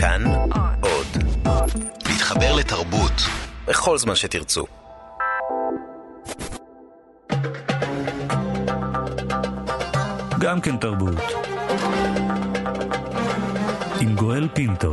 כאן 0.00 0.24
עוד. 0.80 1.06
להתחבר 2.08 2.56
לתרבות 2.56 3.12
בכל 3.66 3.98
זמן 3.98 4.14
שתרצו. 4.14 4.66
גם 10.38 10.60
כן 10.60 10.76
תרבות. 10.76 11.18
עם 14.00 14.14
גואל 14.14 14.48
פינטו. 14.54 14.92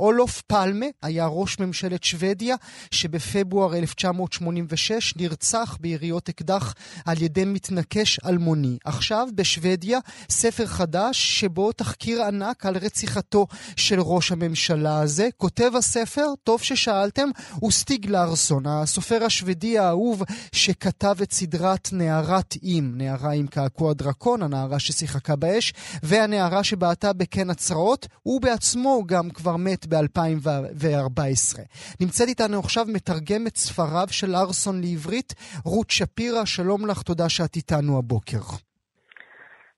אולוף 0.00 0.42
פלמה 0.46 0.86
היה 1.02 1.26
ראש 1.26 1.58
ממשלת 1.58 2.04
שוודיה 2.04 2.56
שבפברואר 2.90 3.76
1986 3.76 5.16
נרצח 5.16 5.76
ביריות 5.80 6.28
אקדח 6.28 6.74
על 7.04 7.22
ידי 7.22 7.44
מתנקש 7.44 8.20
אלמוני. 8.26 8.78
עכשיו 8.84 9.28
בשוודיה 9.34 9.98
ספר 10.30 10.66
חדש 10.66 11.40
שבו 11.40 11.72
תחקיר 11.72 12.24
ענק 12.24 12.66
על 12.66 12.76
רציחתו 12.76 13.46
של 13.76 14.00
ראש 14.00 14.32
הממשלה 14.32 15.00
הזה. 15.00 15.28
כותב 15.36 15.72
הספר, 15.76 16.26
טוב 16.44 16.62
ששאלתם, 16.62 17.28
הוא 17.54 17.70
סטיג 17.70 18.06
לארסון, 18.06 18.66
הסופר 18.66 19.24
השוודי 19.24 19.78
האהוב 19.78 20.22
שכתב 20.52 21.16
את 21.22 21.32
סדרת 21.32 21.88
נערת 21.92 22.54
אים, 22.62 22.92
נערה 22.96 23.32
עם 23.32 23.46
קעקוע 23.46 23.92
דרקון, 23.92 24.42
הנערה 24.42 24.78
ששיחקה 24.78 25.36
באש, 25.36 25.72
והנערה 26.02 26.64
שבעטה 26.64 27.12
בקן 27.12 27.50
הצרעות. 27.50 28.06
הוא 28.22 28.40
בעצמו 28.40 29.02
גם 29.06 29.30
כבר 29.30 29.56
מת 29.56 29.86
ב-2014. 29.90 31.58
נמצאת 32.00 32.28
איתנו 32.28 32.58
עכשיו 32.58 32.86
מתרגמת 32.88 33.56
ספריו 33.56 34.06
של 34.10 34.34
ארסון 34.34 34.80
לעברית, 34.80 35.34
רות 35.64 35.90
שפירא, 35.90 36.44
שלום 36.44 36.86
לך, 36.86 37.02
תודה 37.02 37.28
שאת 37.28 37.56
איתנו 37.56 37.98
הבוקר. 37.98 38.40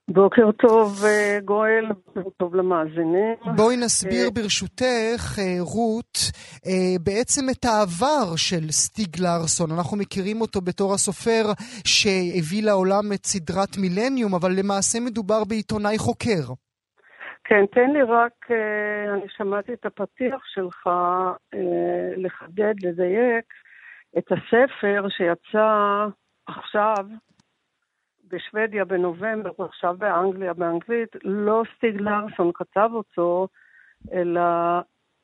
בוקר 0.09 0.53
טוב, 0.53 1.05
אה, 1.05 1.39
גואל, 1.45 1.85
בוקר 2.07 2.31
טוב 2.37 2.55
למאזינים. 2.55 3.35
בואי 3.57 3.77
נסביר 3.77 4.25
אה, 4.25 4.31
ברשותך, 4.31 5.39
אה, 5.39 5.57
רות, 5.61 6.19
בעצם 7.01 7.51
את 7.51 7.65
העבר 7.65 8.37
של 8.37 8.71
סטיג 8.71 9.21
לארסון. 9.21 9.73
אנחנו 9.73 9.97
מכירים 9.97 10.41
אותו 10.41 10.61
בתור 10.61 10.95
הסופר 10.95 11.53
שהביא 11.85 12.63
לעולם 12.63 13.13
את 13.13 13.27
סדרת 13.27 13.77
מילניום, 13.77 14.35
אבל 14.35 14.53
למעשה 14.53 15.01
מדובר 15.01 15.45
בעיתונאי 15.45 15.99
חוקר. 15.99 16.53
כן, 17.45 17.67
תן 17.75 17.91
לי 17.91 18.03
רק, 18.03 18.51
אה, 18.51 19.15
אני 19.15 19.27
שמעתי 19.37 19.73
את 19.73 19.87
הפתיח 19.87 20.41
שלך, 20.55 20.87
אה, 21.55 22.17
לחדד, 22.17 22.75
לדייק, 22.83 23.45
את 24.19 24.33
הספר 24.33 25.09
שיצא 25.09 26.07
עכשיו 26.47 27.07
בשוודיה 28.29 28.85
בנובמבר, 28.85 29.51
ועכשיו 29.59 29.95
באנגליה 29.99 30.53
באנגלית, 30.53 31.09
לא 31.25 31.63
סטיג 31.77 32.01
לארסון 32.01 32.51
כתב 32.55 32.89
אותו, 32.93 33.49
אלא... 34.13 34.41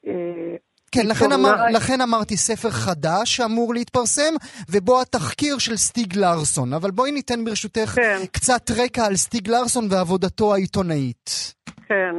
אה, 0.06 0.56
כן, 0.92 1.06
לכן, 1.06 1.32
אמר, 1.32 1.54
לכן 1.72 2.00
אמרתי 2.00 2.36
ספר 2.36 2.70
חדש 2.70 3.36
שאמור 3.36 3.74
להתפרסם, 3.74 4.34
ובו 4.70 5.00
התחקיר 5.00 5.58
של 5.58 5.76
סטיג 5.76 6.16
לארסון. 6.16 6.72
אבל 6.72 6.90
בואי 6.90 7.12
ניתן 7.12 7.44
ברשותך 7.44 7.90
כן. 7.94 8.18
קצת 8.32 8.70
רקע 8.70 9.06
על 9.06 9.16
סטיג 9.16 9.48
לארסון 9.48 9.88
ועבודתו 9.90 10.54
העיתונאית. 10.54 11.54
כן. 11.88 12.14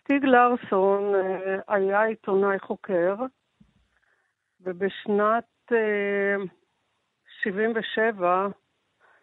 סטיג 0.00 0.24
לארסון 0.24 1.14
אה, 1.14 1.58
היה 1.68 2.02
עיתונאי 2.04 2.58
חוקר, 2.58 3.14
ובשנת 4.60 5.72
77' 7.42 8.26
אה, 8.26 8.46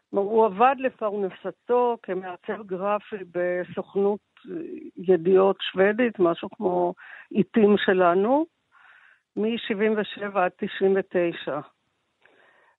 הוא 0.10 0.46
עבד 0.46 0.76
לפרנסתו 0.80 1.98
כמעצב 2.04 2.66
גרפי 2.66 3.16
בסוכנות 3.32 4.20
ידיעות 4.98 5.58
שוודית, 5.62 6.20
משהו 6.20 6.50
כמו 6.50 6.94
עיתים 7.30 7.76
שלנו, 7.78 8.46
מ-77 9.36 10.40
עד 10.40 10.52
99. 10.58 11.60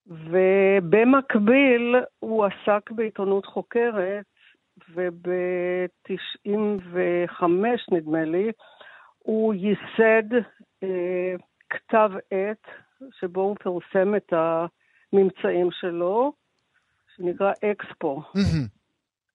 ובמקביל 0.06 1.97
הוא 2.19 2.44
עסק 2.44 2.91
בעיתונות 2.91 3.47
חוקרת 3.47 4.31
וב-95, 4.94 7.44
נדמה 7.92 8.24
לי, 8.24 8.52
הוא 9.18 9.54
ייסד 9.54 10.34
אה, 10.82 11.34
כתב 11.70 12.10
עת 12.30 12.66
שבו 13.20 13.40
הוא 13.40 13.56
פרסם 13.56 14.14
את 14.16 14.32
הממצאים 14.32 15.70
שלו, 15.70 16.32
שנקרא 17.16 17.52
אקספו. 17.64 18.22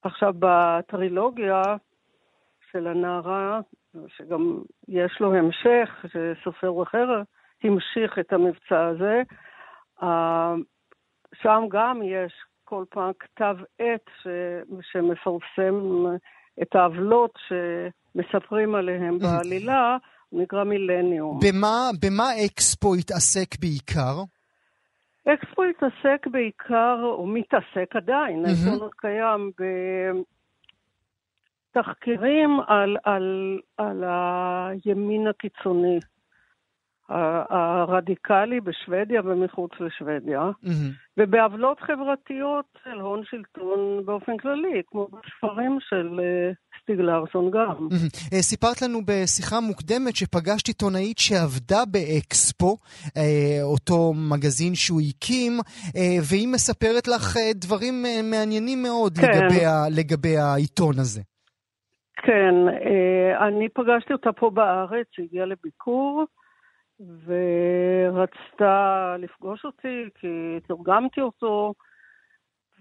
עכשיו, 0.02 0.34
בטרילוגיה 0.40 1.62
של 2.72 2.88
הנערה, 2.88 3.60
שגם 4.08 4.62
יש 4.88 5.18
לו 5.20 5.36
המשך, 5.36 6.06
שסופר 6.08 6.84
אחר 6.84 7.22
המשיך 7.64 8.20
את 8.20 8.34
המבצע 8.34 8.86
הזה, 8.86 9.22
שם 11.42 11.64
גם 11.70 12.02
יש 12.04 12.34
כל 12.70 12.84
פעם 12.90 13.12
כתב 13.20 13.56
עת 13.80 14.10
ש... 14.24 14.28
שמפרסם 14.92 16.06
את 16.62 16.76
העוולות 16.76 17.40
שמספרים 17.48 18.76
עליהם 18.76 19.20
בעלילה, 19.20 19.98
הוא 20.30 20.42
נקרא 20.42 20.64
מילניום. 20.64 21.40
במה, 21.40 21.90
במה 22.02 22.24
אקספו 22.46 22.96
התעסק 22.96 23.60
בעיקר? 23.60 24.24
אקספו 25.34 25.64
התעסק 25.64 26.28
בעיקר, 26.32 27.00
או 27.04 27.28
מתעסק 27.28 27.96
עדיין, 27.96 28.46
העיתון 28.46 28.80
עוד 28.80 28.94
קיים, 28.94 29.52
בתחקירים 31.76 32.60
על, 32.68 32.98
על, 33.04 33.60
על 33.78 34.04
הימין 34.86 35.28
הקיצוני. 35.28 36.00
הרדיקלי 37.10 38.62
בשוודיה 38.62 39.22
ומחוץ 39.26 39.72
לשוודיה, 39.80 40.42
mm-hmm. 40.42 41.18
ובעוולות 41.18 41.80
חברתיות 41.80 42.66
של 42.84 43.00
הון 43.00 43.22
שלטון 43.26 44.06
באופן 44.06 44.38
כללי, 44.38 44.82
כמו 44.88 45.08
בספרים 45.08 45.78
של 45.90 46.20
uh, 46.20 46.82
סטיג 46.82 47.00
לארסון 47.00 47.52
גם. 47.52 47.88
Mm-hmm. 47.90 48.36
סיפרת 48.42 48.82
לנו 48.82 49.00
בשיחה 49.06 49.60
מוקדמת 49.60 50.16
שפגשת 50.16 50.68
עיתונאית 50.68 51.18
שעבדה 51.18 51.86
באקספו, 51.92 52.78
uh, 53.08 53.12
אותו 53.64 54.14
מגזין 54.32 54.76
שהוא 54.76 55.02
הקים, 55.10 55.54
והיא 56.30 56.48
מספרת 56.48 57.08
לך 57.08 57.38
דברים 57.56 57.94
מעניינים 58.32 58.84
מאוד 58.84 59.18
כן. 59.18 59.28
לגבי, 59.28 59.66
ה, 59.66 59.90
לגבי 59.98 60.38
העיתון 60.38 60.94
הזה. 61.00 61.22
כן, 62.24 62.56
אני 63.48 63.70
פגשתי 63.70 64.14
אותה 64.14 64.32
פה 64.32 64.50
בארץ, 64.50 65.08
היא 65.18 65.26
הגיעה 65.26 65.46
לביקור. 65.46 66.26
ורצתה 67.00 69.16
לפגוש 69.20 69.66
אותי 69.66 70.10
כי 70.16 70.60
תרגמתי 70.68 71.22
אותו, 71.22 71.74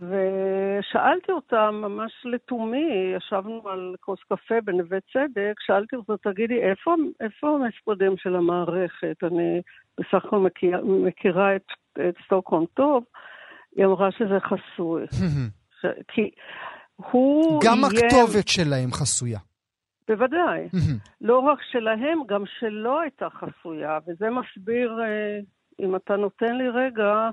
ושאלתי 0.00 1.32
אותה 1.32 1.70
ממש 1.70 2.12
לתומי, 2.24 3.14
ישבנו 3.16 3.68
על 3.68 3.94
כוס 4.00 4.18
קפה 4.22 4.54
בנווה 4.64 4.98
צדק, 5.12 5.54
שאלתי 5.66 5.96
אותה, 5.96 6.30
תגידי, 6.30 6.62
איפה, 6.70 6.94
איפה 7.20 7.48
המספודים 7.48 8.16
של 8.16 8.36
המערכת? 8.36 9.16
אני 9.22 9.60
בסך 10.00 10.24
הכל 10.24 10.38
מכיר, 10.38 10.84
מכירה 10.84 11.56
את, 11.56 11.66
את 11.92 12.14
סטוקהולם 12.26 12.64
טוב. 12.74 13.04
היא 13.76 13.86
אמרה 13.86 14.08
שזה 14.12 14.38
חסוי. 14.40 15.04
ש... 15.80 15.86
כי 16.08 16.30
הוא 16.96 17.60
גם 17.64 17.78
יהיה... 17.78 18.06
הכתובת 18.06 18.48
שלהם 18.48 18.92
חסויה. 18.92 19.38
בוודאי. 20.08 20.68
לא 21.20 21.38
רק 21.38 21.58
שלהם, 21.62 22.18
גם 22.26 22.44
שלא 22.58 23.00
הייתה 23.00 23.28
חסויה, 23.30 23.98
וזה 24.06 24.28
מסביר, 24.30 25.00
אה, 25.02 25.38
אם 25.80 25.96
אתה 25.96 26.16
נותן 26.16 26.56
לי 26.56 26.68
רגע, 26.68 27.30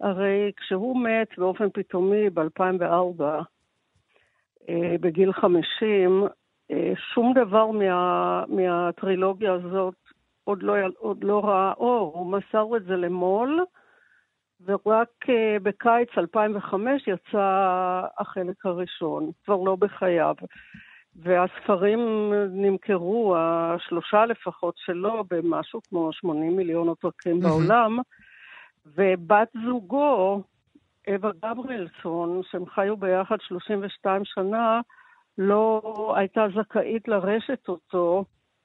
הרי 0.00 0.52
כשהוא 0.56 1.04
מת 1.04 1.38
באופן 1.38 1.70
פתאומי 1.70 2.30
ב-2004, 2.30 3.22
אה, 4.68 4.96
בגיל 5.00 5.32
50, 5.32 6.24
אה, 6.70 6.92
שום 7.14 7.34
דבר 7.34 7.70
מה, 7.70 8.44
מהטרילוגיה 8.48 9.52
הזאת 9.52 9.94
עוד 10.44 10.62
לא, 10.62 10.74
עוד 10.98 11.24
לא 11.24 11.44
ראה 11.44 11.72
אור. 11.72 12.12
הוא 12.14 12.26
מסר 12.26 12.76
את 12.76 12.84
זה 12.84 12.96
למו"ל, 12.96 13.64
ורק 14.66 15.08
בקיץ 15.62 16.08
2005 16.18 17.08
יצא 17.08 18.00
החלק 18.18 18.66
הראשון, 18.66 19.30
כבר 19.44 19.56
לא 19.56 19.76
בחייו. 19.76 20.34
והספרים 21.16 22.32
נמכרו, 22.50 23.36
השלושה 23.36 24.26
לפחות 24.26 24.74
שלו, 24.76 25.24
במשהו 25.30 25.80
כמו 25.88 26.12
80 26.12 26.56
מיליון 26.56 26.88
עותקים. 26.88 27.40
בעולם, 27.40 27.98
ובת 28.86 29.48
זוגו, 29.64 30.42
אווה 31.08 31.30
גבריאלסון, 31.42 32.40
שהם 32.50 32.66
חיו 32.66 32.96
ביחד 32.96 33.36
32 33.40 34.22
שנה, 34.24 34.80
לא 35.38 35.82
הייתה 36.16 36.46
זכאית 36.56 37.08
לרשת 37.08 37.68
אותו, 37.68 38.24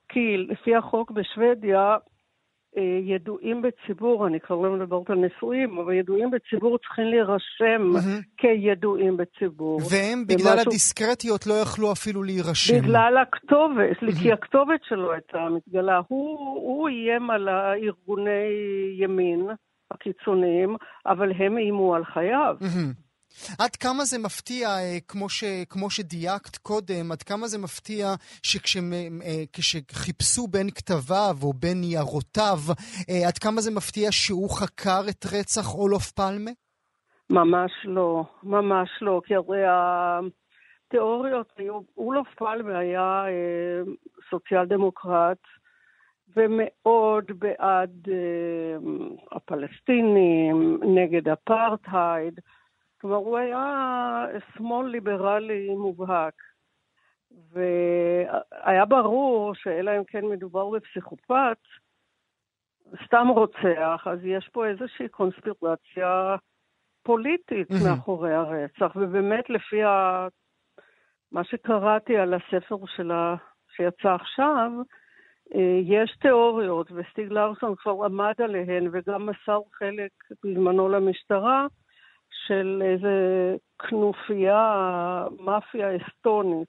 כי 0.10 0.38
לפי 0.38 0.76
החוק 0.76 1.12
בשוודיה, 1.12 1.98
ידועים 3.04 3.62
בציבור, 3.62 4.28
אני 4.28 4.40
כבר 4.40 4.56
לא 4.56 4.72
מדברת 4.72 5.10
על 5.10 5.18
נשואים, 5.18 5.78
אבל 5.78 5.94
ידועים 5.94 6.32
בציבור 6.32 6.78
צריכים 6.78 7.06
להירשם 7.06 7.96
mm-hmm. 7.96 8.24
כידועים 8.38 9.18
בציבור. 9.18 9.80
והם 9.92 10.24
בגלל 10.28 10.54
ומשהו... 10.54 10.70
הדיסקרטיות 10.70 11.48
לא 11.48 11.54
יכלו 11.54 11.92
אפילו 11.92 12.24
להירשם. 12.24 12.82
בגלל 12.82 13.18
הכתובת, 13.18 13.98
mm-hmm. 14.04 14.22
כי 14.22 14.32
הכתובת 14.32 14.80
שלו 14.84 15.12
הייתה 15.12 15.48
מתגלה. 15.50 16.02
הוא, 16.08 16.40
הוא 16.40 16.88
איים 16.88 17.30
על 17.30 17.48
הארגוני 17.48 18.50
ימין 18.98 19.50
הקיצוניים, 19.92 20.76
אבל 21.06 21.32
הם 21.32 21.58
איימו 21.58 21.96
על 21.96 22.06
חייו. 22.06 22.56
Mm-hmm. 22.62 23.09
עד 23.60 23.76
כמה 23.76 24.06
זה 24.06 24.18
מפתיע, 24.20 24.68
אה, 24.68 24.98
כמו, 25.08 25.30
ש, 25.30 25.44
כמו 25.70 25.90
שדייקת 25.90 26.58
קודם, 26.58 27.12
עד 27.12 27.24
כמה 27.24 27.48
זה 27.48 27.58
מפתיע 27.58 28.08
שכשחיפשו 28.44 30.42
אה, 30.42 30.48
בין 30.52 30.70
כתביו 30.70 31.36
או 31.44 31.54
בין 31.54 31.82
ניירותיו, 31.82 32.58
אה, 33.10 33.28
עד 33.28 33.38
כמה 33.38 33.62
זה 33.62 33.72
מפתיע 33.72 34.12
שהוא 34.12 34.50
חקר 34.50 35.02
את 35.10 35.26
רצח 35.26 35.76
אולוף 35.76 36.12
פלמה? 36.12 36.52
ממש 37.30 37.72
לא, 37.86 38.24
ממש 38.44 38.90
לא, 39.02 39.22
כי 39.26 39.36
הרי 39.36 39.64
התיאוריות 40.88 41.52
היו, 41.58 41.80
אולוף 41.98 42.28
פלמה 42.38 42.78
היה 42.78 43.24
סוציאל 44.30 44.66
דמוקרט, 44.66 45.38
ומאוד 46.36 47.26
בעד 47.40 48.08
הפלסטינים, 49.32 50.80
נגד 50.96 51.28
אפרטהייד. 51.28 52.40
כלומר, 53.02 53.16
הוא 53.16 53.38
היה 53.38 54.26
שמאל 54.56 54.88
ליברלי 54.88 55.70
מובהק. 55.70 56.34
והיה 57.52 58.86
ברור 58.86 59.56
שאלא 59.56 59.98
אם 59.98 60.04
כן 60.04 60.26
מדובר 60.26 60.70
בפסיכופת, 60.70 61.58
סתם 63.06 63.28
רוצח, 63.28 64.08
אז 64.12 64.20
יש 64.24 64.50
פה 64.54 64.68
איזושהי 64.68 65.10
קונספירציה 65.10 66.36
פוליטית 67.04 67.72
mm-hmm. 67.72 67.90
מאחורי 67.90 68.34
הרצח. 68.34 68.96
ובאמת, 68.96 69.50
לפי 69.50 69.84
ה... 69.84 70.28
מה 71.32 71.44
שקראתי 71.44 72.18
על 72.18 72.34
הספר 72.34 72.78
שלה, 72.96 73.36
שיצא 73.76 74.10
עכשיו, 74.16 74.72
אה, 75.56 75.80
יש 75.84 76.18
תיאוריות, 76.22 76.92
וסטיג 76.92 77.32
לארסון 77.32 77.76
כבר 77.76 78.06
עמד 78.06 78.34
עליהן 78.44 78.90
וגם 78.92 79.26
מסר 79.26 79.60
חלק 79.74 80.12
בזמנו 80.44 80.90
למשטרה, 80.90 81.68
של 82.48 82.82
איזה 82.94 83.16
כנופיה, 83.90 84.62
מאפיה 85.46 85.88
אסטונית. 85.98 86.68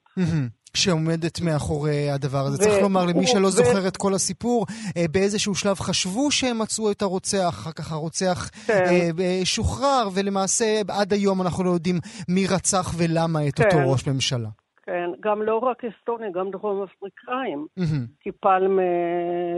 שעומדת 0.74 1.40
מאחורי 1.40 2.10
הדבר 2.10 2.38
הזה. 2.38 2.56
ו- 2.56 2.60
צריך 2.60 2.82
לומר, 2.82 3.06
למי 3.06 3.26
שלא 3.26 3.46
ו- 3.46 3.50
זוכר 3.50 3.88
את 3.88 3.96
כל 3.96 4.14
הסיפור, 4.14 4.66
אה, 4.96 5.04
באיזשהו 5.10 5.54
שלב 5.54 5.80
חשבו 5.80 6.30
שהם 6.30 6.58
מצאו 6.58 6.90
את 6.90 7.02
הרוצח, 7.02 7.48
אחר 7.48 7.72
כך 7.72 7.92
הרוצח 7.92 8.50
כן. 8.66 8.84
אה, 9.18 9.40
שוחרר, 9.44 10.08
ולמעשה 10.14 10.80
עד 10.88 11.12
היום 11.12 11.42
אנחנו 11.42 11.64
לא 11.64 11.70
יודעים 11.70 11.98
מי 12.28 12.46
רצח 12.46 12.94
ולמה 12.96 13.48
את 13.48 13.54
כן. 13.54 13.64
אותו 13.64 13.90
ראש 13.90 14.06
ממשלה. 14.06 14.48
כן, 14.90 15.10
גם 15.20 15.42
לא 15.42 15.58
רק 15.58 15.84
אסטוניה, 15.84 16.30
גם 16.30 16.50
דרום 16.50 16.82
אפריקאים, 16.82 17.66
mm-hmm. 17.78 18.20
כי 18.20 18.32
פלמה 18.32 18.82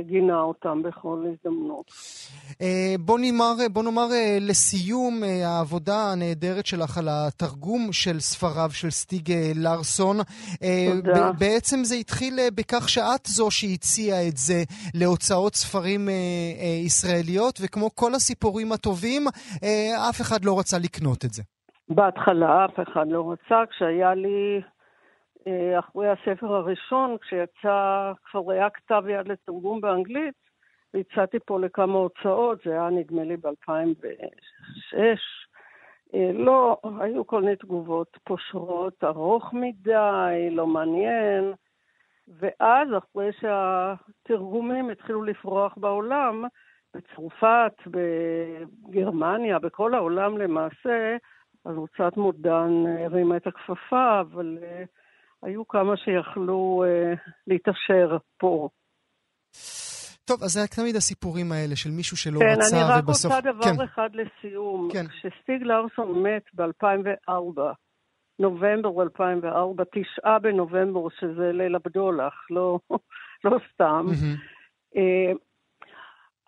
גינה 0.00 0.40
אותם 0.40 0.82
בכל 0.82 1.25
הזדמנות. 1.26 1.87
Uh, 2.50 2.64
בוא, 3.00 3.19
נאמר, 3.19 3.52
בוא 3.73 3.82
נאמר 3.82 4.06
לסיום 4.40 5.23
העבודה 5.44 6.12
הנהדרת 6.12 6.67
שלך 6.67 6.99
על 6.99 7.08
התרגום 7.11 7.93
של 7.93 8.20
ספריו 8.20 8.70
של 8.70 8.90
סטיג 8.90 9.32
לארסון. 9.56 10.17
תודה. 11.02 11.31
בעצם 11.38 11.85
זה 11.85 11.94
התחיל 11.94 12.38
בכך 12.55 12.88
שאת 12.88 13.26
זו 13.26 13.50
שהציעה 13.50 14.28
את 14.28 14.37
זה 14.37 14.62
להוצאות 14.94 15.55
ספרים 15.55 16.08
ישראליות, 16.85 17.58
וכמו 17.62 17.90
כל 17.94 18.14
הסיפורים 18.14 18.73
הטובים, 18.73 19.23
אף 20.11 20.20
אחד 20.20 20.44
לא 20.44 20.58
רצה 20.58 20.78
לקנות 20.78 21.25
את 21.25 21.31
זה. 21.31 21.43
בהתחלה 21.88 22.64
אף 22.64 22.81
אחד 22.88 23.06
לא 23.08 23.32
רצה, 23.32 23.67
כשהיה 23.70 24.14
לי 24.14 24.61
אה, 24.61 24.73
אחרי 25.78 26.08
הספר 26.08 26.54
הראשון, 26.54 27.16
כשיצא, 27.18 28.12
כבר 28.24 28.50
היה 28.50 28.70
כתב 28.70 29.04
יד 29.08 29.28
לתרגום 29.28 29.80
באנגלית, 29.80 30.34
והצעתי 30.94 31.38
פה 31.46 31.60
לכמה 31.60 31.98
הוצאות, 31.98 32.58
זה 32.64 32.70
היה 32.70 32.90
נדמה 32.90 33.24
לי 33.24 33.36
ב-2006. 33.36 34.98
אה, 36.14 36.30
לא, 36.34 36.76
היו 37.00 37.26
כל 37.26 37.40
מיני 37.40 37.56
תגובות 37.56 38.18
פושרות, 38.24 39.04
ארוך 39.04 39.52
מדי, 39.52 40.48
לא 40.50 40.66
מעניין. 40.66 41.52
ואז, 42.28 42.88
אחרי 42.98 43.30
שהתרגומים 43.40 44.90
התחילו 44.90 45.22
לפרוח 45.22 45.74
בעולם, 45.76 46.44
בצרפת, 46.94 47.72
בגרמניה, 47.86 49.58
בכל 49.58 49.94
העולם 49.94 50.38
למעשה, 50.38 51.16
אז 51.64 51.76
הוצאת 51.76 52.16
מודן 52.16 52.84
הרימה 53.04 53.36
את 53.36 53.46
הכפפה, 53.46 54.20
אבל 54.20 54.58
uh, 54.60 54.86
היו 55.42 55.68
כמה 55.68 55.96
שיכלו 55.96 56.84
uh, 56.84 57.18
להתעשר 57.46 58.16
פה. 58.38 58.68
טוב, 60.24 60.42
אז 60.42 60.50
זה 60.50 60.60
תמיד 60.76 60.96
הסיפורים 60.96 61.52
האלה 61.52 61.76
של 61.76 61.90
מישהו 61.90 62.16
שלא 62.16 62.38
כן, 62.38 62.46
רצה, 62.58 62.76
ובסוף... 63.04 63.32
כן, 63.32 63.38
אני 63.38 63.50
רק 63.50 63.58
רוצה 63.58 63.68
דבר 63.68 63.76
כן. 63.76 63.84
אחד 63.84 64.08
לסיום. 64.14 64.88
כן. 64.92 65.06
כשסטיג 65.06 65.62
לארסון 65.62 66.22
מת 66.22 66.42
ב-2004, 66.54 67.60
נובמבר 68.38 69.02
2004, 69.02 69.84
תשעה 69.84 70.38
בנובמבר, 70.38 71.08
שזה 71.20 71.52
ליל 71.52 71.74
הבדולח, 71.74 72.34
לא, 72.50 72.78
לא 73.44 73.58
סתם. 73.74 74.06
Mm-hmm. 74.08 74.96
Uh, 74.96 75.38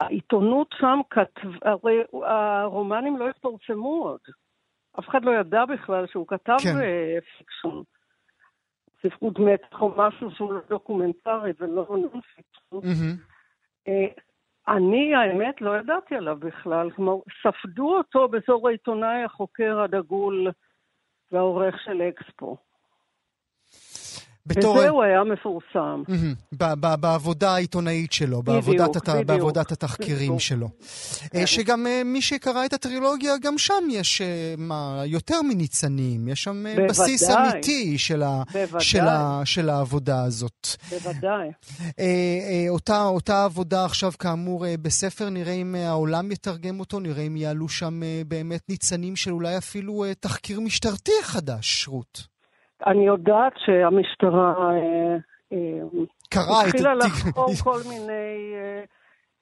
העיתונות 0.01 0.75
שם 0.81 1.01
כתב... 1.11 1.49
הרי 1.63 1.97
הרומנים 2.27 3.17
לא 3.17 3.29
התפרסמו 3.29 4.05
עוד. 4.05 4.21
אף 4.99 5.09
אחד 5.09 5.25
לא 5.25 5.31
ידע 5.41 5.65
בכלל 5.65 6.07
שהוא 6.07 6.27
כתב 6.29 6.57
כן. 6.63 6.75
fiction. 7.39 7.94
ספרות 9.07 9.39
מתח 9.39 9.83
או 9.83 9.95
משהו 9.97 10.31
שהוא 10.31 10.53
לא 10.53 10.61
דוקומנטרי 10.69 11.53
ולא 11.61 11.87
non-fiction. 11.91 12.89
אה, 13.89 14.07
אני, 14.69 15.15
האמת, 15.15 15.61
לא 15.61 15.79
ידעתי 15.79 16.15
עליו 16.15 16.37
בכלל. 16.37 16.91
כלומר, 16.91 17.17
ספדו 17.43 17.97
אותו 17.97 18.29
בתור 18.29 18.69
העיתונאי 18.69 19.25
החוקר 19.25 19.81
הדגול 19.81 20.51
והעורך 21.33 21.81
של 21.85 22.03
אקספו. 22.03 22.57
בתור... 24.47 24.77
וזה 24.77 24.89
הוא 24.89 25.03
היה 25.03 25.25
מפורסם. 25.25 26.03
בעבודה 27.01 27.55
העיתונאית 27.55 28.13
שלו, 28.13 28.43
בעבודת, 28.43 28.97
הת... 28.97 29.09
בעבודת 29.27 29.73
התחקירים 29.73 30.29
בדיוק. 30.29 30.41
שלו. 30.41 30.69
כן. 31.31 31.47
שגם 31.47 31.87
אה, 31.87 32.03
מי 32.05 32.23
שקרא 32.23 32.65
את 32.65 32.73
הטרילוגיה, 32.73 33.39
גם 33.39 33.59
שם 33.59 33.85
יש 33.91 34.21
אה, 34.21 34.55
מה, 34.59 35.03
יותר 35.07 35.43
מניצנים. 35.43 36.29
יש 36.29 36.43
שם 36.43 36.65
בוודאי. 36.69 36.87
בסיס 36.89 37.31
אמיתי 37.31 37.99
של, 37.99 38.23
ה... 38.23 38.43
של, 38.79 39.09
ה... 39.09 39.41
של 39.45 39.71
העבודה 39.71 40.25
הזאת. 40.25 40.69
בוודאי. 40.91 41.49
אותה, 42.69 43.05
אותה 43.05 43.45
עבודה 43.45 43.85
עכשיו, 43.85 44.13
כאמור, 44.19 44.65
בספר, 44.83 45.29
נראה 45.29 45.53
אם 45.53 45.75
העולם 45.75 46.33
יתרגם 46.33 46.81
אותו, 46.81 47.01
נראה 47.01 47.23
אם 47.23 47.37
יעלו 47.37 47.69
שם 47.69 48.01
באמת 48.29 48.61
ניצנים 48.69 49.17
של 49.17 49.33
אולי 49.33 49.59
אפילו 49.59 50.05
תחקיר 50.21 50.61
משטרתי 50.61 51.13
חדש, 51.23 51.89
רות. 51.89 52.34
אני 52.87 53.07
יודעת 53.07 53.53
שהמשטרה 53.57 54.55
אה, 54.73 55.17
אה, 55.53 55.59
קראה 56.29 56.63
את... 56.63 56.67
התחילה 56.67 56.95
לחקור 56.95 57.55
כל 57.65 57.81
מיני 57.89 58.55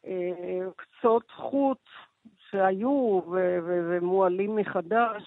אה, 0.07 0.71
קצות 0.77 1.31
חוט 1.31 1.79
שהיו 2.51 3.21
ומועלים 3.67 4.57
מחדש. 4.57 5.23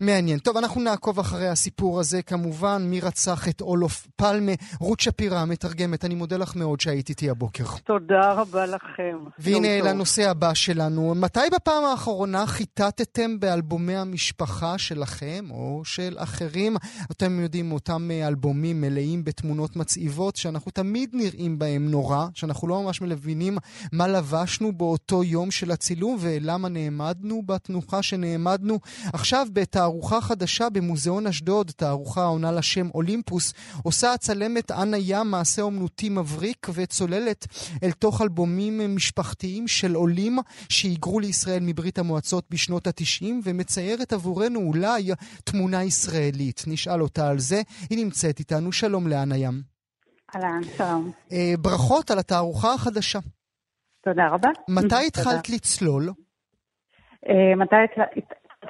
מעניין. 0.00 0.38
טוב, 0.38 0.56
אנחנו 0.56 0.80
נעקוב 0.80 1.18
אחרי 1.18 1.48
הסיפור 1.48 2.00
הזה, 2.00 2.22
כמובן, 2.22 2.82
מי 2.86 3.00
רצח 3.00 3.48
את 3.48 3.60
אולוף 3.60 4.06
פלמה. 4.16 4.52
רות 4.80 5.00
שפירא, 5.00 5.38
המתרגמת, 5.38 6.04
אני 6.04 6.14
מודה 6.14 6.36
לך 6.36 6.56
מאוד 6.56 6.80
שהיית 6.80 7.08
איתי 7.08 7.30
הבוקר. 7.30 7.64
תודה 7.84 8.32
רבה 8.32 8.66
לכם. 8.66 9.18
והנה 9.38 9.80
לנושא 9.82 10.30
הבא 10.30 10.54
שלנו. 10.54 11.14
מתי 11.14 11.40
בפעם 11.52 11.84
האחרונה 11.84 12.46
חיטטתם 12.46 13.40
באלבומי 13.40 13.96
המשפחה 13.96 14.78
שלכם, 14.78 15.44
או 15.50 15.80
של 15.84 16.16
אחרים? 16.18 16.76
אתם 17.10 17.40
יודעים, 17.40 17.72
אותם 17.72 18.10
אלבומים 18.26 18.80
מלאים 18.80 19.24
בתמונות 19.24 19.76
מצעיבות, 19.76 20.36
שאנחנו 20.36 20.70
תמיד 20.70 21.10
נראים 21.12 21.58
בהם 21.58 21.90
נורא, 21.90 22.26
שאנחנו 22.34 22.68
לא 22.68 22.82
ממש 22.82 23.02
מבינים 23.02 23.58
מה 23.92 24.08
לבשנו 24.08 24.72
באותו 24.72 25.24
יום 25.24 25.50
של 25.50 25.70
הצילום, 25.70 26.16
ולמה 26.20 26.68
נעמדנו 26.68 27.42
בתנוחה 27.46 28.02
שנעמדנו. 28.02 28.78
עכשיו, 29.12 29.46
בתערוכה 29.90 30.20
חדשה 30.20 30.70
במוזיאון 30.70 31.26
אשדוד, 31.26 31.70
תערוכה 31.76 32.22
העונה 32.22 32.52
לשם 32.52 32.88
אולימפוס, 32.94 33.52
עושה 33.84 34.12
הצלמת 34.12 34.70
אנה 34.70 34.96
ים 35.00 35.30
מעשה 35.30 35.62
אומנותי 35.62 36.08
מבריק 36.08 36.66
וצוללת 36.74 37.46
אל 37.82 37.90
תוך 37.90 38.22
אלבומים 38.22 38.96
משפחתיים 38.96 39.68
של 39.68 39.94
עולים 39.94 40.38
שהיגרו 40.68 41.20
לישראל 41.20 41.58
מברית 41.62 41.98
המועצות 41.98 42.44
בשנות 42.50 42.86
התשעים 42.86 43.40
ומציירת 43.44 44.12
עבורנו 44.12 44.60
אולי 44.60 45.10
תמונה 45.44 45.84
ישראלית. 45.84 46.64
נשאל 46.66 47.02
אותה 47.02 47.28
על 47.28 47.38
זה. 47.38 47.62
היא 47.90 48.04
נמצאת 48.04 48.38
איתנו. 48.38 48.72
שלום 48.72 49.06
לאנה 49.06 49.36
ים. 49.36 49.62
אהלן, 50.34 50.60
שלום. 50.76 51.10
אה, 51.32 51.52
ברכות 51.58 52.10
על 52.10 52.18
התערוכה 52.18 52.74
החדשה. 52.74 53.18
תודה 54.04 54.28
רבה. 54.28 54.48
מתי 54.68 55.06
התחלת 55.08 55.48
לצלול? 55.48 56.08
אה, 57.28 57.56
מתי 57.56 57.76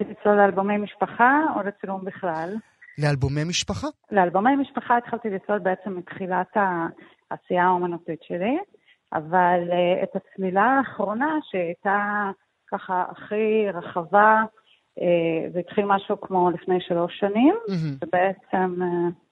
התחלתי 0.00 0.20
לצלול 0.20 0.36
לאלבומי 0.36 0.76
משפחה 0.76 1.40
או 1.56 1.62
לצילום 1.62 2.04
בכלל? 2.04 2.54
לאלבומי 2.98 3.44
משפחה? 3.44 3.86
לאלבומי 4.10 4.56
משפחה 4.56 4.96
התחלתי 4.96 5.30
לצלול 5.30 5.58
בעצם 5.58 5.96
מתחילת 5.96 6.56
העשייה 6.56 7.64
האומנותית 7.64 8.22
שלי, 8.22 8.58
אבל 9.12 9.60
uh, 9.70 10.04
את 10.04 10.16
הצלילה 10.16 10.62
האחרונה 10.62 11.38
שהייתה 11.50 12.30
ככה 12.70 13.04
הכי 13.10 13.70
רחבה, 13.74 14.42
uh, 14.98 15.02
זה 15.52 15.58
התחיל 15.58 15.84
משהו 15.84 16.20
כמו 16.20 16.50
לפני 16.50 16.80
שלוש 16.80 17.18
שנים, 17.20 17.54
mm-hmm. 17.66 18.06
ובעצם... 18.06 18.82
Uh, 18.82 19.29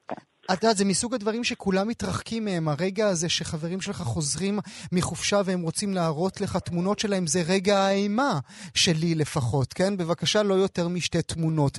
את 0.52 0.62
יודעת, 0.62 0.76
זה 0.76 0.84
מסוג 0.84 1.14
הדברים 1.14 1.44
שכולם 1.44 1.88
מתרחקים 1.88 2.44
מהם. 2.44 2.68
הרגע 2.68 3.06
הזה 3.06 3.28
שחברים 3.28 3.80
שלך 3.80 3.96
חוזרים 3.96 4.54
מחופשה 4.92 5.36
והם 5.44 5.62
רוצים 5.62 5.94
להראות 5.94 6.40
לך 6.40 6.56
תמונות 6.56 6.98
שלהם, 6.98 7.26
זה 7.26 7.40
רגע 7.54 7.76
האימה 7.78 8.32
שלי 8.74 9.14
לפחות, 9.14 9.72
כן? 9.72 9.96
בבקשה, 9.96 10.42
לא 10.42 10.54
יותר 10.54 10.88
משתי 10.88 11.22
תמונות. 11.22 11.78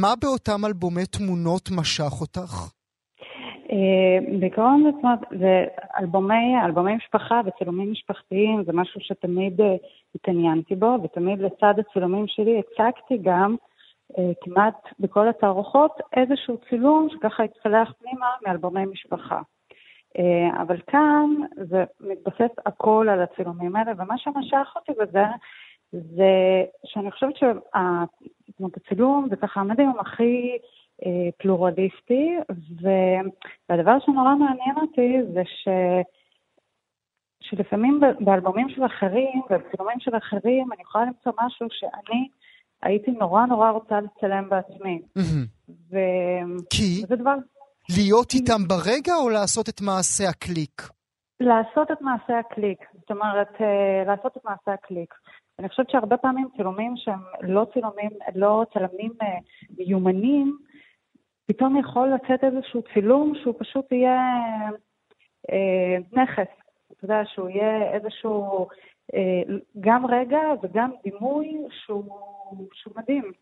מה 0.00 0.12
באותם 0.22 0.64
אלבומי 0.66 1.06
תמונות 1.06 1.70
משך 1.76 2.12
אותך? 2.20 2.52
אה, 3.72 4.38
בעיקרון, 4.40 4.82
זאת 4.84 5.04
אומרת, 5.04 5.18
זה 5.40 5.64
אלבומי, 6.00 6.60
אלבומי 6.64 6.94
משפחה 6.96 7.40
וצילומים 7.46 7.92
משפחתיים, 7.92 8.62
זה 8.66 8.72
משהו 8.72 9.00
שתמיד 9.00 9.60
אה, 9.60 9.74
התעניינתי 10.14 10.74
בו, 10.74 10.98
ותמיד 11.04 11.38
לצד 11.38 11.74
הצילומים 11.78 12.24
שלי 12.28 12.60
הצגתי 12.60 13.18
גם 13.22 13.56
כמעט 14.40 14.74
בכל 15.00 15.28
התערוכות 15.28 16.00
איזשהו 16.16 16.58
צילום 16.68 17.08
שככה 17.10 17.44
יצלח 17.44 17.92
פנימה 17.98 18.26
מאלבומי 18.46 18.84
משפחה. 18.84 19.40
אה, 20.18 20.62
אבל 20.62 20.80
כאן 20.86 21.30
זה 21.56 21.84
מתבסס 22.00 22.54
הכל 22.66 23.06
על 23.10 23.22
הצילומים 23.22 23.76
האלה, 23.76 23.92
ומה 23.96 24.18
שמשך 24.18 24.72
אותי 24.76 24.92
בזה, 25.00 25.24
זה 25.92 26.62
שאני 26.84 27.10
חושבת 27.10 27.34
שהצילום 27.36 29.26
זה 29.30 29.36
ככה 29.36 29.60
המדיום 29.60 29.98
הכי 30.00 30.58
אה, 31.06 31.30
פלורליסטי, 31.36 32.36
והדבר 33.68 33.98
שנורא 34.00 34.34
מעניין 34.34 34.76
אותי 34.76 35.18
זה 35.32 35.42
ש... 35.44 35.68
שלפעמים 37.40 38.00
באלבומים 38.20 38.68
של 38.68 38.86
אחרים 38.86 39.42
ובצילומים 39.50 40.00
של 40.00 40.16
אחרים 40.16 40.72
אני 40.72 40.82
יכולה 40.82 41.04
למצוא 41.04 41.32
משהו 41.44 41.66
שאני 41.70 42.28
הייתי 42.82 43.10
נורא 43.10 43.46
נורא 43.46 43.70
רוצה 43.70 44.00
לצלם 44.00 44.48
בעצמי. 44.48 45.02
ו... 45.90 45.96
כי? 46.70 47.02
וזה 47.04 47.16
דבר... 47.16 47.34
להיות 47.96 48.34
איתם 48.34 48.68
ברגע 48.68 49.14
או 49.14 49.30
לעשות 49.30 49.68
את 49.68 49.80
מעשה 49.80 50.28
הקליק? 50.28 50.82
לעשות 51.40 51.90
את 51.90 52.00
מעשה 52.00 52.38
הקליק. 52.38 52.78
זאת 53.00 53.10
אומרת, 53.10 53.52
אה, 53.60 54.04
לעשות 54.06 54.36
את 54.36 54.44
מעשה 54.44 54.72
הקליק. 54.72 55.14
אני 55.58 55.68
חושבת 55.68 55.90
שהרבה 55.90 56.16
פעמים 56.16 56.48
צילומים 56.56 56.94
שהם 56.96 57.20
לא 57.42 57.66
צילומים, 57.72 58.10
לא 58.34 58.64
צלמים 58.74 59.12
אה, 59.22 59.26
מיומנים, 59.78 60.56
פתאום 61.46 61.76
יכול 61.76 62.12
לצאת 62.14 62.44
איזשהו 62.44 62.82
צילום 62.94 63.32
שהוא 63.42 63.54
פשוט 63.58 63.92
יהיה 63.92 64.20
אה, 65.50 66.22
נכס. 66.22 66.52
אתה 66.92 67.04
יודע, 67.04 67.22
שהוא 67.34 67.48
יהיה 67.48 67.92
איזשהו 67.92 68.66
אה, 69.14 69.42
גם 69.80 70.06
רגע 70.06 70.40
וגם 70.62 70.90
דימוי 71.04 71.56
שהוא, 71.84 72.04
שהוא 72.72 72.94
מדהים. 72.96 73.32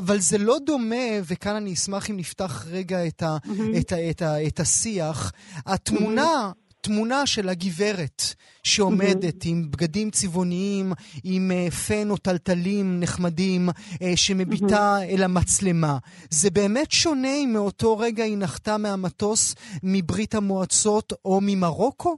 אבל 0.00 0.18
זה 0.18 0.38
לא 0.38 0.56
דומה, 0.66 1.06
וכאן 1.30 1.54
אני 1.54 1.72
אשמח 1.72 2.10
אם 2.10 2.16
נפתח 2.16 2.66
רגע 2.70 3.06
את, 3.06 3.22
ה, 3.22 3.36
את, 3.80 3.92
ה, 3.92 4.10
את, 4.10 4.22
ה, 4.22 4.46
את 4.46 4.60
השיח, 4.60 5.32
התמונה... 5.66 6.52
תמונה 6.80 7.26
של 7.26 7.48
הגברת 7.48 8.22
שעומדת 8.62 9.38
עם 9.46 9.62
בגדים 9.70 10.10
צבעוניים, 10.10 10.86
עם 11.24 11.50
uh, 11.50 11.70
פן 11.70 12.10
או 12.10 12.16
טלטלים 12.16 13.00
נחמדים, 13.00 13.68
uh, 13.68 14.04
שמביטה 14.16 14.96
אל 15.10 15.22
המצלמה. 15.24 15.98
זה 16.30 16.50
באמת 16.50 16.90
שונה 16.90 17.34
אם 17.44 17.50
מאותו 17.52 17.98
רגע 17.98 18.24
היא 18.24 18.38
נחתה 18.38 18.76
מהמטוס 18.78 19.54
מברית 19.82 20.34
המועצות 20.34 21.12
או 21.24 21.38
ממרוקו? 21.42 22.16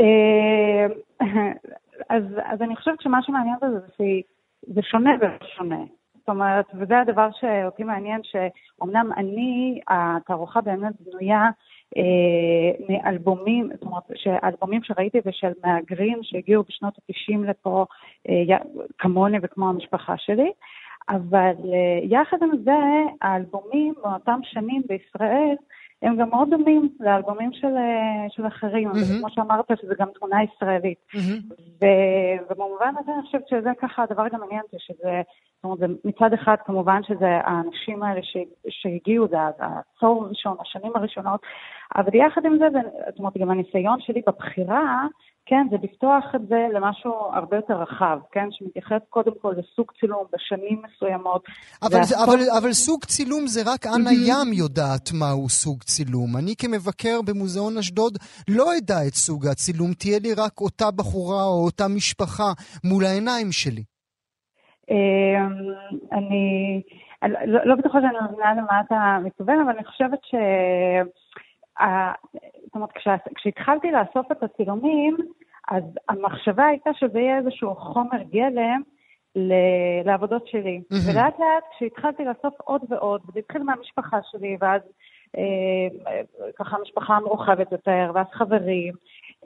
אה, 0.00 0.86
אז, 2.14 2.22
אז 2.52 2.62
אני 2.62 2.76
חושבת 2.76 3.00
שמה 3.00 3.18
שמעניין 3.22 3.56
בזה 3.62 3.78
זה 3.78 4.04
שזה 4.66 4.82
שונה 4.82 5.10
ושונה. 5.20 5.84
זאת 6.26 6.28
אומרת, 6.28 6.66
וזה 6.74 6.98
הדבר 6.98 7.28
שאותי 7.40 7.84
מעניין, 7.84 8.20
שאומנם 8.22 9.10
אני, 9.16 9.80
התערוכה 9.88 10.60
באמת 10.60 10.92
בנויה 11.00 11.48
אה, 11.96 12.84
מאלבומים, 12.88 13.68
זאת 13.74 13.82
אומרת, 13.82 14.02
שאלבומים 14.14 14.82
שראיתי 14.82 15.18
ושל 15.26 15.52
מהגרים 15.64 16.18
שהגיעו 16.22 16.64
בשנות 16.68 16.94
ה-90 16.98 17.48
לפה, 17.48 17.86
אה, 18.28 18.56
כמוני 18.98 19.38
וכמו 19.42 19.68
המשפחה 19.68 20.14
שלי, 20.18 20.52
אבל 21.08 21.54
אה, 21.72 21.98
יחד 22.02 22.36
עם 22.42 22.50
זה, 22.64 22.72
האלבומים 23.22 23.94
מאותם 24.04 24.40
שנים 24.42 24.82
בישראל, 24.88 25.56
הם 26.02 26.16
גם 26.16 26.30
מאוד 26.30 26.50
דומים 26.50 26.88
לאלבומים 27.00 27.52
של, 27.52 27.76
אה, 27.76 28.26
של 28.28 28.46
אחרים, 28.46 28.90
mm-hmm. 28.90 29.18
כמו 29.20 29.30
שאמרת, 29.30 29.70
שזה 29.80 29.94
גם 29.98 30.08
תמונה 30.18 30.36
ישראלית. 30.42 30.98
Mm-hmm. 31.14 31.54
ובמובן 32.50 32.94
הזה 32.98 33.12
אני 33.14 33.22
חושבת 33.22 33.48
שזה 33.48 33.70
ככה 33.80 34.02
הדבר 34.02 34.28
גם 34.32 34.40
מעניין 34.40 34.60
אותי, 34.60 34.76
שזה, 34.78 35.22
זאת 35.56 35.64
אומרת, 35.64 35.78
זה 35.78 35.86
מצד 36.04 36.32
אחד 36.32 36.56
כמובן 36.64 37.00
שזה 37.02 37.28
האנשים 37.44 38.02
האלה 38.02 38.20
ש, 38.22 38.36
שהגיעו, 38.68 39.28
זה 39.28 39.36
העצור 39.40 40.24
הראשון, 40.24 40.56
השנים 40.60 40.92
הראשונות, 40.94 41.40
אבל 41.96 42.14
יחד 42.14 42.44
עם 42.44 42.58
זה, 42.58 42.66
זאת 43.10 43.18
אומרת, 43.18 43.36
גם 43.38 43.50
הניסיון 43.50 44.00
שלי 44.00 44.22
בבחירה, 44.26 45.06
כן, 45.48 45.66
זה 45.70 45.76
לפתוח 45.82 46.24
את 46.34 46.48
זה 46.48 46.66
למשהו 46.74 47.12
הרבה 47.32 47.56
יותר 47.56 47.74
רחב, 47.74 48.18
כן, 48.32 48.48
שמתייחס 48.50 49.02
קודם 49.10 49.32
כל 49.40 49.54
לסוג 49.56 49.92
צילום 50.00 50.24
בשנים 50.32 50.82
מסוימות. 50.84 51.42
אבל, 51.82 52.02
זה, 52.02 52.14
אבל, 52.24 52.38
אבל 52.58 52.72
סוג 52.72 53.04
צילום 53.04 53.46
זה 53.46 53.60
רק 53.66 53.86
אנה 53.86 54.10
ים 54.12 54.52
יודעת 54.52 55.08
מהו 55.20 55.48
סוג 55.48 55.82
צילום. 55.82 56.36
אני 56.36 56.54
כמבקר 56.58 57.20
במוזיאון 57.26 57.78
אשדוד 57.78 58.18
לא 58.48 58.64
אדע 58.78 59.06
את 59.08 59.14
סוג 59.14 59.46
הצילום, 59.46 59.92
תהיה 59.92 60.18
לי 60.18 60.32
רק 60.34 60.60
אותה 60.60 60.90
בחורה 60.90 61.44
או 61.44 61.64
אותה 61.64 61.84
משפחה 61.96 62.50
מול 62.84 63.04
העיניים 63.04 63.52
שלי. 63.52 63.84
אמ, 64.90 65.52
אני 66.12 66.82
לא, 67.46 67.60
לא 67.64 67.74
בטוחה 67.74 67.98
שאני 68.00 68.18
מבינה 68.28 68.54
למה 68.54 68.80
אתה 68.86 69.18
מתכוון, 69.24 69.60
אבל 69.60 69.70
אני 69.70 69.84
חושבת 69.84 70.18
ש... 70.22 70.34
אומרת, 72.76 73.18
כשהתחלתי 73.34 73.92
לאסוף 73.92 74.32
את 74.32 74.42
הצילומים, 74.42 75.16
אז 75.70 75.82
המחשבה 76.08 76.66
הייתה 76.66 76.90
שזה 76.94 77.18
יהיה 77.18 77.38
איזשהו 77.38 77.74
חומר 77.74 78.22
גלם 78.30 78.82
לעבודות 80.04 80.46
שלי. 80.46 80.80
Mm-hmm. 80.80 81.10
ולאט 81.10 81.38
לאט 81.38 81.64
כשהתחלתי 81.76 82.24
לאסוף 82.24 82.60
עוד 82.64 82.82
ועוד, 82.88 83.20
וזה 83.28 83.38
התחיל 83.38 83.62
מהמשפחה 83.62 84.18
שלי, 84.30 84.56
ואז 84.60 84.82
אה, 85.36 86.20
ככה 86.58 86.76
המשפחה 86.76 87.16
המורחבת 87.16 87.72
יותר, 87.72 88.10
ואז 88.14 88.26
חברים, 88.32 88.94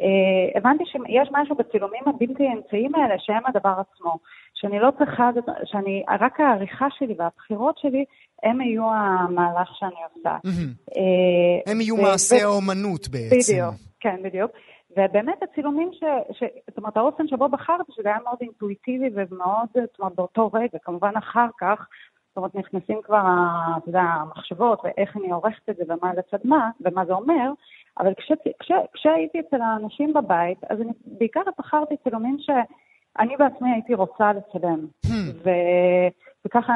אה, 0.00 0.58
הבנתי 0.58 0.84
שיש 0.86 1.28
משהו 1.32 1.56
בצילומים 1.56 2.02
הבלתי 2.06 2.48
אמצעיים 2.52 2.94
האלה 2.94 3.14
שהם 3.18 3.42
הדבר 3.46 3.74
עצמו. 3.80 4.16
שאני 4.60 4.78
לא 4.78 4.90
צריכה, 4.98 5.30
שאני, 5.64 6.04
רק 6.20 6.40
העריכה 6.40 6.86
שלי 6.98 7.14
והבחירות 7.18 7.78
שלי, 7.78 8.04
הם 8.42 8.60
יהיו 8.60 8.84
המהלך 8.94 9.68
שאני 9.78 10.00
עושה. 10.14 10.36
אה, 10.96 11.72
הם 11.72 11.80
יהיו 11.80 11.96
מעשי 11.96 12.42
האומנות 12.42 13.08
בעצם. 13.08 13.52
בדיוק, 13.52 13.74
כן, 14.00 14.16
בדיוק. 14.24 14.50
ובאמת 14.90 15.42
הצילומים, 15.42 15.90
ש, 15.92 16.04
ש, 16.38 16.42
זאת 16.68 16.78
אומרת, 16.78 16.96
האופן 16.96 17.28
שבו 17.28 17.48
בחרתי, 17.48 17.92
שזה 17.92 18.08
היה 18.08 18.18
מאוד 18.24 18.36
אינטואיטיבי 18.40 19.08
ומאוד, 19.14 19.68
זאת 19.74 19.98
אומרת, 19.98 20.14
באותו 20.14 20.50
רגע, 20.54 20.78
כמובן 20.82 21.12
אחר 21.18 21.46
כך, 21.60 21.86
זאת 22.28 22.36
אומרת, 22.36 22.54
נכנסים 22.54 23.00
כבר, 23.04 23.22
אתה 23.78 23.88
יודע, 23.88 24.00
המחשבות 24.00 24.80
ואיך 24.84 25.16
אני 25.16 25.30
עורכת 25.30 25.68
את 25.70 25.76
זה 25.76 25.82
ומה 25.88 26.12
לצד 26.14 26.38
מה, 26.44 26.70
ומה 26.80 27.04
זה 27.04 27.12
אומר, 27.12 27.52
אבל 27.98 28.12
כש, 28.16 28.32
כש, 28.62 28.72
כשהייתי 28.92 29.40
אצל 29.40 29.60
האנשים 29.62 30.12
בבית, 30.12 30.58
אז 30.70 30.80
אני 30.80 30.90
בעיקר 31.06 31.40
בחרתי 31.58 31.94
צילומים 32.04 32.36
שאני 33.18 33.36
בעצמי 33.36 33.70
הייתי 33.72 33.94
רוצה 33.94 34.32
לצלם. 34.32 34.86
Hmm. 35.06 35.10
ו, 35.44 35.50
וככה, 36.46 36.72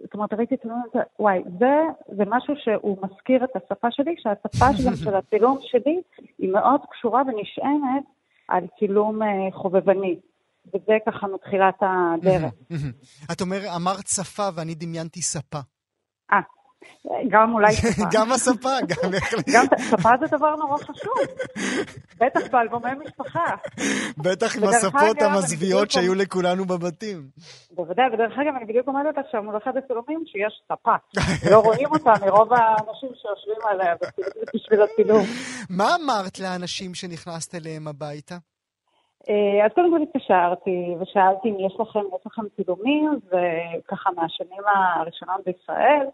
זאת 0.00 0.14
אומרת, 0.14 0.32
ראיתי 0.32 0.56
צילומים, 0.56 0.84
וואי, 1.18 1.42
זה, 1.58 1.72
זה 2.16 2.22
משהו 2.26 2.54
שהוא 2.64 2.98
מזכיר 3.02 3.44
את 3.44 3.50
השפה 3.56 3.88
שלי, 3.90 4.14
שהשפה 4.18 4.72
שגם 4.76 4.96
של 4.96 5.14
הצילום 5.14 5.58
שלי 5.62 6.00
היא 6.38 6.52
מאוד 6.52 6.80
קשורה 6.90 7.22
ונשענת 7.22 8.04
על 8.48 8.64
צילום 8.78 9.22
אה, 9.22 9.28
חובבני. 9.52 10.20
וזה 10.66 10.92
ככה 11.06 11.26
מתחילת 11.26 11.74
הדרך. 11.80 12.52
את 13.32 13.40
אומר, 13.40 13.58
אמרת 13.76 14.06
שפה 14.06 14.48
ואני 14.54 14.74
דמיינתי 14.74 15.22
ספה. 15.22 15.58
אה, 16.32 16.40
גם 17.28 17.54
אולי 17.54 17.72
שפה. 17.76 18.02
גם 18.12 18.32
הספה, 18.32 18.76
גם 18.88 19.10
בהחלט. 19.10 19.48
גם 19.54 19.64
שפה 19.90 20.10
זה 20.20 20.36
דבר 20.36 20.56
נורא 20.56 20.78
חשוב. 20.78 21.14
בטח 22.20 22.40
באלבומי 22.50 22.90
משפחה. 23.04 23.54
בטח 24.18 24.56
עם 24.56 24.64
הספות 24.64 25.22
המזוויעות 25.22 25.90
שהיו 25.90 26.14
לכולנו 26.14 26.64
בבתים. 26.64 27.22
בוודאי, 27.70 28.04
ודרך 28.12 28.38
אגב, 28.38 28.54
אני 28.56 28.64
בדיוק 28.64 28.86
עומדת 28.86 29.18
עכשיו 29.18 29.42
מול 29.42 29.56
אחד 29.56 29.76
הצילומים 29.76 30.22
שיש 30.26 30.62
ספה. 30.64 30.94
לא 31.52 31.58
רואים 31.60 31.88
אותה 31.90 32.12
מרוב 32.26 32.52
האנשים 32.52 33.08
שיושבים 33.14 33.66
עליה 33.70 33.94
בשביל 34.54 34.82
הצילום. 34.82 35.24
מה 35.70 35.86
אמרת 35.94 36.38
לאנשים 36.38 36.94
שנכנסת 36.94 37.54
אליהם 37.54 37.88
הביתה? 37.88 38.34
אה, 39.28 39.66
אז 39.66 39.70
קודם 39.74 39.90
כל 39.90 40.02
התקשרתי 40.02 40.94
ושאלתי 41.00 41.48
אם 41.48 41.56
יש 41.66 41.74
לכם, 41.80 42.00
יש 42.00 42.26
לכם 42.26 42.42
צילומים, 42.56 43.10
וככה 43.26 44.10
מהשנים 44.16 44.62
הראשונות 44.74 45.40
בישראל, 45.46 46.06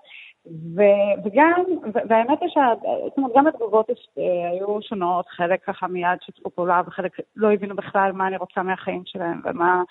ו, 0.77 0.83
וגם, 1.25 1.63
והאמת 2.09 2.39
היא 2.43 3.25
גם 3.37 3.47
התגובות 3.47 3.87
היו 4.17 4.83
שונות, 4.83 5.29
חלק 5.29 5.65
ככה 5.65 5.87
מיד 5.87 6.19
שיתפו 6.23 6.51
פעולה 6.51 6.83
וחלק 6.87 7.13
לא 7.37 7.53
הבינו 7.53 7.77
בכלל 7.77 8.13
מה 8.13 8.27
אני 8.27 8.37
רוצה 8.37 8.63
מהחיים 8.63 9.03
שלהם 9.07 9.41
ומה, 9.45 9.83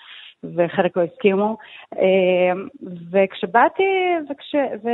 וחלק 0.44 0.96
לא 0.96 1.02
הסכימו. 1.02 1.56
אה, 1.98 2.52
וכשבאתי, 3.10 4.16
וכש, 4.30 4.54
ו, 4.54 4.88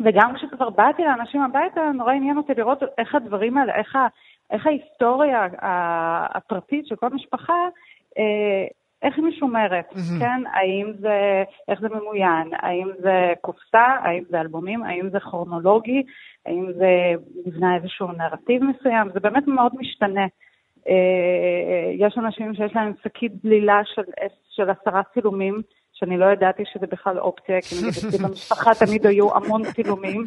וגם 0.00 0.34
כשכבר 0.34 0.70
באתי 0.70 1.02
לאנשים 1.02 1.42
הביתה, 1.42 1.90
נורא 1.94 2.12
עניין 2.12 2.36
אותי 2.36 2.52
לראות 2.56 2.82
איך 2.98 3.14
הדברים 3.14 3.58
האלה, 3.58 3.74
איך 3.74 3.96
ה... 3.96 4.06
איך 4.50 4.66
ההיסטוריה 4.66 5.46
הפרטית 6.34 6.86
של 6.86 6.96
כל 6.96 7.08
משפחה, 7.08 7.68
אה, 8.18 8.66
איך 9.02 9.16
היא 9.16 9.24
משומרת, 9.24 9.92
mm-hmm. 9.92 10.20
כן? 10.20 10.42
האם 10.52 10.92
זה, 10.98 11.44
איך 11.68 11.80
זה 11.80 11.88
ממוין, 11.88 12.50
האם 12.52 12.88
זה 12.98 13.32
קופסה, 13.40 13.86
האם 14.02 14.22
זה 14.30 14.40
אלבומים, 14.40 14.84
האם 14.84 15.10
זה 15.10 15.20
כרונולוגי, 15.20 16.02
האם 16.46 16.72
זה 16.78 17.12
נבנה 17.46 17.76
איזשהו 17.76 18.08
נרטיב 18.12 18.62
מסוים, 18.64 19.08
זה 19.14 19.20
באמת 19.20 19.46
מאוד 19.46 19.72
משתנה. 19.78 20.26
אה, 20.88 21.92
יש 21.98 22.18
אנשים 22.18 22.54
שיש 22.54 22.76
להם 22.76 22.92
שקית 23.02 23.32
דלילה 23.44 23.80
של, 23.84 24.02
של 24.48 24.70
עשרה 24.70 25.02
צילומים, 25.14 25.62
שאני 25.92 26.18
לא 26.18 26.26
ידעתי 26.32 26.62
שזה 26.72 26.86
בכלל 26.86 27.18
אופציה, 27.18 27.60
כי 27.60 27.74
נגיד 27.74 27.88
אצלי 27.88 28.18
במשפחה 28.28 28.70
תמיד 28.86 29.06
היו 29.06 29.36
המון 29.36 29.62
צילומים, 29.64 30.24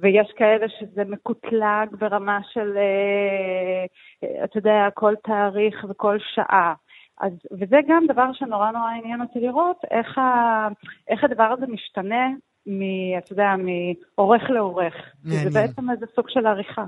ויש 0.00 0.32
כאלה 0.36 0.66
שזה 0.68 1.04
מקוטלג 1.04 1.96
ברמה 1.98 2.38
של, 2.52 2.76
אה, 2.76 3.84
אה, 4.24 4.44
אתה 4.44 4.58
יודע, 4.58 4.88
כל 4.94 5.14
תאריך 5.24 5.86
וכל 5.88 6.16
שעה. 6.34 6.74
אז, 7.20 7.32
וזה 7.52 7.76
גם 7.88 8.06
דבר 8.08 8.32
שנורא 8.32 8.70
נורא 8.70 8.90
עניין 8.90 9.20
אותי 9.20 9.38
לראות, 9.40 9.76
איך, 9.90 10.18
ה, 10.18 10.68
איך 11.08 11.24
הדבר 11.24 11.54
הזה 11.56 11.66
משתנה, 11.66 12.28
מ, 12.66 12.80
אתה 13.18 13.32
יודע, 13.32 13.54
מעורך 13.56 14.42
לעורך. 14.50 14.94
מעניין. 15.24 15.50
זה 15.50 15.60
בעצם 15.60 15.90
איזה 15.90 16.06
סוג 16.14 16.24
של 16.28 16.46
עריכה. 16.46 16.84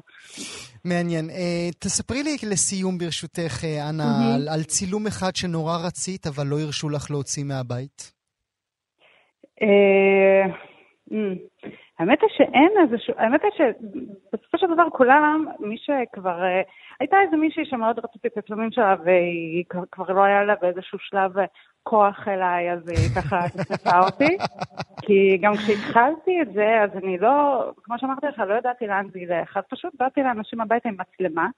מעניין. 0.84 1.30
Uh, 1.30 1.32
תספרי 1.78 2.22
לי 2.22 2.36
לסיום, 2.50 2.98
ברשותך, 2.98 3.64
אנה, 3.64 4.04
mm-hmm. 4.04 4.34
על, 4.34 4.48
על 4.48 4.62
צילום 4.62 5.06
אחד 5.06 5.36
שנורא 5.36 5.76
רצית, 5.86 6.26
אבל 6.26 6.46
לא 6.46 6.60
הרשו 6.60 6.88
לך 6.88 7.10
להוציא 7.10 7.44
מהבית. 7.44 8.12
Uh, 9.60 10.52
mm. 11.10 11.68
האמת 11.98 12.22
היא 12.22 12.30
שאין 12.36 12.72
איזשהו, 12.82 13.14
האמת 13.16 13.40
היא 13.42 13.50
שבסופו 13.56 14.58
של 14.58 14.66
דבר 14.74 14.90
כולם, 14.90 15.46
מי 15.60 15.76
שכבר, 15.78 16.42
אה, 16.42 16.62
הייתה 17.00 17.16
איזה 17.20 17.36
מישהי 17.36 17.64
שמאוד 17.64 17.98
רציתי 17.98 18.28
את 18.28 18.38
הצלמים 18.38 18.72
שלה 18.72 18.96
והיא 19.04 19.64
כבר 19.92 20.12
לא 20.12 20.24
היה 20.24 20.44
לה 20.44 20.54
באיזשהו 20.60 20.98
שלב 20.98 21.32
כוח 21.82 22.28
אליי, 22.28 22.72
אז 22.72 22.88
היא 22.88 23.08
ככה 23.16 23.38
נכנסה 23.60 23.98
אותי. 24.00 24.36
כי 25.02 25.38
גם 25.40 25.52
כשהתחלתי 25.56 26.42
את 26.42 26.52
זה, 26.52 26.80
אז 26.82 26.90
אני 27.02 27.18
לא, 27.18 27.64
כמו 27.82 27.98
שאמרתי 27.98 28.26
לך, 28.26 28.38
לא 28.38 28.54
ידעתי 28.54 28.86
לאן 28.86 29.06
זה 29.12 29.18
ילך. 29.18 29.56
אז 29.56 29.64
פשוט 29.70 29.94
באתי 29.98 30.22
לאנשים 30.22 30.60
הביתה 30.60 30.88
עם 30.88 30.96
מצלמה, 30.98 31.48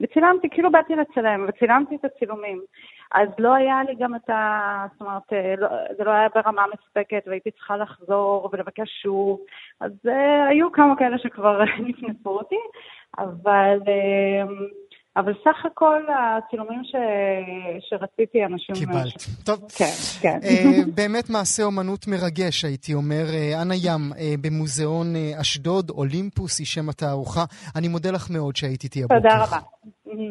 וצילמתי, 0.00 0.50
כאילו 0.50 0.70
באתי 0.72 0.96
לצלם, 0.96 1.46
וצילמתי 1.48 1.96
את 1.96 2.04
הצילומים. 2.04 2.60
אז 3.14 3.28
לא 3.38 3.54
היה 3.54 3.82
לי 3.88 3.94
גם 3.98 4.14
את 4.14 4.30
ה... 4.30 4.86
זאת 4.92 5.00
אומרת, 5.00 5.32
אה, 5.32 5.54
לא, 5.58 5.68
זה 5.96 6.04
לא 6.04 6.10
היה 6.10 6.28
ברמה 6.34 6.62
מספקת, 6.74 7.22
והייתי 7.26 7.50
צריכה 7.50 7.76
לחזור 7.76 8.50
ולבקש 8.52 8.88
שוב. 9.02 9.40
אז 9.80 9.92
uh, 10.06 10.10
היו 10.50 10.72
כמה 10.72 10.96
כאלה 10.98 11.18
שכבר 11.18 11.60
נפנפו 11.88 12.30
אותי, 12.30 12.60
אבל... 13.18 13.78
Uh, 13.84 14.50
אבל 15.16 15.32
סך 15.44 15.66
הכל 15.66 16.02
הצילומים 16.08 16.84
ש... 16.84 16.94
שרציתי, 17.88 18.44
אנשים... 18.44 18.74
קיבלת. 18.74 19.20
ש... 19.20 19.44
טוב. 19.44 19.64
כן, 19.78 19.92
כן. 20.20 20.38
באמת 20.94 21.30
מעשה 21.30 21.62
אומנות 21.62 22.06
מרגש, 22.08 22.64
הייתי 22.64 22.94
אומר. 22.94 23.24
אנה 23.62 23.74
ים, 23.74 24.12
במוזיאון 24.40 25.06
אשדוד, 25.40 25.90
אולימפוס, 25.90 26.58
היא 26.58 26.66
שם 26.66 26.88
התערוכה. 26.88 27.44
אני 27.76 27.88
מודה 27.88 28.10
לך 28.10 28.30
מאוד 28.30 28.56
שהיית 28.56 28.84
איתי 28.84 29.02
הבוקר. 29.02 29.20
תודה 29.20 29.44
רבה. 29.44 29.58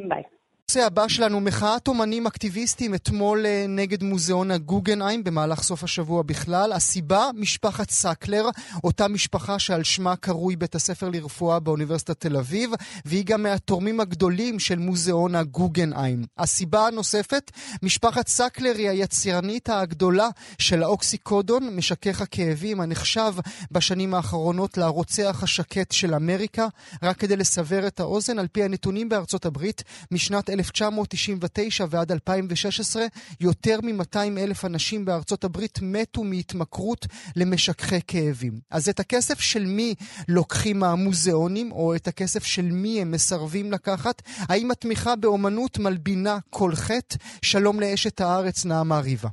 ביי. 0.10 0.37
הנושא 0.72 0.86
הבא 0.86 1.08
שלנו, 1.08 1.40
מחאת 1.40 1.88
אומנים 1.88 2.28
אקטיביסטים 2.28 2.96
אתמול 2.96 3.46
אה, 3.46 3.66
נגד 3.70 4.04
מוזיאון 4.04 4.52
הגוגנהיים 4.52 5.24
במהלך 5.24 5.64
סוף 5.64 5.84
השבוע 5.84 6.24
בכלל. 6.24 6.74
הסיבה, 6.74 7.30
משפחת 7.36 7.90
סקלר, 7.90 8.50
אותה 8.84 9.08
משפחה 9.08 9.60
שעל 9.60 9.84
שמה 9.84 10.16
קרוי 10.16 10.56
בית 10.56 10.76
הספר 10.76 11.10
לרפואה 11.10 11.60
באוניברסיטת 11.60 12.20
תל 12.20 12.38
אביב, 12.38 12.72
והיא 13.06 13.26
גם 13.26 13.44
מהתורמים 13.44 14.00
הגדולים 14.00 14.60
של 14.60 14.80
מוזיאון 14.80 15.36
הגוגנהיים. 15.36 16.24
הסיבה 16.38 16.88
הנוספת, 16.88 17.52
משפחת 17.84 18.28
סקלר 18.28 18.74
היא 18.78 18.90
היצרנית 18.90 19.70
הגדולה 19.70 20.28
של 20.60 20.84
האוקסיקודון, 20.84 21.76
משכך 21.76 22.22
הכאבים, 22.22 22.82
הנחשב 22.82 23.34
בשנים 23.72 24.14
האחרונות 24.14 24.78
לרוצח 24.78 25.40
השקט 25.44 25.92
של 25.92 26.16
אמריקה. 26.16 26.68
רק 27.04 27.18
כדי 27.18 27.36
לסבר 27.36 27.88
את 27.88 28.00
האוזן, 28.00 28.40
על 28.40 28.48
פי 28.48 28.64
הנתונים 28.64 29.10
בארצות 29.10 29.46
הברית, 29.46 29.84
משנת 30.12 30.50
1999 30.60 31.86
ועד 31.90 32.12
2016 32.12 33.04
יותר 33.42 33.80
מ-200 33.84 34.18
אלף 34.38 34.66
אנשים 34.66 35.06
בארצות 35.06 35.44
הברית 35.44 35.80
מתו 35.82 36.24
מהתמכרות 36.24 37.06
למשככי 37.36 38.02
כאבים. 38.08 38.54
אז 38.72 38.90
את 38.90 39.00
הכסף 39.00 39.40
של 39.40 39.66
מי 39.66 39.96
לוקחים 40.30 40.80
מהמוזיאונים, 40.80 41.72
או 41.72 41.96
את 41.96 42.08
הכסף 42.08 42.44
של 42.44 42.66
מי 42.72 43.02
הם 43.02 43.12
מסרבים 43.12 43.72
לקחת? 43.72 44.22
האם 44.50 44.72
התמיכה 44.72 45.16
באומנות 45.16 45.80
מלבינה 45.80 46.38
כל 46.50 46.72
חטא? 46.76 47.16
שלום 47.42 47.80
לאשת 47.80 48.22
הארץ, 48.22 48.66
נעמה 48.66 49.00
ריבה. 49.00 49.30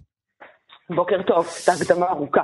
בוקר 0.90 1.22
טוב, 1.26 1.46
זו 1.46 1.84
הקדמה 1.84 2.06
ארוכה. 2.06 2.42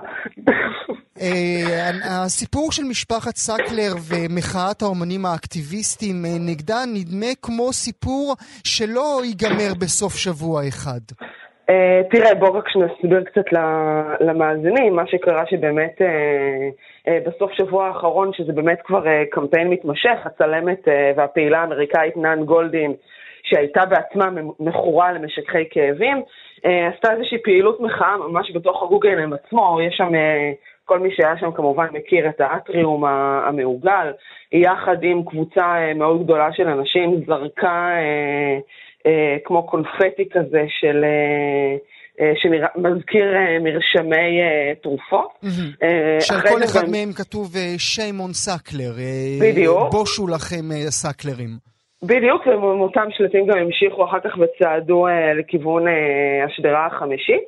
אה, 1.21 1.91
הסיפור 2.25 2.73
של 2.73 2.83
משפחת 2.91 3.37
סקלר 3.37 3.93
ומחאת 4.11 4.83
האומנים 4.83 5.27
האקטיביסטים 5.27 6.17
אה, 6.25 6.31
נגדה 6.51 6.81
נדמה 6.95 7.33
כמו 7.43 7.73
סיפור 7.73 8.35
שלא 8.65 9.21
ייגמר 9.25 9.73
בסוף 9.81 10.13
שבוע 10.15 10.69
אחד. 10.69 11.01
אה, 11.71 12.01
תראה, 12.11 12.35
בואו 12.35 12.55
רק 12.55 12.65
נסביר 12.77 13.25
קצת 13.25 13.53
למאזינים, 14.21 14.97
מה 14.97 15.07
שקרה 15.07 15.45
שבאמת 15.47 16.01
בסוף 17.27 17.53
שבוע 17.53 17.87
האחרון, 17.87 18.33
שזה 18.33 18.53
באמת 18.53 18.79
כבר 18.85 19.05
קמפיין 19.31 19.69
מתמשך, 19.69 20.19
הצלמת 20.25 20.89
והפעילה 21.17 21.61
האמריקאית 21.61 22.17
נאן 22.17 22.45
גולדין, 22.45 22.93
שהייתה 23.43 23.87
בעצמה 23.87 24.31
מכורה 24.61 25.13
למשככי 25.13 25.65
כאבים, 25.71 26.23
עשתה 26.65 27.13
איזושהי 27.13 27.39
פעילות 27.43 27.81
מחאה 27.81 28.17
ממש 28.17 28.51
בתוך 28.55 28.83
הגוגל 28.83 29.33
עצמו, 29.35 29.79
יש 29.81 29.95
שם 29.97 30.13
כל 30.91 30.99
מי 30.99 31.09
שהיה 31.17 31.35
שם 31.41 31.53
כמובן 31.53 31.87
מכיר 31.93 32.29
את 32.29 32.41
האטריום 32.41 33.05
המעוגל, 33.49 34.13
יחד 34.53 34.97
עם 35.03 35.23
קבוצה 35.25 35.61
אה, 35.61 35.95
מאוד 35.95 36.25
גדולה 36.25 36.49
של 36.53 36.69
אנשים, 36.69 37.21
זרקה 37.27 37.89
אה, 37.91 38.59
אה, 39.07 39.37
כמו 39.45 39.67
קונפטי 39.67 40.29
כזה 40.33 40.65
של... 40.69 41.05
אה, 41.05 42.33
שמזכיר 42.43 43.27
מרשמי 43.61 44.41
תרופות. 44.83 45.31
של 46.21 46.41
כל 46.49 46.65
אחד 46.65 46.89
מהם 46.89 47.13
כתוב 47.13 47.55
שיימון 47.79 48.33
סקלר. 48.33 48.93
בדיוק. 49.41 49.93
בושו 49.93 50.29
לכם 50.29 50.65
סקלרים. 50.89 51.70
בדיוק, 52.05 52.47
ומאותם 52.47 53.09
שלטים 53.11 53.47
גם 53.47 53.59
המשיכו 53.59 54.05
אחר 54.05 54.21
כך 54.21 54.39
וצעדו 54.39 55.07
אה, 55.07 55.35
לכיוון 55.35 55.89
אה, 55.89 56.45
השדרה 56.45 56.87
החמישית. 56.87 57.43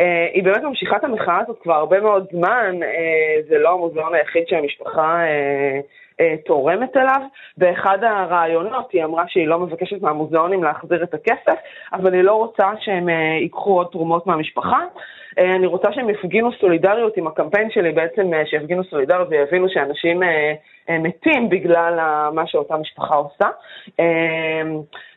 אה, 0.00 0.28
היא 0.32 0.44
באמת 0.44 0.62
ממשיכה 0.62 0.96
את 0.96 1.04
המחאה 1.04 1.40
הזאת 1.40 1.58
כבר 1.62 1.74
הרבה 1.74 2.00
מאוד 2.00 2.26
זמן, 2.32 2.82
אה, 2.82 3.42
זה 3.48 3.58
לא 3.58 3.72
המוזיאון 3.72 4.14
היחיד 4.14 4.48
שהמשפחה 4.48 5.24
אה, 5.24 5.80
אה, 6.20 6.34
תורמת 6.44 6.96
אליו. 6.96 7.20
באחד 7.56 7.98
הרעיונות 8.02 8.92
היא 8.92 9.04
אמרה 9.04 9.24
שהיא 9.28 9.46
לא 9.48 9.58
מבקשת 9.58 10.02
מהמוזיאונים 10.02 10.64
להחזיר 10.64 11.02
את 11.02 11.14
הכסף, 11.14 11.58
אבל 11.92 12.14
היא 12.14 12.22
לא 12.22 12.32
רוצה 12.32 12.66
שהם 12.80 13.08
אה, 13.08 13.38
ייקחו 13.40 13.76
עוד 13.76 13.88
תרומות 13.92 14.26
מהמשפחה. 14.26 14.80
אה, 15.38 15.56
אני 15.56 15.66
רוצה 15.66 15.92
שהם 15.92 16.10
יפגינו 16.10 16.52
סולידריות 16.60 17.16
עם 17.16 17.26
הקמפיין 17.26 17.70
שלי, 17.70 17.92
בעצם 17.92 18.34
אה, 18.34 18.46
שיפגינו 18.46 18.84
סולידריות 18.84 19.28
ויבינו 19.30 19.68
שאנשים 19.68 20.22
אה, 20.22 20.54
מתים 20.90 21.48
בגלל 21.48 21.98
מה 22.32 22.46
שאותה 22.46 22.76
משפחה 22.76 23.14
עושה. 23.14 23.48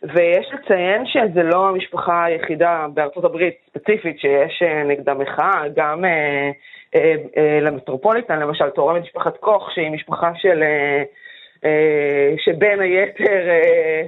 ויש 0.04 0.48
לציין 0.54 1.06
שזה 1.06 1.44
לא 1.44 1.70
המשפחה 1.70 2.26
היחידה 2.26 2.86
בארצות 2.94 3.24
הברית 3.24 3.56
ספציפית 3.70 4.20
שיש 4.20 4.64
נגדה 4.86 5.14
מחאה, 5.14 5.64
גם 5.76 6.04
למטרופוליטן, 7.62 8.40
למשל 8.40 8.70
תורמת 8.70 9.02
משפחת 9.04 9.38
קוך, 9.38 9.72
שהיא 9.74 9.92
משפחה 9.92 10.32
של... 10.36 10.64
שבין 12.38 12.80
היתר 12.80 13.50
אה, 13.50 14.02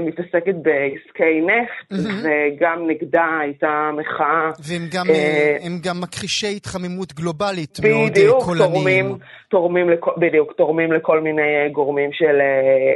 מתעסקת 0.00 0.54
בעסקי 0.62 1.40
נפט, 1.40 1.92
mm-hmm. 1.92 2.26
וגם 2.26 2.86
נגדה 2.86 3.38
הייתה 3.40 3.90
מחאה. 3.92 4.50
והם 4.68 4.88
גם, 4.92 5.06
אה, 5.10 5.56
הם 5.62 5.78
גם 5.82 6.00
מכחישי 6.00 6.56
התחממות 6.56 7.12
גלובלית 7.12 7.78
מאוד 7.82 8.16
אה, 8.16 8.44
קולניים. 8.44 8.72
תורמים, 8.72 9.18
תורמים 9.48 9.90
לכל, 9.90 10.10
בדיוק, 10.16 10.52
תורמים 10.52 10.92
לכל 10.92 11.20
מיני 11.20 11.68
גורמים 11.72 12.10
של, 12.12 12.38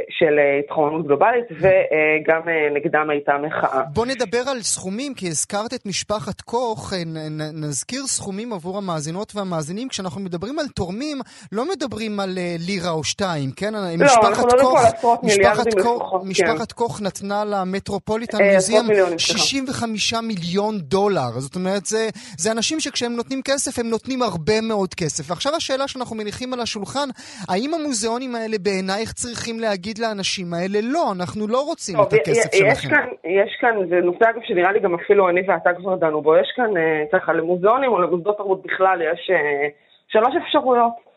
של 0.09 0.39
התחממות 0.59 1.07
גלובלית, 1.07 1.45
וגם 1.51 2.41
נגדם 2.75 3.09
הייתה 3.09 3.31
מחאה. 3.47 3.81
בוא 3.93 4.05
נדבר 4.05 4.41
על 4.51 4.61
סכומים, 4.61 5.13
כי 5.13 5.27
הזכרת 5.27 5.73
את 5.73 5.85
משפחת 5.85 6.41
קוך, 6.41 6.93
נ, 7.05 7.41
נזכיר 7.63 8.01
סכומים 8.07 8.53
עבור 8.53 8.77
המאזינות 8.77 9.35
והמאזינים. 9.35 9.89
כשאנחנו 9.89 10.21
מדברים 10.21 10.59
על 10.59 10.67
תורמים, 10.67 11.17
לא 11.51 11.65
מדברים 11.71 12.19
על 12.19 12.29
לירה 12.59 12.91
או 12.91 13.03
שתיים, 13.03 13.51
כן? 13.55 13.73
לא, 13.73 13.79
אנחנו 14.27 14.47
לא 14.47 14.55
מדברים 14.57 14.77
על 14.77 14.85
עשרות 14.85 15.23
מיליארדים 15.23 16.48
משפחת 16.53 16.71
קוך 16.71 17.01
נתנה 17.01 17.43
למטרופוליטן 17.45 18.37
מוזיאום 18.53 18.87
65 19.17 20.13
מיליון 20.13 20.75
דולר. 20.79 21.31
זאת 21.37 21.55
אומרת, 21.55 21.85
זה, 21.85 22.07
זה 22.37 22.51
אנשים 22.51 22.79
שכשהם 22.79 23.15
נותנים 23.15 23.41
כסף, 23.45 23.79
הם 23.79 23.89
נותנים 23.89 24.21
הרבה 24.21 24.61
מאוד 24.61 24.93
כסף. 24.93 25.31
ועכשיו 25.31 25.55
השאלה 25.55 25.87
שאנחנו 25.87 26.15
מניחים 26.15 26.53
על 26.53 26.59
השולחן, 26.59 27.09
האם 27.49 27.73
המוזיאונים 27.73 28.35
האלה 28.35 28.57
בעינייך 28.63 29.13
צריכים 29.13 29.59
להגיד 29.59 29.97
לאנשים 29.97 30.53
האלה, 30.53 30.79
לא, 30.83 31.11
אנחנו 31.15 31.47
לא 31.47 31.61
רוצים 31.61 31.95
טוב, 31.95 32.05
את 32.05 32.13
הכסף 32.13 32.53
יש 32.53 32.59
שלכם. 32.59 32.89
כאן, 32.89 33.07
יש 33.23 33.51
כאן, 33.61 33.75
זה 33.89 33.95
נושא 33.95 34.25
אגב 34.29 34.41
שנראה 34.43 34.71
לי 34.71 34.79
גם 34.79 34.93
אפילו 34.95 35.29
אני 35.29 35.41
ואתה 35.47 35.69
כבר 35.77 35.95
דנו 35.95 36.21
בו, 36.21 36.37
יש 36.37 36.51
כאן, 36.55 36.77
אה, 36.77 37.03
ככה, 37.13 37.33
למוזיאונים 37.33 37.91
או 37.91 38.01
למוסדות 38.01 38.37
תרבות 38.37 38.61
בכלל, 38.65 39.01
יש 39.01 39.29
אה, 39.33 39.67
שלוש 40.07 40.33
אפשרויות. 40.45 41.08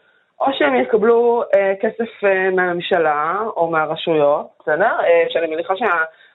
או 0.47 0.53
שהם 0.59 0.75
יקבלו 0.75 1.43
אה, 1.55 1.73
כסף 1.81 2.25
אה, 2.25 2.51
מהממשלה 2.51 3.39
או 3.57 3.71
מהרשויות, 3.71 4.47
בסדר? 4.61 4.93
אה, 5.01 5.25
שאני 5.29 5.47
מניחה 5.47 5.77
שה... 5.77 5.87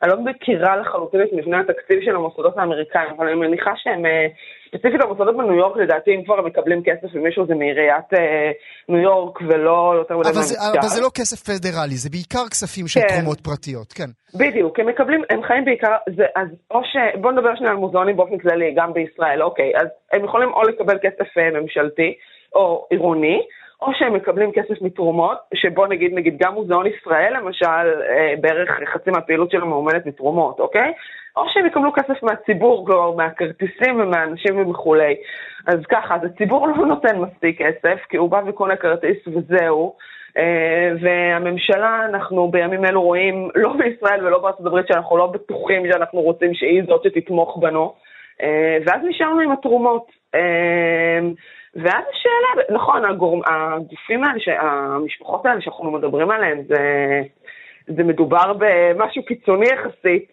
אני 0.04 0.12
לא 0.12 0.18
מכירה 0.22 0.78
לחלוטין 0.78 1.22
את 1.22 1.34
מבנה 1.34 1.60
התקציב 1.60 2.00
של 2.06 2.16
המוסדות 2.16 2.58
האמריקאים, 2.58 3.10
אבל 3.18 3.28
אני 3.28 3.36
מניחה 3.36 3.72
שהם, 3.76 4.06
אה, 4.06 4.28
ספציפית 4.68 5.02
המוסדות 5.02 5.38
בניו 5.38 5.54
יורק, 5.54 5.78
לדעתי, 5.78 6.16
אם 6.16 6.24
כבר 6.24 6.42
מקבלים 6.42 6.84
כסף 6.84 7.16
ממישהו 7.16 7.46
זה 7.46 7.56
מעיריית 7.56 8.14
אה, 8.14 8.52
ניו 8.90 9.02
יורק 9.02 9.42
ולא 9.42 9.94
יותר 9.96 10.18
מדי 10.18 10.30
מהממשל. 10.30 10.56
אבל 10.80 10.88
זה 10.88 11.02
לא 11.02 11.10
כסף 11.16 11.40
פדרלי, 11.50 11.96
זה 11.96 12.10
בעיקר 12.10 12.48
כספים 12.52 12.88
של 12.88 13.00
כן. 13.00 13.08
תרומות 13.08 13.40
פרטיות, 13.42 13.94
כן. 13.94 14.10
בדיוק, 14.40 14.80
הם 14.80 14.88
מקבלים, 14.88 15.22
הם 15.30 15.44
חיים 15.44 15.66
בעיקר, 15.66 15.96
זה, 16.16 16.26
אז 16.36 16.48
או 16.72 16.84
ש... 16.84 16.96
בואו 17.22 17.34
נדבר 17.34 17.56
שנייה 17.56 17.72
על 17.72 17.78
מוזיאונים 17.78 18.18
באופן 18.18 18.38
כללי, 18.38 18.74
גם 18.76 18.94
בישראל, 18.94 19.44
אוקיי, 19.44 19.72
אז 19.76 19.88
הם 20.12 20.26
יכולים 20.26 20.50
או 20.54 20.62
לקבל 20.64 20.98
כסף 21.02 21.38
אה, 21.38 21.60
ממשלתי 21.62 22.14
או 22.56 22.88
עירוני, 22.90 23.42
או 23.82 23.94
שהם 23.94 24.14
מקבלים 24.14 24.52
כסף 24.52 24.82
מתרומות, 24.82 25.38
שבו 25.54 25.86
נגיד, 25.86 26.14
נגיד 26.14 26.38
גם 26.44 26.54
מוזיאון 26.54 26.86
ישראל 26.88 27.34
למשל, 27.38 28.02
אה, 28.10 28.34
בערך 28.42 28.70
חצי 28.94 29.10
מהפעילות 29.10 29.52
שלו 29.52 29.68
מאומנת 29.68 30.06
מתרומות, 30.06 30.60
אוקיי? 30.60 30.94
או 31.38 31.44
שהם 31.48 31.66
יקבלו 31.66 31.94
כסף 31.94 32.24
מהציבור, 32.24 32.86
כלומר 32.86 33.12
מהכרטיסים 33.12 34.00
ומהאנשים 34.00 34.70
וכולי. 34.70 35.16
אז 35.68 35.80
ככה, 35.90 36.16
אז 36.16 36.22
הציבור 36.24 36.68
לא 36.68 36.86
נותן 36.86 37.20
מספיק 37.20 37.62
כסף, 37.62 38.00
כי 38.10 38.18
הוא 38.18 38.30
בא 38.30 38.42
וקונה 38.48 38.76
כרטיס 38.76 39.18
וזהו. 39.28 39.96
Uh, 40.28 40.40
והממשלה, 41.02 42.06
אנחנו 42.06 42.52
בימים 42.52 42.86
אלו 42.86 43.02
רואים, 43.02 43.50
לא 43.56 43.74
בישראל 43.74 44.26
ולא 44.26 44.40
בארצות 44.40 44.66
הברית, 44.66 44.88
שאנחנו 44.88 45.18
לא 45.18 45.28
בטוחים 45.28 45.92
שאנחנו 45.92 46.22
רוצים 46.22 46.54
שהיא 46.54 46.84
זאת 46.88 47.04
שתתמוך 47.04 47.58
בנו. 47.62 47.94
Uh, 48.42 48.44
ואז 48.86 49.02
נשארנו 49.04 49.40
עם 49.40 49.52
התרומות. 49.52 50.12
ואז 51.84 52.04
השאלה, 52.12 52.78
נכון, 52.78 53.06
הגור, 53.06 53.44
הגופים 53.46 54.24
האלה, 54.24 54.62
המשפחות 54.62 55.46
האלה 55.46 55.62
שאנחנו 55.62 55.92
מדברים 55.92 56.32
עליהן, 56.32 56.64
זה, 56.68 56.78
זה 57.88 58.04
מדובר 58.04 58.54
במשהו 58.54 59.26
קיצוני 59.26 59.68
יחסית. 59.68 60.32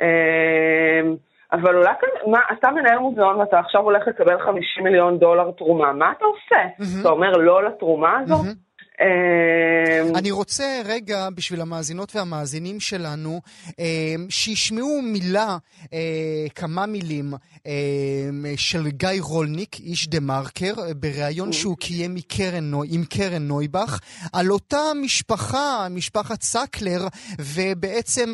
אמ, 0.00 1.16
אבל 1.52 1.76
אולי 1.76 1.90
כאן, 2.00 2.30
מה, 2.30 2.38
אתה 2.52 2.70
מנהל 2.70 2.98
מוזיאון 2.98 3.36
ואתה 3.36 3.58
עכשיו 3.58 3.80
הולך 3.80 4.08
לקבל 4.08 4.38
50 4.38 4.84
מיליון 4.84 5.18
דולר 5.18 5.50
תרומה, 5.50 5.92
מה 5.92 6.12
אתה 6.12 6.24
עושה? 6.24 6.64
Mm-hmm. 6.64 7.00
אתה 7.00 7.08
אומר 7.08 7.30
לא 7.30 7.64
לתרומה 7.64 8.18
הזאת? 8.18 8.46
Mm-hmm. 8.46 8.66
אמ, 9.00 10.16
אני 10.16 10.30
רוצה 10.30 10.82
רגע, 10.84 11.28
בשביל 11.34 11.60
המאזינות 11.60 12.16
והמאזינים 12.16 12.80
שלנו, 12.80 13.40
אמ, 13.78 14.26
שישמעו 14.28 15.02
מילה, 15.02 15.58
אה, 15.92 16.46
כמה 16.54 16.86
מילים, 16.86 17.34
אמ, 17.66 17.72
של 18.56 18.88
גיא 18.88 19.08
רולניק, 19.20 19.80
איש 19.80 20.08
דה 20.08 20.20
מרקר, 20.20 20.74
בריאיון 20.96 21.52
שהוא 21.52 21.76
קיים 21.76 22.16
עם 22.88 23.04
קרן 23.04 23.42
נויבך, 23.42 23.98
על 24.32 24.52
אותה 24.52 24.82
משפחה, 25.02 25.86
משפחת 25.90 26.42
סקלר, 26.42 27.06
ובעצם 27.38 28.32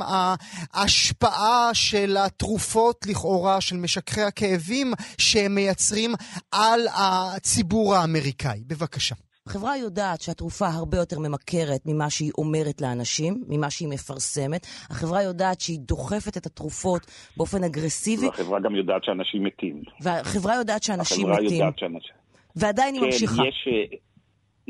ההשפעה 0.73 1.71
של 1.73 2.17
התרופות 2.17 3.07
לכאורה, 3.07 3.61
של 3.61 3.77
משככי 3.77 4.23
הכאבים, 4.23 4.93
שהם 5.19 5.55
מייצרים 5.55 6.15
על 6.53 6.89
הציבור 6.95 7.95
האמריקאי. 7.95 8.63
בבקשה. 8.67 9.15
החברה 9.47 9.77
יודעת 9.77 10.21
שהתרופה 10.21 10.67
הרבה 10.67 10.97
יותר 10.99 11.19
ממכרת 11.19 11.81
ממה 11.87 12.11
שהיא 12.11 12.33
אומרת 12.39 12.81
לאנשים, 12.81 13.45
ממה 13.49 13.71
שהיא 13.71 13.89
מפרסמת. 13.89 14.67
החברה 14.91 15.23
יודעת 15.23 15.61
שהיא 15.61 15.79
דוחפת 15.81 16.37
את 16.37 16.47
התרופות 16.47 17.03
באופן 17.37 17.65
אגרסיבי. 17.65 18.27
והחברה 18.27 18.61
גם 18.61 18.75
יודעת 18.75 19.05
שאנשים 19.05 19.45
מתים. 19.45 19.83
והחברה 20.03 20.55
יודעת 20.55 20.83
שאנשים 20.83 21.27
החברה 21.27 21.43
מתים. 21.45 21.59
יודעת 21.59 21.79
שאנשים... 21.79 22.15
ועדיין 22.57 22.95
היא 22.95 23.01
כן, 23.01 23.07
ממשיכה. 23.07 23.43
יש, 23.49 23.69
אה, 23.73 23.97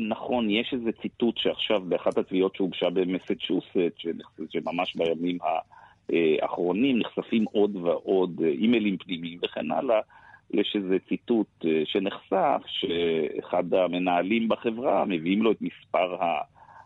נכון, 0.09 0.49
יש 0.49 0.73
איזה 0.73 0.89
ציטוט 1.01 1.37
שעכשיו 1.37 1.81
באחת 1.81 2.17
התביעות 2.17 2.55
שהוגשה 2.55 2.89
במסצ'וסט, 2.89 3.77
שממש 4.49 4.95
בימים 4.95 5.37
האחרונים 6.41 6.99
נחשפים 6.99 7.45
עוד 7.51 7.75
ועוד 7.75 8.41
אה, 8.43 8.49
אימיילים 8.49 8.97
פנימיים 8.97 9.39
וכן 9.43 9.71
הלאה. 9.71 9.99
יש 10.53 10.75
איזה 10.75 10.95
ציטוט 11.09 11.47
אה, 11.65 11.81
שנחשף, 11.85 12.61
שאחד 12.67 13.73
המנהלים 13.73 14.47
בחברה, 14.47 15.05
מביאים 15.05 15.43
לו 15.43 15.51
את 15.51 15.61
מספר 15.61 16.15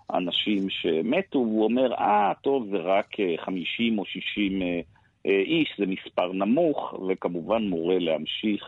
האנשים 0.09 0.69
שמתו, 0.69 1.39
והוא 1.39 1.63
אומר, 1.63 1.93
אה, 1.93 2.31
טוב, 2.43 2.67
זה 2.71 2.77
רק 2.77 3.07
50 3.45 3.93
אה, 3.93 3.99
או 3.99 4.05
60 4.05 4.61
אה, 4.61 4.79
איש, 5.25 5.75
זה 5.79 5.85
מספר 5.85 6.33
נמוך, 6.33 6.93
וכמובן 7.09 7.63
מורה 7.63 7.99
להמשיך 7.99 8.63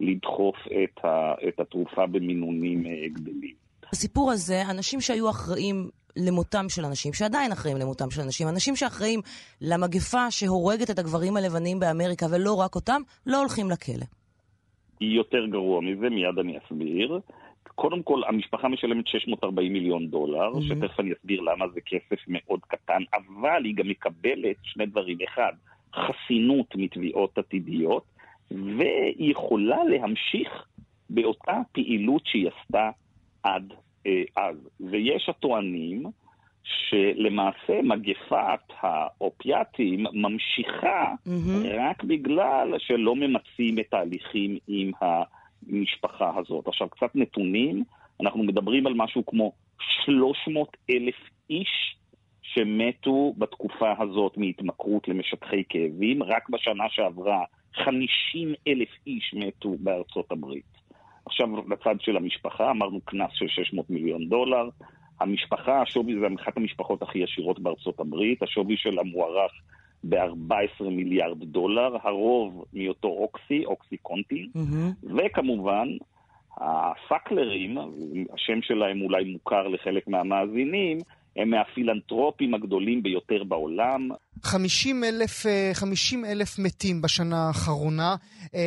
לדחוף 0.00 0.56
את, 0.66 1.04
ה, 1.04 1.34
את 1.48 1.60
התרופה 1.60 2.06
במינונים 2.06 2.84
גדלים. 3.12 3.54
בסיפור 3.92 4.32
הזה, 4.32 4.62
אנשים 4.70 5.00
שהיו 5.00 5.30
אחראים 5.30 5.88
למותם 6.16 6.68
של 6.68 6.84
אנשים, 6.84 7.12
שעדיין 7.12 7.52
אחראים 7.52 7.76
למותם 7.76 8.10
של 8.10 8.20
אנשים, 8.20 8.48
אנשים 8.48 8.76
שאחראים 8.76 9.20
למגפה 9.60 10.30
שהורגת 10.30 10.90
את 10.90 10.98
הגברים 10.98 11.36
הלבנים 11.36 11.80
באמריקה, 11.80 12.26
ולא 12.30 12.54
רק 12.54 12.74
אותם, 12.74 13.02
לא 13.26 13.38
הולכים 13.38 13.70
לכלא. 13.70 14.23
יותר 15.04 15.46
גרוע 15.46 15.80
מזה, 15.80 16.10
מיד 16.10 16.38
אני 16.38 16.58
אסביר. 16.58 17.20
קודם 17.74 18.02
כל, 18.02 18.20
המשפחה 18.26 18.68
משלמת 18.68 19.06
640 19.06 19.72
מיליון 19.72 20.06
דולר, 20.06 20.52
mm-hmm. 20.52 20.62
שתכף 20.62 21.00
אני 21.00 21.12
אסביר 21.12 21.40
למה 21.40 21.68
זה 21.68 21.80
כסף 21.80 22.24
מאוד 22.28 22.60
קטן, 22.60 23.02
אבל 23.14 23.64
היא 23.64 23.74
גם 23.74 23.88
מקבלת 23.88 24.56
שני 24.62 24.86
דברים. 24.86 25.18
אחד, 25.28 25.52
חסינות 25.94 26.76
מתביעות 26.76 27.38
עתידיות, 27.38 28.04
והיא 28.50 29.30
יכולה 29.30 29.84
להמשיך 29.84 30.66
באותה 31.10 31.60
פעילות 31.72 32.22
שהיא 32.26 32.48
עשתה 32.48 32.90
עד 33.42 33.72
אה, 34.06 34.22
אז. 34.36 34.56
ויש 34.80 35.28
הטוענים 35.28 36.04
שלמעשה 36.64 37.82
מגפת 37.82 38.72
האופיאטים 38.80 40.06
ממשיכה 40.12 41.12
mm-hmm. 41.26 41.66
רק 41.78 42.04
בגלל 42.04 42.74
שלא 42.78 43.16
ממצים 43.16 43.78
את 43.78 43.94
ההליכים 43.94 44.58
עם 44.68 44.90
המשפחה 45.00 46.32
הזאת. 46.36 46.68
עכשיו, 46.68 46.88
קצת 46.88 47.10
נתונים, 47.14 47.84
אנחנו 48.20 48.42
מדברים 48.42 48.86
על 48.86 48.94
משהו 48.96 49.26
כמו 49.26 49.52
300 50.04 50.76
אלף 50.90 51.14
איש 51.50 51.96
שמתו 52.42 53.34
בתקופה 53.38 53.92
הזאת 53.98 54.36
מהתמכרות 54.36 55.08
למשככי 55.08 55.62
כאבים. 55.68 56.22
רק 56.22 56.48
בשנה 56.48 56.84
שעברה 56.88 57.44
50 57.74 58.54
אלף 58.68 58.88
איש 59.06 59.34
מתו 59.34 59.76
בארצות 59.78 60.32
הברית. 60.32 60.74
עכשיו 61.26 61.48
לצד 61.68 61.94
של 62.00 62.16
המשפחה, 62.16 62.70
אמרנו 62.70 63.00
קנס 63.00 63.30
של 63.32 63.48
600 63.48 63.90
מיליון 63.90 64.28
דולר. 64.28 64.68
המשפחה, 65.20 65.82
השווי 65.82 66.14
זה 66.20 66.26
אחת 66.42 66.56
המשפחות 66.56 67.02
הכי 67.02 67.24
עשירות 67.24 67.60
בארצות 67.60 68.00
הברית, 68.00 68.42
השווי 68.42 68.76
שלה 68.76 69.02
מוערך 69.02 69.52
ב-14 70.08 70.84
מיליארד 70.84 71.44
דולר, 71.44 71.96
הרוב 72.02 72.64
מאותו 72.72 73.08
אוקסי, 73.08 73.64
אוקסי 73.64 73.96
קונטי, 73.96 74.48
mm-hmm. 74.56 75.06
וכמובן, 75.16 75.88
הסאקלרים, 76.56 77.78
השם 78.34 78.62
שלהם 78.62 79.00
אולי 79.00 79.24
מוכר 79.24 79.68
לחלק 79.68 80.08
מהמאזינים, 80.08 80.98
הם 81.36 81.50
מהפילנטרופים 81.50 82.54
הגדולים 82.54 83.02
ביותר 83.02 83.44
בעולם. 83.44 84.08
50 84.42 85.04
אלף, 85.04 85.46
50 85.72 86.24
אה, 86.24 86.32
אלף 86.32 86.58
מתים 86.58 87.02
בשנה 87.02 87.36
האחרונה. 87.46 88.14
אה, 88.54 88.60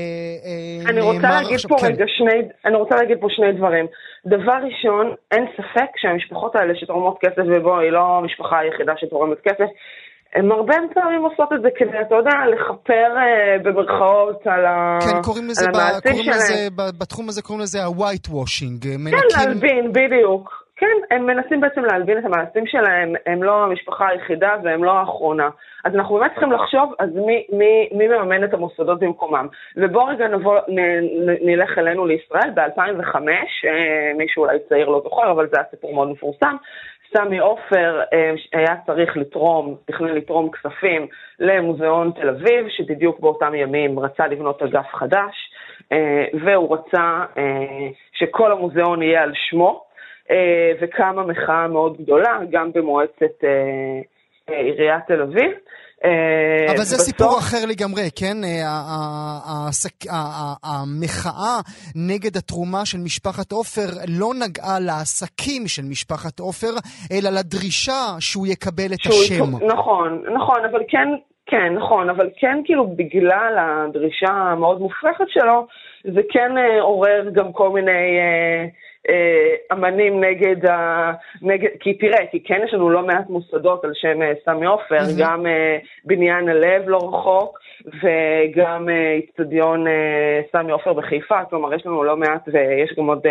אה, 0.46 0.90
אני 0.90 1.02
רוצה 1.02 1.30
להגיד 1.30 1.56
עכשיו, 1.56 1.70
פה 1.70 1.76
כן. 1.82 1.88
רגע 1.88 2.06
שני, 2.08 2.40
אני 2.66 2.76
רוצה 2.76 2.96
להגיד 2.96 3.18
פה 3.22 3.28
שני 3.30 3.52
דברים. 3.52 3.86
דבר 4.26 4.58
ראשון, 4.68 5.14
אין 5.32 5.46
ספק 5.54 5.90
שהמשפחות 5.98 6.56
האלה 6.56 6.74
שתורמות 6.76 7.18
כסף, 7.22 7.44
ובוא, 7.56 7.80
היא 7.80 7.92
לא 7.92 8.18
המשפחה 8.18 8.60
היחידה 8.60 8.94
שתורמת 8.98 9.38
כסף, 9.44 9.70
הן 10.36 10.52
הרבה 10.52 10.76
פעמים 10.94 11.22
עושות 11.22 11.54
את 11.54 11.62
זה 11.62 11.70
כדי, 11.76 12.02
אתה 12.08 12.16
יודע, 12.16 12.32
לכפר 12.54 13.10
במרכאות 13.64 14.48
על, 14.48 14.66
כן, 15.02 15.22
קוראים 15.24 15.48
לזה, 15.48 15.66
ב, 15.68 16.10
קוראים 16.10 16.30
לזה, 16.30 16.68
בתחום 17.00 17.30
הזה 17.30 17.42
קוראים 17.42 17.64
לזה 17.64 17.84
ה-white 17.84 18.28
washing. 18.28 18.84
כן, 18.84 19.38
להלבין, 19.38 19.92
בדיוק. 19.92 20.67
כן, 20.78 21.16
הם 21.16 21.26
מנסים 21.26 21.62
בעצם 21.62 21.86
להלבין 21.86 22.18
את 22.18 22.26
המעשים 22.26 22.68
שלהם, 22.68 23.14
הם 23.26 23.44
לא 23.44 23.64
המשפחה 23.64 24.08
היחידה 24.08 24.56
והם 24.64 24.84
לא 24.84 24.92
האחרונה. 24.92 25.50
אז 25.86 25.96
אנחנו 25.96 26.16
באמת 26.16 26.32
צריכים 26.32 26.52
לחשוב, 26.52 26.94
אז 27.00 27.10
מי, 27.16 27.46
מי, 27.52 27.90
מי 27.92 28.08
מממן 28.08 28.44
את 28.44 28.54
המוסדות 28.54 29.00
במקומם? 29.00 29.48
ובואו 29.78 30.06
רגע 30.06 30.28
נבוא, 30.28 30.60
נ, 30.68 30.80
נ, 30.80 31.50
נלך 31.50 31.78
אלינו 31.78 32.06
לישראל, 32.06 32.50
ב-2005, 32.54 33.16
אה, 33.16 34.12
מישהו 34.18 34.44
אולי 34.44 34.58
צעיר 34.70 34.90
לא 34.90 35.02
זוכר, 35.04 35.32
אבל 35.32 35.48
זה 35.48 35.58
היה 35.58 35.66
סיפור 35.72 35.94
מאוד 35.94 36.10
מפורסם, 36.10 36.56
סמי 37.14 37.38
עופר 37.40 38.02
אה, 38.14 38.34
היה 38.54 38.76
צריך 38.86 39.18
לתרום, 39.18 39.76
תכנן 39.86 40.16
לתרום 40.16 40.52
כספים 40.52 41.08
למוזיאון 41.40 42.12
תל 42.12 42.30
אביב, 42.30 42.68
שבדיוק 42.70 43.20
באותם 43.20 43.56
ימים 43.56 44.00
רצה 44.00 44.28
לבנות 44.28 44.62
אגף 44.62 44.88
חדש, 44.94 45.52
אה, 45.92 46.26
והוא 46.44 46.78
רצה 46.78 47.24
שכל 48.14 48.52
המוזיאון 48.52 49.02
יהיה 49.02 49.24
על 49.24 49.32
שמו. 49.34 49.87
אה, 50.32 50.72
וקמה 50.82 51.24
מחאה 51.24 51.68
מאוד 51.68 51.98
גדולה, 51.98 52.40
גם 52.52 52.72
במועצת 52.74 53.44
אה, 53.44 53.50
אה, 54.50 54.60
עיריית 54.60 55.04
תל 55.08 55.22
אביב. 55.22 55.52
אבל 56.68 56.84
זה 56.84 56.98
סיפור 56.98 57.38
אחר 57.40 57.66
לגמרי, 57.70 58.02
כן? 58.20 58.38
המחאה 60.64 61.56
נגד 61.96 62.38
התרומה 62.38 62.86
של 62.86 62.98
משפחת 62.98 63.52
עופר 63.52 63.88
לא 64.20 64.30
נגעה 64.44 64.80
לעסקים 64.80 65.68
של 65.68 65.82
משפחת 65.90 66.40
עופר, 66.40 66.74
אלא 67.12 67.30
לדרישה 67.30 68.02
שהוא 68.20 68.48
יקבל 68.48 68.94
את 68.94 69.06
השם. 69.06 69.66
נכון, 69.68 70.24
נכון, 70.36 70.66
אבל 70.72 70.84
כן, 70.88 71.08
כן, 71.46 71.74
נכון, 71.74 72.10
אבל 72.10 72.30
כן, 72.40 72.58
כאילו, 72.66 72.88
בגלל 72.88 73.58
הדרישה 73.60 74.32
המאוד 74.32 74.80
מופרכת 74.80 75.26
שלו, 75.30 75.68
זה 76.04 76.22
כן 76.30 76.52
עורר 76.82 77.30
גם 77.34 77.54
כל 77.54 77.70
מיני... 77.70 78.20
אה, 79.10 79.56
אמנים 79.72 80.24
נגד 80.24 80.66
ה... 80.66 81.12
נגד... 81.42 81.70
כי 81.80 81.94
תראה, 81.94 82.26
כי 82.32 82.44
כן 82.44 82.62
יש 82.66 82.74
לנו 82.74 82.90
לא 82.90 83.06
מעט 83.06 83.30
מוסדות 83.30 83.84
על 83.84 83.92
שם 83.94 84.22
אה, 84.22 84.34
סמי 84.46 84.66
עופר, 84.66 84.98
mm-hmm. 84.98 85.20
גם 85.20 85.46
uh, 85.46 85.88
בניין 86.06 86.50
הלב 86.50 86.84
לא 86.88 86.98
רחוק, 86.98 87.60
וגם 87.86 88.90
איצטדיון 88.90 89.88
uh, 89.88 89.90
uh, 89.90 90.52
סמי 90.52 90.72
עופר 90.72 90.94
בחיפה, 90.94 91.46
כלומר 91.50 91.74
יש 91.74 91.86
לנו 91.86 92.04
לא 92.04 92.18
מעט, 92.18 92.50
ויש 92.54 92.94
גם 92.98 93.08
עוד, 93.08 93.26
uh, 93.26 93.30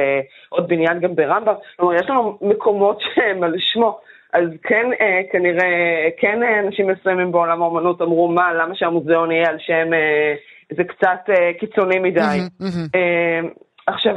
עוד 0.48 0.68
בניין 0.68 1.00
גם 1.00 1.14
ברמב"ם, 1.14 1.54
כלומר 1.76 1.94
יש 1.94 2.10
לנו 2.10 2.38
מקומות 2.40 3.00
שהם 3.14 3.42
על 3.42 3.54
שמו. 3.58 3.98
אז 4.32 4.48
כן, 4.62 4.86
אה, 5.00 5.20
כנראה, 5.32 6.08
כן 6.18 6.40
אנשים 6.66 6.86
מסוימים 6.86 7.32
בעולם 7.32 7.62
האומנות 7.62 8.02
אמרו, 8.02 8.28
מה, 8.28 8.54
למה 8.54 8.74
שהמוזיאון 8.74 9.30
יהיה 9.30 9.48
על 9.48 9.56
שם, 9.58 9.92
אה, 9.94 10.34
זה 10.76 10.84
קצת 10.84 11.20
אה, 11.28 11.52
קיצוני 11.60 11.98
מדי. 11.98 12.20
Mm-hmm, 12.20 12.62
mm-hmm. 12.62 12.90
אה, 12.94 13.40
עכשיו, 13.86 14.16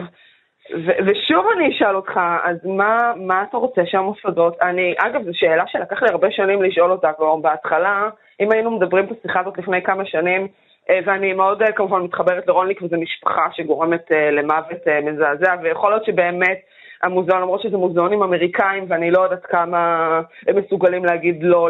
ושוב 0.77 1.45
אני 1.55 1.69
אשאל 1.69 1.95
אותך, 1.95 2.19
אז 2.43 2.65
מה, 2.65 3.13
מה 3.15 3.43
אתה 3.49 3.58
רוצה 3.58 3.82
שהמוסדות, 3.86 4.58
אני, 4.62 4.95
אגב, 4.97 5.23
זו 5.23 5.32
שאלה 5.34 5.63
שלקח 5.67 6.03
לי 6.03 6.10
הרבה 6.10 6.32
שנים 6.32 6.63
לשאול 6.63 6.91
אותה 6.91 7.13
כבר 7.13 7.36
בהתחלה, 7.36 8.10
אם 8.39 8.51
היינו 8.51 8.71
מדברים 8.71 9.05
את 9.05 9.12
השיחה 9.19 9.39
הזאת 9.39 9.58
לפני 9.58 9.82
כמה 9.84 10.05
שנים, 10.05 10.47
אה, 10.89 10.99
ואני 11.05 11.34
מאוד 11.34 11.62
אה, 11.62 11.71
כמובן 11.71 12.01
מתחברת 12.01 12.47
לרונליק, 12.47 12.82
וזו 12.82 12.97
משפחה 12.97 13.47
שגורמת 13.53 14.12
אה, 14.12 14.32
למוות 14.32 14.88
מזעזע, 15.03 15.55
ויכול 15.63 15.91
להיות 15.91 16.05
שבאמת 16.05 16.60
המוזיאון, 17.03 17.41
למרות 17.41 17.62
שזה 17.62 17.77
מוזיאונים 17.77 18.23
אמריקאים, 18.23 18.86
ואני 18.88 19.12
לא 19.12 19.21
יודעת 19.21 19.45
כמה 19.45 20.21
הם 20.47 20.55
מסוגלים 20.55 21.05
להגיד 21.05 21.38
לא 21.41 21.69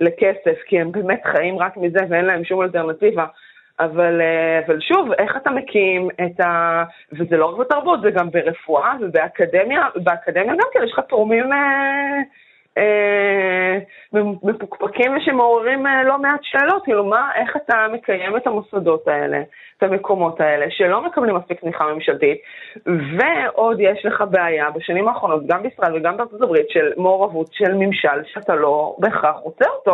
לכסף, 0.00 0.62
כי 0.66 0.80
הם 0.80 0.92
באמת 0.92 1.20
חיים 1.24 1.58
רק 1.58 1.76
מזה 1.76 2.00
ואין 2.08 2.24
להם 2.24 2.44
שום 2.44 2.62
אלטרנטיבה. 2.62 3.24
אבל, 3.80 4.20
אה, 4.20 4.66
אבל 4.66 4.80
שוב, 4.80 5.12
איך 5.18 5.36
אתה 5.36 5.50
מקים 5.50 6.08
את 6.10 6.40
ה... 6.40 6.82
וזה 7.12 7.36
לא 7.36 7.46
רק 7.46 7.56
בתרבות, 7.58 8.00
זה 8.02 8.10
גם 8.10 8.30
ברפואה 8.30 8.92
ובאקדמיה, 9.00 9.82
באקדמיה 9.96 10.52
גם 10.52 10.68
כן 10.72 10.80
יש 10.84 10.92
לך 10.92 11.00
תורמים 11.08 11.52
אה, 11.52 12.18
אה, 12.78 13.78
מפוקפקים 14.12 15.16
ושמעוררים 15.16 15.86
אה, 15.86 16.02
לא 16.02 16.18
מעט 16.18 16.40
שאלות, 16.42 16.84
כאילו 16.84 17.04
מה, 17.04 17.30
איך 17.34 17.56
אתה 17.56 17.86
מקיים 17.92 18.36
את 18.36 18.46
המוסדות 18.46 19.08
האלה, 19.08 19.42
את 19.78 19.82
המקומות 19.82 20.40
האלה, 20.40 20.66
שלא 20.70 21.06
מקבלים 21.06 21.36
מספיק 21.36 21.60
תמיכה 21.60 21.84
ממשלתית, 21.94 22.38
ועוד 22.86 23.80
יש 23.80 24.06
לך 24.06 24.24
בעיה 24.30 24.70
בשנים 24.70 25.08
האחרונות, 25.08 25.46
גם 25.46 25.62
בישראל 25.62 25.96
וגם 25.96 26.16
בארצות 26.16 26.42
הברית, 26.42 26.70
של 26.70 26.92
מעורבות 26.96 27.48
של 27.52 27.74
ממשל 27.74 28.24
שאתה 28.32 28.54
לא 28.54 28.96
בהכרח 28.98 29.36
רוצה 29.42 29.64
אותו. 29.70 29.92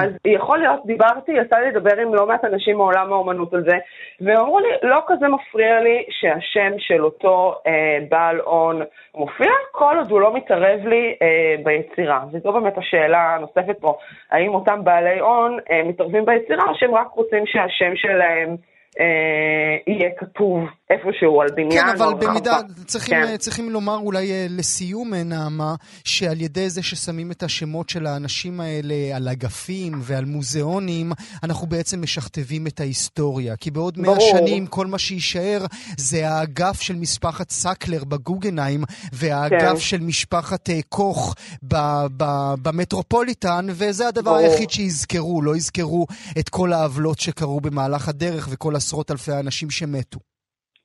אז 0.00 0.10
יכול 0.24 0.58
להיות, 0.58 0.86
דיברתי, 0.86 1.32
יצא 1.32 1.56
לי 1.56 1.70
לדבר 1.70 1.96
עם 1.96 2.14
לא 2.14 2.26
מעט 2.26 2.44
אנשים 2.44 2.76
מעולם 2.76 3.12
האומנות 3.12 3.54
על 3.54 3.64
זה, 3.64 3.78
ואמרו 4.20 4.60
לי, 4.60 4.68
לא 4.82 5.00
כזה 5.06 5.28
מפריע 5.28 5.80
לי 5.80 6.04
שהשם 6.10 6.72
של 6.78 7.04
אותו 7.04 7.54
אה, 7.66 7.98
בעל 8.08 8.40
הון 8.40 8.82
מופיע, 9.14 9.50
כל 9.72 9.94
עוד 9.98 10.10
הוא 10.10 10.20
לא 10.20 10.34
מתערב 10.34 10.86
לי 10.86 11.16
אה, 11.22 11.54
ביצירה. 11.64 12.24
וזו 12.32 12.52
באמת 12.52 12.78
השאלה 12.78 13.34
הנוספת 13.34 13.49
פה, 13.80 13.98
האם 14.30 14.54
אותם 14.54 14.84
בעלי 14.84 15.18
הון 15.18 15.58
אה, 15.70 15.82
מתערבים 15.84 16.24
ביצירה, 16.24 16.64
או 16.68 16.74
שהם 16.74 16.94
רק 16.94 17.08
רוצים 17.14 17.46
שהשם 17.46 17.96
שלהם 17.96 18.56
אה, 19.00 19.76
יהיה 19.86 20.10
כתוב 20.16 20.68
איפשהו 20.90 21.40
על 21.40 21.48
בניין. 21.56 21.84
כן, 21.84 21.88
אבל 21.88 22.14
במידה, 22.14 22.58
צריכים, 22.86 23.14
כן. 23.14 23.36
צריכים 23.36 23.70
לומר 23.70 23.96
אולי 23.96 24.32
אה, 24.32 24.46
לסיום, 24.50 25.14
אה, 25.14 25.22
נעמה, 25.22 25.74
שעל 26.04 26.40
ידי 26.40 26.70
זה 26.70 26.82
ששמים 26.82 27.30
את 27.30 27.42
השמות 27.42 27.88
של 27.88 28.06
האנשים 28.06 28.60
האלה 28.60 28.94
על 29.16 29.28
אגפים 29.28 29.92
ועל 30.00 30.24
מוזיאונים, 30.24 31.12
אנחנו 31.42 31.66
בעצם 31.66 32.02
משכתבים 32.02 32.66
את 32.66 32.80
ההיסטוריה. 32.80 33.56
כי 33.56 33.70
בעוד 33.70 33.98
מאה 33.98 34.20
שנים 34.20 34.66
כל 34.66 34.86
מה 34.86 34.98
שיישאר 34.98 35.66
זה 35.96 36.28
האגף 36.28 36.80
של 36.80 36.94
משפחת 36.96 37.50
סקלר 37.50 38.04
בגוגנהיים, 38.04 38.84
והאגף 39.12 39.72
כן. 39.72 39.80
של 39.80 40.00
משפחת 40.00 40.68
קוך 40.88 41.34
ב, 41.62 41.76
ב, 42.16 42.24
במטרופוליטן, 42.62 43.66
וזה 43.68 44.08
הדבר 44.08 44.30
ברור. 44.30 44.36
היחיד 44.38 44.70
שיזכרו, 44.70 45.42
לא 45.42 45.56
יזכרו 45.56 46.06
את 46.38 46.48
כל 46.48 46.72
העוולות 46.72 47.20
שקרו 47.20 47.60
במהלך 47.60 48.08
הדרך 48.08 48.48
וכל 48.50 48.76
עשרות 48.76 49.10
אלפי 49.10 49.32
האנשים 49.32 49.70
שמתו. 49.70 50.29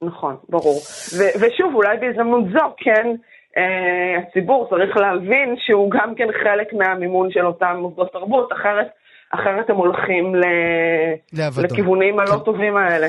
נכון, 0.01 0.36
ברור. 0.49 0.79
ו- 1.17 1.39
ושוב, 1.39 1.75
אולי 1.75 1.97
בהזדמנות 1.97 2.43
זו, 2.53 2.73
כן, 2.77 3.08
אה, 3.58 3.63
הציבור 4.17 4.67
צריך 4.69 4.97
להבין 4.97 5.55
שהוא 5.58 5.91
גם 5.91 6.15
כן 6.15 6.27
חלק 6.43 6.73
מהמימון 6.73 7.31
של 7.31 7.45
אותם 7.45 7.75
מוסדות 7.79 8.12
תרבות, 8.12 8.53
אחרת, 8.53 8.88
אחרת 9.34 9.69
הם 9.69 9.75
הולכים 9.75 10.36
ל- 10.36 10.43
לכיוונים 11.63 12.19
הלא 12.19 12.31
כן. 12.31 12.39
טובים 12.45 12.77
האלה. 12.77 13.08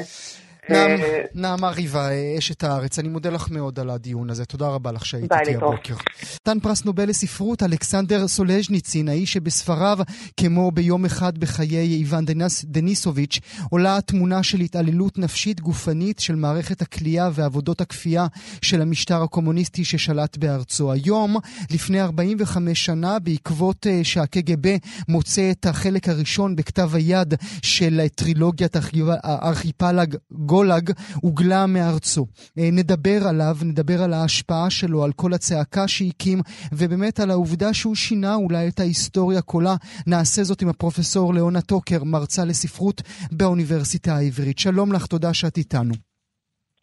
אה, 0.70 1.22
נעמה 1.34 1.70
ריבה, 1.70 2.08
אשת 2.38 2.64
הארץ, 2.64 2.98
אני 2.98 3.08
מודה 3.08 3.30
לך 3.30 3.50
מאוד 3.50 3.80
על 3.80 3.90
הדיון 3.90 4.30
הזה. 4.30 4.44
תודה 4.44 4.68
רבה 4.68 4.92
לך 4.92 5.06
שהיית 5.06 5.32
איתי 5.32 5.54
הבוקר. 5.56 5.94
נתן 6.34 6.60
פרס 6.60 6.84
נובל 6.84 7.08
לספרות, 7.08 7.62
אלכסנדר 7.62 8.28
סולז'ניצין, 8.28 9.08
האיש 9.08 9.32
שבספריו, 9.32 9.98
כמו 10.36 10.70
ביום 10.70 11.04
אחד 11.04 11.38
בחיי 11.38 11.96
איוון 11.96 12.24
דניסוביץ', 12.64 13.38
עולה 13.70 13.98
תמונה 14.00 14.42
של 14.42 14.60
התעללות 14.60 15.18
נפשית 15.18 15.60
גופנית 15.60 16.18
של 16.18 16.34
מערכת 16.34 16.82
הכלייה 16.82 17.30
ועבודות 17.32 17.80
הכפייה 17.80 18.26
של 18.62 18.82
המשטר 18.82 19.22
הקומוניסטי 19.22 19.84
ששלט 19.84 20.36
בארצו. 20.36 20.92
היום, 20.92 21.36
לפני 21.70 22.00
45 22.00 22.84
שנה, 22.84 23.18
בעקבות 23.18 23.86
אה, 23.86 24.00
שהקג"ב 24.04 24.76
מוצא 25.08 25.50
את 25.50 25.66
החלק 25.66 26.08
הראשון 26.08 26.56
בכתב 26.56 26.90
היד 26.94 27.34
של 27.62 28.00
טרילוגיית 28.14 28.76
הארכיפלג 29.22 30.16
גולאג 30.56 30.90
הוגלה 31.22 31.66
מארצו. 31.66 32.26
נדבר 32.56 33.20
עליו, 33.28 33.56
נדבר 33.64 34.02
על 34.02 34.12
ההשפעה 34.12 34.70
שלו, 34.70 35.04
על 35.04 35.12
כל 35.12 35.32
הצעקה 35.32 35.88
שהקים, 35.88 36.38
ובאמת 36.72 37.20
על 37.20 37.30
העובדה 37.30 37.74
שהוא 37.74 37.94
שינה 37.94 38.34
אולי 38.34 38.68
את 38.68 38.80
ההיסטוריה 38.80 39.42
כולה. 39.42 39.74
נעשה 40.06 40.42
זאת 40.42 40.62
עם 40.62 40.68
הפרופסור 40.68 41.34
ליאונה 41.34 41.60
טוקר, 41.60 42.04
מרצה 42.04 42.44
לספרות 42.44 43.02
באוניברסיטה 43.32 44.12
העברית. 44.14 44.58
שלום 44.58 44.92
לך, 44.92 45.06
תודה 45.06 45.34
שאת 45.34 45.56
איתנו. 45.56 45.94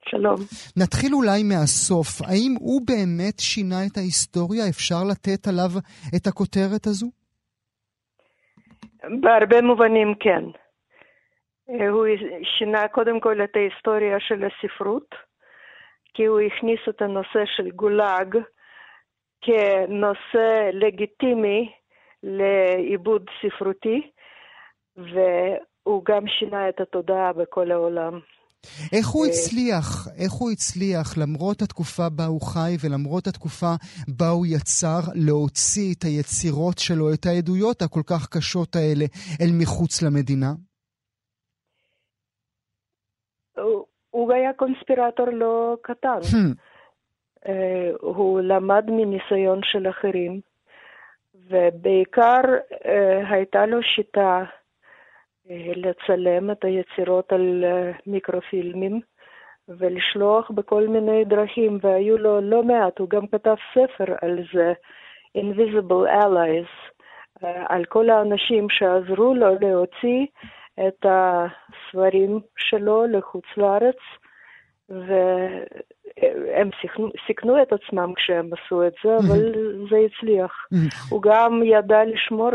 שלום. 0.09 0.35
נתחיל 0.77 1.13
אולי 1.13 1.43
מהסוף. 1.43 2.21
האם 2.21 2.55
הוא 2.59 2.81
באמת 2.87 3.39
שינה 3.39 3.85
את 3.85 3.97
ההיסטוריה? 3.97 4.69
אפשר 4.69 5.03
לתת 5.03 5.47
עליו 5.47 5.71
את 6.15 6.27
הכותרת 6.27 6.87
הזו? 6.87 7.07
בהרבה 9.21 9.61
מובנים 9.61 10.13
כן. 10.19 10.62
הוא 11.67 12.05
שינה 12.43 12.87
קודם 12.87 13.19
כל 13.19 13.43
את 13.43 13.55
ההיסטוריה 13.55 14.19
של 14.19 14.43
הספרות, 14.45 15.15
כי 16.13 16.25
הוא 16.25 16.39
הכניס 16.39 16.79
את 16.89 17.01
הנושא 17.01 17.43
של 17.55 17.71
גולאג 17.71 18.37
כנושא 19.41 20.69
לגיטימי 20.73 21.71
לעיבוד 22.23 23.25
ספרותי, 23.41 24.01
והוא 24.97 26.05
גם 26.05 26.27
שינה 26.27 26.69
את 26.69 26.81
התודעה 26.81 27.33
בכל 27.33 27.71
העולם. 27.71 28.19
איך 28.93 29.07
הוא 29.07 29.25
אה, 29.25 29.29
הצליח, 29.29 30.07
איך 30.17 30.31
הוא 30.31 30.51
הצליח, 30.51 31.17
למרות 31.17 31.61
התקופה 31.61 32.09
בה 32.09 32.25
הוא 32.25 32.41
חי 32.41 32.75
ולמרות 32.83 33.27
התקופה 33.27 33.73
בה 34.07 34.29
הוא 34.29 34.45
יצר, 34.45 34.99
להוציא 35.15 35.93
את 35.93 36.03
היצירות 36.03 36.77
שלו, 36.77 37.13
את 37.13 37.25
העדויות 37.25 37.81
הכל 37.81 38.01
כך 38.07 38.27
קשות 38.27 38.75
האלה, 38.75 39.05
אל 39.41 39.49
מחוץ 39.59 40.01
למדינה? 40.01 40.53
הוא, 44.23 44.33
היה 44.33 44.53
קונספירטור 44.53 45.25
לא 45.29 45.77
קטן. 45.81 46.19
Hmm. 46.19 46.55
אה, 47.47 47.91
הוא 48.01 48.41
למד 48.41 48.85
מניסיון 48.87 49.59
של 49.63 49.89
אחרים, 49.89 50.39
ובעיקר 51.49 52.41
אה, 52.85 53.29
הייתה 53.29 53.65
לו 53.65 53.83
שיטה 53.83 54.43
לצלם 55.75 56.51
את 56.51 56.65
היצירות 56.65 57.33
על 57.33 57.63
מיקרופילמים 58.07 58.99
ולשלוח 59.67 60.51
בכל 60.51 60.87
מיני 60.87 61.25
דרכים, 61.25 61.79
והיו 61.81 62.17
לו 62.17 62.41
לא 62.41 62.63
מעט, 62.63 62.99
הוא 62.99 63.09
גם 63.09 63.27
כתב 63.27 63.55
ספר 63.73 64.15
על 64.21 64.39
זה, 64.53 64.73
Invisible 65.37 66.23
Allies, 66.23 66.93
על 67.69 67.85
כל 67.85 68.09
האנשים 68.09 68.69
שעזרו 68.69 69.33
לו 69.33 69.55
להוציא 69.61 70.25
את 70.79 71.05
הספרים 71.05 72.39
שלו 72.57 73.05
לחוץ 73.07 73.45
לארץ, 73.57 73.97
והם 74.89 76.69
סיכנו 77.27 77.61
את 77.61 77.73
עצמם 77.73 78.13
כשהם 78.15 78.49
עשו 78.53 78.87
את 78.87 78.93
זה, 79.03 79.17
אבל 79.17 79.53
זה 79.89 79.97
הצליח. 80.05 80.51
הוא 81.09 81.21
גם 81.21 81.61
ידע 81.63 81.97
לשמור 82.05 82.49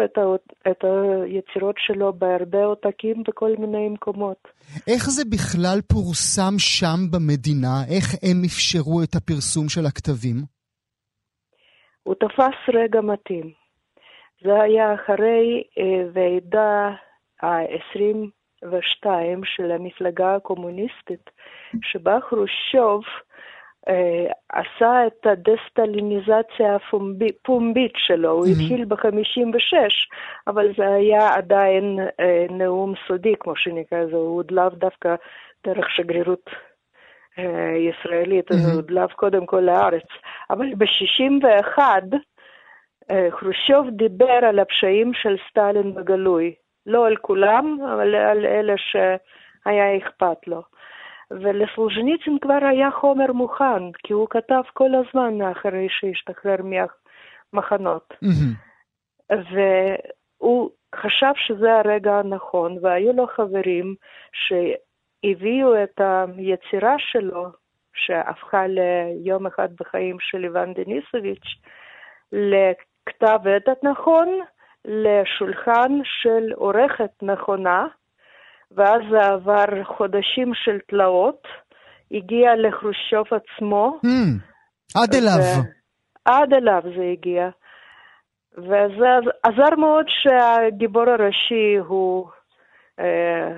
את 0.71 0.85
היצירות 0.85 1.75
שלו 1.79 2.13
בהרבה 2.13 2.65
עותקים 2.65 3.23
בכל 3.29 3.55
מיני 3.59 3.89
מקומות. 3.89 4.49
איך 4.87 5.11
זה 5.11 5.23
בכלל 5.33 5.79
פורסם 5.93 6.55
שם 6.59 6.99
במדינה? 7.11 7.85
איך 7.95 8.15
הם 8.23 8.37
אפשרו 8.47 9.03
את 9.03 9.15
הפרסום 9.15 9.69
של 9.69 9.87
הכתבים? 9.87 10.37
הוא 12.03 12.15
תפס 12.15 12.75
רגע 12.75 13.01
מתאים. 13.01 13.53
זה 14.45 14.63
היה 14.63 14.95
אחרי 14.95 15.63
אה, 15.79 16.11
ועידה 16.13 16.91
ה-20 17.43 18.17
ושתיים 18.73 19.45
של 19.45 19.71
המפלגה 19.71 20.35
הקומוניסטית, 20.35 21.31
שבה 21.83 22.19
חרושוב 22.31 23.03
אה, 23.89 24.33
עשה 24.53 25.07
את 25.07 25.27
הדסטליניזציה 25.27 26.77
הפומבית 26.77 27.93
שלו, 27.97 28.31
הוא 28.31 28.47
mm-hmm. 28.47 28.51
התחיל 28.51 28.85
ב-56, 28.85 29.75
אבל 30.47 30.73
זה 30.77 30.89
היה 30.95 31.35
עדיין 31.35 31.99
אה, 32.21 32.47
נאום 32.51 32.95
סודי, 33.07 33.35
כמו 33.41 33.57
שנקרא 33.57 33.99
הוא 34.13 34.37
הודלף 34.37 34.73
דווקא 34.73 35.15
דרך 35.67 35.91
שגרירות 35.91 36.51
אה, 37.39 37.75
ישראלית. 37.77 38.51
הוא 38.51 38.73
הודלף 38.75 39.13
קודם 39.13 39.47
כל 39.47 39.61
לארץ. 39.61 40.07
אבל 40.51 40.75
ב-61 40.75 41.79
אה, 43.11 43.29
חרושוב 43.31 43.87
דיבר 43.91 44.45
על 44.49 44.59
הפשעים 44.59 45.15
של 45.15 45.37
סטלין 45.51 45.95
בגלוי. 45.95 46.55
לא 46.89 47.07
על 47.07 47.17
כולם, 47.17 47.79
אבל 47.95 48.15
על 48.15 48.47
אלה 48.47 48.75
שהיה 48.77 49.97
אכפת 49.97 50.47
לו. 50.47 50.63
ולסולז'ניצין 51.31 52.39
כבר 52.41 52.59
היה 52.71 52.91
חומר 52.91 53.33
מוכן, 53.33 53.93
כי 53.93 54.13
הוא 54.13 54.27
כתב 54.31 54.63
כל 54.73 54.91
הזמן 54.95 55.43
אחרי 55.43 55.87
שהשתחרר 55.91 56.57
מהמחנות. 56.63 58.15
Mm-hmm. 58.25 59.35
והוא 60.41 60.71
חשב 60.95 61.33
שזה 61.37 61.75
הרגע 61.75 62.15
הנכון, 62.15 62.79
והיו 62.83 63.13
לו 63.13 63.27
חברים 63.27 63.95
שהביאו 64.33 65.83
את 65.83 66.01
היצירה 66.37 66.95
שלו, 66.99 67.47
שהפכה 67.95 68.67
ליום 68.67 69.47
אחד 69.47 69.69
בחיים 69.81 70.17
של 70.21 70.45
איוון 70.45 70.75
דניסוביץ', 70.75 71.49
לכתב 72.33 73.39
עת 73.57 73.85
נכון, 73.85 74.41
לשולחן 74.89 75.93
של 76.05 76.53
עורכת 76.55 77.23
נכונה, 77.23 77.87
ואז 78.71 79.01
זה 79.11 79.21
עבר 79.21 79.85
חודשים 79.85 80.55
של 80.55 80.79
תלאות, 80.89 81.47
הגיע 82.11 82.51
לחרושוב 82.57 83.27
עצמו. 83.31 84.01
Mm, 84.05 84.99
עד 85.03 85.15
אליו. 85.15 85.63
עד 86.25 86.53
אליו 86.53 86.83
זה 86.97 87.05
הגיע. 87.13 87.49
וזה 88.59 89.09
עזר 89.43 89.77
מאוד 89.79 90.07
שהגיבור 90.09 91.11
הראשי 91.11 91.77
הוא 91.87 92.29
אה, 93.01 93.51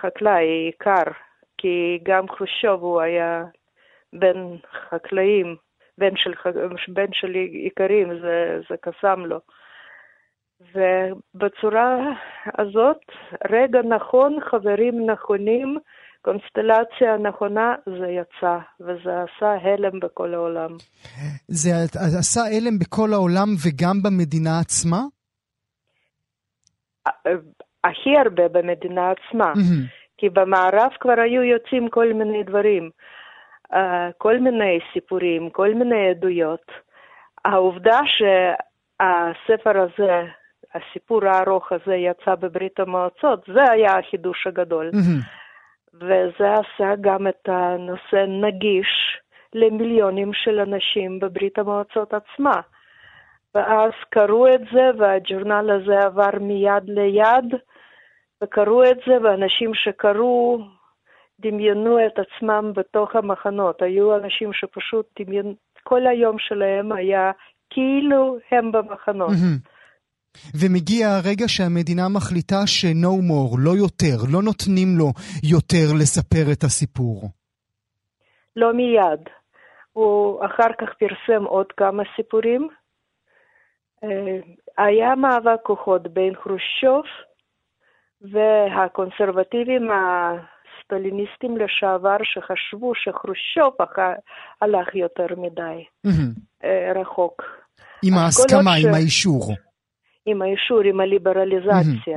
חקלאי 0.00 0.44
עיקר, 0.44 1.10
כי 1.58 1.98
גם 2.02 2.28
חרושוב 2.28 2.82
הוא 2.82 3.00
היה 3.00 3.44
בן 4.12 4.56
חקלאים, 4.88 5.56
בן 5.98 6.16
של, 6.16 6.32
בן 6.88 7.12
של 7.12 7.34
איכרים, 7.64 8.20
זה, 8.20 8.60
זה 8.70 8.76
קסם 8.80 9.20
לו. 9.26 9.40
ובצורה 10.74 11.96
הזאת, 12.58 13.00
רגע 13.50 13.78
נכון, 13.82 14.38
חברים 14.50 15.10
נכונים, 15.10 15.78
קונסטלציה 16.22 17.16
נכונה, 17.16 17.74
זה 17.86 18.06
יצא, 18.06 18.58
וזה 18.80 19.10
עשה 19.22 19.52
הלם 19.62 20.00
בכל 20.00 20.34
העולם. 20.34 20.70
זה 21.48 21.70
עשה 22.18 22.40
הלם 22.40 22.78
בכל 22.78 23.12
העולם 23.12 23.48
וגם 23.66 24.02
במדינה 24.02 24.60
עצמה? 24.60 25.00
הכי 27.84 28.16
הרבה 28.24 28.48
במדינה 28.48 29.10
עצמה. 29.10 29.52
כי 30.18 30.28
במערב 30.28 30.90
כבר 31.00 31.20
היו 31.20 31.42
יוצאים 31.42 31.88
כל 31.88 32.12
מיני 32.12 32.42
דברים, 32.42 32.90
כל 34.18 34.38
מיני 34.38 34.78
סיפורים, 34.92 35.50
כל 35.50 35.74
מיני 35.74 36.10
עדויות. 36.10 36.72
העובדה 37.44 38.00
שהספר 38.06 39.80
הזה 39.80 40.22
הסיפור 40.74 41.24
הארוך 41.24 41.72
הזה 41.72 41.94
יצא 41.94 42.34
בברית 42.34 42.80
המועצות, 42.80 43.44
זה 43.54 43.70
היה 43.70 43.98
החידוש 43.98 44.46
הגדול. 44.46 44.90
וזה 45.94 46.52
עשה 46.52 46.94
גם 47.00 47.28
את 47.28 47.48
הנושא 47.48 48.24
נגיש 48.28 49.20
למיליונים 49.54 50.30
של 50.32 50.60
אנשים 50.60 51.20
בברית 51.20 51.58
המועצות 51.58 52.14
עצמה. 52.14 52.60
ואז 53.54 53.92
קראו 54.10 54.48
את 54.48 54.60
זה, 54.72 54.90
והג'ורנל 54.98 55.70
הזה 55.70 55.98
עבר 55.98 56.38
מיד 56.40 56.84
ליד, 56.88 57.54
וקראו 58.42 58.84
את 58.84 58.98
זה, 59.06 59.16
ואנשים 59.22 59.74
שקראו 59.74 60.58
דמיינו 61.40 62.06
את 62.06 62.18
עצמם 62.18 62.72
בתוך 62.74 63.16
המחנות. 63.16 63.82
היו 63.82 64.16
אנשים 64.16 64.52
שפשוט 64.52 65.06
דמיינו, 65.20 65.54
כל 65.82 66.06
היום 66.06 66.38
שלהם 66.38 66.92
היה 66.92 67.30
כאילו 67.70 68.36
הם 68.50 68.72
במחנות. 68.72 69.30
Mm-hmm. 69.30 69.73
ומגיע 70.60 71.08
הרגע 71.08 71.48
שהמדינה 71.48 72.08
מחליטה 72.08 72.66
ש-no 72.66 73.14
more, 73.30 73.56
לא 73.58 73.70
יותר, 73.70 74.16
לא 74.32 74.42
נותנים 74.42 74.88
לו 74.98 75.12
יותר 75.42 75.86
לספר 76.00 76.52
את 76.52 76.62
הסיפור. 76.64 77.30
לא 78.56 78.72
מיד. 78.72 79.20
הוא 79.92 80.44
אחר 80.46 80.72
כך 80.78 80.88
פרסם 80.98 81.44
עוד 81.44 81.66
כמה 81.76 82.02
סיפורים. 82.16 82.68
אה, 84.04 84.38
היה 84.78 85.14
מאבק 85.14 85.60
כוחות 85.62 86.08
בין 86.12 86.34
חרושצ'וב 86.34 87.04
והקונסרבטיבים 88.20 89.88
הסטליניסטים 89.90 91.56
לשעבר 91.56 92.16
שחשבו 92.22 92.92
שחרושצ'וב 92.94 93.74
הלך 94.60 94.94
יותר 94.94 95.26
מדי 95.36 95.84
mm-hmm. 96.06 96.66
רחוק. 97.00 97.42
עם 98.02 98.14
ההסכמה, 98.18 98.70
ש... 98.78 98.84
עם 98.84 98.94
האישור. 98.94 99.54
עם 100.26 100.42
האישור, 100.42 100.80
עם 100.80 101.00
הליברליזציה. 101.00 102.16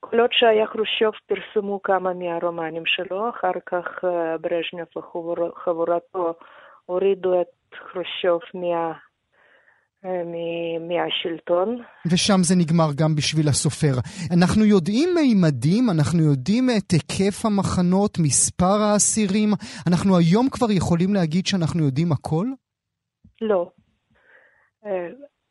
כל 0.00 0.20
עוד 0.20 0.30
שהיה 0.32 0.66
חרושצ'וב 0.66 1.14
פרסמו 1.26 1.82
כמה 1.82 2.14
מהרומנים 2.14 2.82
שלו, 2.86 3.30
אחר 3.30 3.52
כך 3.66 4.04
ברז'נב 4.40 4.96
וחבורתו 4.96 6.34
הורידו 6.86 7.40
את 7.40 7.74
חרושצ'וב 7.92 8.40
מה... 8.54 8.92
מהשלטון. 10.88 11.82
ושם 12.06 12.42
זה 12.42 12.54
נגמר 12.56 12.88
גם 12.96 13.14
בשביל 13.14 13.48
הסופר. 13.48 13.94
אנחנו 14.34 14.64
יודעים 14.64 15.08
מימדים, 15.14 15.90
אנחנו 15.90 16.22
יודעים 16.22 16.68
את 16.78 16.90
היקף 16.90 17.46
המחנות, 17.46 18.18
מספר 18.18 18.80
האסירים. 18.82 19.50
אנחנו 19.86 20.18
היום 20.18 20.48
כבר 20.50 20.70
יכולים 20.70 21.14
להגיד 21.14 21.46
שאנחנו 21.46 21.84
יודעים 21.84 22.12
הכל? 22.12 22.46
לא. 23.40 23.70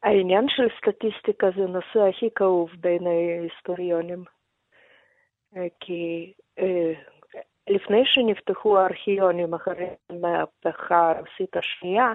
העניין 0.03 0.45
של 0.49 0.67
סטטיסטיקה 0.77 1.47
זה 1.55 1.63
הנושא 1.63 2.09
הכי 2.09 2.29
כאוב 2.35 2.69
בין 2.79 3.07
ההיסטוריונים. 3.07 4.23
כי 5.79 6.33
לפני 7.69 8.01
שנפתחו 8.05 8.79
הארכיונים 8.79 9.53
אחרי 9.53 9.87
המהפכה 10.09 11.11
הרוסית 11.11 11.57
השנייה, 11.57 12.13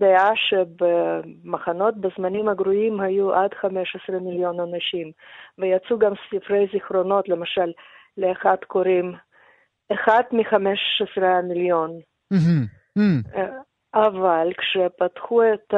דעה 0.00 0.32
שבמחנות 0.36 1.96
בזמנים 1.96 2.48
הגרועים 2.48 3.00
היו 3.00 3.34
עד 3.34 3.54
15 3.54 4.20
מיליון 4.20 4.60
אנשים, 4.60 5.12
ויצאו 5.58 5.98
גם 5.98 6.12
ספרי 6.30 6.66
זיכרונות, 6.72 7.28
למשל, 7.28 7.72
לאחד 8.16 8.56
קוראים 8.66 9.14
אחד 9.92 10.22
מ-15 10.32 11.24
המיליון. 11.24 11.90
אבל 13.96 14.52
כשפתחו 14.58 15.42
את 15.42 15.74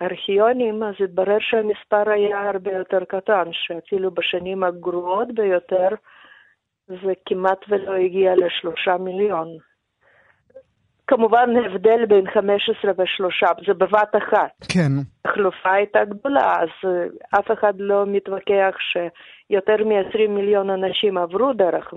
הארכיונים, 0.00 0.82
אז 0.82 0.94
התברר 1.04 1.38
שהמספר 1.40 2.10
היה 2.10 2.50
הרבה 2.50 2.72
יותר 2.72 3.04
קטן, 3.04 3.44
שאפילו 3.52 4.10
בשנים 4.10 4.64
הגרועות 4.64 5.28
ביותר 5.34 5.88
זה 6.88 7.12
כמעט 7.26 7.64
ולא 7.68 7.94
הגיע 7.94 8.32
לשלושה 8.36 8.96
מיליון. 8.96 9.48
כמובן 11.06 11.50
הבדל 11.56 12.06
בין 12.06 12.30
15 12.30 12.90
ושלושה, 12.98 13.46
זה 13.66 13.74
בבת 13.74 14.16
אחת. 14.16 14.50
כן. 14.72 14.92
החלופה 15.24 15.72
הייתה 15.72 16.04
גדולה, 16.04 16.54
אז 16.60 16.90
אף 17.38 17.50
אחד 17.50 17.74
לא 17.78 18.04
מתווכח 18.06 18.74
שיותר 18.80 19.84
מ-20 19.84 20.28
מיליון 20.28 20.70
אנשים 20.70 21.18
עברו 21.18 21.52
דרך, 21.52 21.94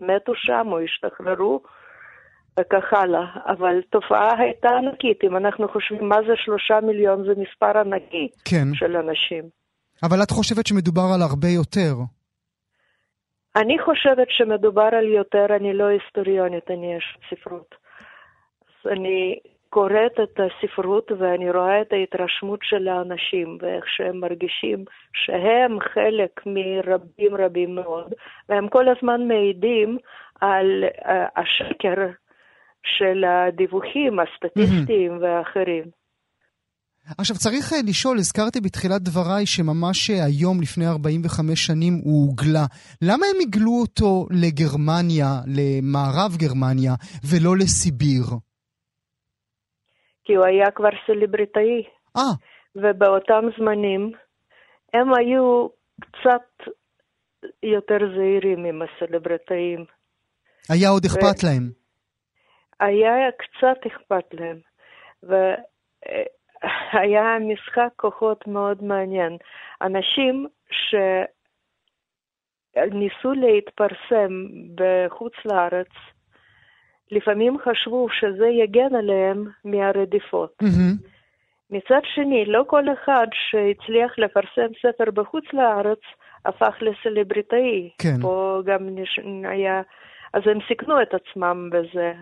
מתו 0.00 0.32
שם 0.34 0.68
או 0.72 0.80
השתחררו 0.80 1.60
וכך 2.58 2.92
הלאה. 2.92 3.26
אבל 3.46 3.82
תופעה 3.90 4.38
הייתה 4.38 4.68
ענקית. 4.68 5.24
אם 5.24 5.36
אנחנו 5.36 5.68
חושבים 5.68 6.08
מה 6.08 6.16
זה 6.26 6.32
שלושה 6.36 6.80
מיליון, 6.80 7.24
זה 7.24 7.32
מספר 7.36 7.78
ענקי 7.78 8.28
כן. 8.44 8.74
של 8.74 8.96
אנשים. 8.96 9.44
אבל 10.02 10.22
את 10.22 10.30
חושבת 10.30 10.66
שמדובר 10.66 11.08
על 11.14 11.22
הרבה 11.22 11.48
יותר. 11.48 11.94
אני 13.56 13.78
חושבת 13.78 14.26
שמדובר 14.30 14.88
על 14.98 15.04
יותר, 15.04 15.46
אני 15.56 15.72
לא 15.72 15.84
היסטוריונית, 15.84 16.70
אני 16.70 16.94
יש 16.94 17.18
ספרות. 17.30 17.74
אני 18.86 19.38
קוראת 19.70 20.20
את 20.22 20.40
הספרות 20.40 21.12
ואני 21.18 21.50
רואה 21.50 21.80
את 21.80 21.92
ההתרשמות 21.92 22.60
של 22.62 22.88
האנשים 22.88 23.58
ואיך 23.60 23.84
שהם 23.88 24.20
מרגישים 24.20 24.84
שהם 25.12 25.80
חלק 25.80 26.40
מרבים 26.46 27.36
רבים 27.38 27.74
מאוד, 27.74 28.14
והם 28.48 28.68
כל 28.68 28.84
הזמן 28.88 29.28
מעידים 29.28 29.98
על 30.40 30.84
uh, 30.84 31.10
השקר 31.36 32.06
של 32.84 33.24
הדיווחים 33.24 34.18
הסטטיסטיים. 34.20 35.18
ואחרים. 35.22 35.84
עכשיו 37.18 37.36
צריך 37.36 37.72
לשאול, 37.88 38.18
הזכרתי 38.18 38.60
בתחילת 38.60 39.02
דבריי 39.02 39.46
שממש 39.46 40.10
היום 40.10 40.60
לפני 40.60 40.86
45 40.86 41.66
שנים 41.66 41.92
הוא 42.04 42.26
הוגלה. 42.26 42.66
למה 43.02 43.26
הם 43.30 43.38
הגלו 43.42 43.72
אותו 43.80 44.26
לגרמניה, 44.30 45.30
למערב 45.56 46.36
גרמניה, 46.36 46.92
ולא 47.30 47.56
לסיביר? 47.56 48.24
כי 50.24 50.34
הוא 50.34 50.44
היה 50.44 50.70
כבר 50.70 50.88
סלבריטאי. 51.06 51.82
אה. 52.16 52.32
ובאותם 52.76 53.44
זמנים 53.58 54.12
הם 54.94 55.08
היו 55.18 55.68
קצת 56.00 56.72
יותר 57.62 57.98
זהירים 58.16 58.64
עם 58.64 58.82
הסלבריטאים. 58.82 59.84
היה 60.68 60.88
עוד 60.88 61.04
אכפת 61.04 61.44
ו... 61.44 61.46
להם. 61.46 61.79
היה 62.80 63.30
קצת 63.38 63.86
אכפת 63.86 64.24
להם. 64.32 64.58
והיה 66.92 67.38
משחק 67.40 67.88
כוחות 67.96 68.46
מאוד 68.46 68.84
מעניין. 68.84 69.36
אנשים 69.82 70.46
שניסו 72.76 73.32
להתפרסם 73.32 74.46
בחוץ 74.74 75.32
לארץ, 75.44 75.88
לפעמים 77.10 77.58
חשבו 77.58 78.08
שזה 78.10 78.46
יגן 78.46 78.94
עליהם 78.94 79.44
מהרדיפות. 79.64 80.56
Mm-hmm. 80.62 81.08
מצד 81.70 82.00
שני, 82.14 82.44
לא 82.44 82.64
כל 82.66 82.84
אחד 82.92 83.26
שהצליח 83.32 84.18
לפרסם 84.18 84.72
ספר 84.82 85.10
בחוץ 85.10 85.44
לארץ 85.52 86.00
הפך 86.44 86.76
לסלבריטאי. 86.80 87.90
כן. 87.98 88.20
פה 88.22 88.60
גם. 88.64 88.88
היה... 89.44 89.82
אז 90.32 90.42
הם 90.46 90.58
סיכנו 90.68 91.02
את 91.02 91.14
עצמם 91.14 91.70
בזה. 91.72 92.12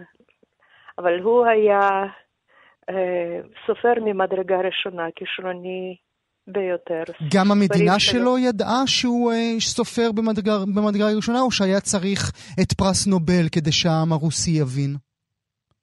אבל 0.99 1.20
הוא 1.20 1.46
היה 1.46 1.80
אה, 2.90 3.40
סופר 3.66 3.94
ממדרגה 4.05 4.57
ראשונה, 4.61 5.07
כישרוני 5.16 5.96
ביותר. 6.46 7.03
גם 7.34 7.46
המדינה 7.53 7.99
שלו 7.99 8.38
ידעה 8.38 8.86
שהוא 8.86 9.32
אה, 9.32 9.61
סופר 9.61 10.12
במדרגה, 10.16 10.53
במדרגה 10.74 11.05
ראשונה, 11.16 11.40
או 11.40 11.51
שהיה 11.51 11.80
צריך 11.80 12.20
את 12.62 12.72
פרס 12.72 13.07
נובל 13.07 13.46
כדי 13.53 13.72
שהעם 13.72 14.12
הרוסי 14.12 14.51
יבין? 14.51 14.96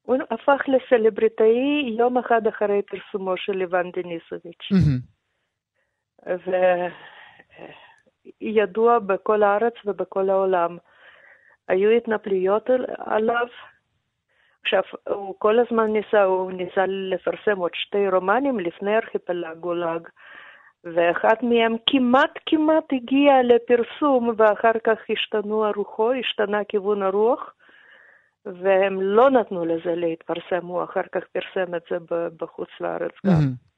הוא 0.01 0.15
הפך 0.31 0.61
לסלבריטאי 0.67 1.95
יום 1.99 2.17
אחד 2.17 2.47
אחרי 2.47 2.81
פרסומו 2.81 3.33
של 3.37 3.61
איוון 3.61 3.91
דניסוביץ'. 3.91 4.65
Mm-hmm. 4.73 5.01
וידוע 8.41 8.99
בכל 8.99 9.43
הארץ 9.43 9.73
ובכל 9.85 10.29
העולם. 10.29 10.77
היו 11.67 11.89
התנפלויות 11.89 12.69
עליו. 12.97 13.47
עכשיו, 14.65 14.81
הוא 15.09 15.35
כל 15.37 15.59
הזמן 15.59 15.93
ניסה, 15.93 16.23
הוא 16.23 16.51
ניסה 16.51 16.85
לפרסם 16.87 17.57
עוד 17.57 17.71
שתי 17.73 18.09
רומנים 18.09 18.59
לפני 18.59 18.95
ארכיפלג 18.95 19.57
גולאג. 19.59 20.07
ואחת 20.83 21.43
מהם 21.43 21.75
כמעט 21.89 22.39
כמעט 22.45 22.93
הגיע 22.93 23.33
לפרסום 23.43 24.33
ואחר 24.37 24.71
כך 24.83 24.97
השתנו 25.09 25.65
הרוחו, 25.65 26.13
השתנה 26.13 26.63
כיוון 26.69 27.03
הרוח 27.03 27.53
והם 28.45 29.01
לא 29.01 29.29
נתנו 29.29 29.65
לזה 29.65 29.95
להתפרסם, 29.95 30.65
הוא 30.65 30.83
אחר 30.83 31.01
כך 31.11 31.21
פרסם 31.31 31.75
את 31.75 31.81
זה 31.89 31.97
בחוץ 32.37 32.69
לארץ 32.81 33.11
גם. 33.25 33.33
Mm-hmm. 33.33 33.74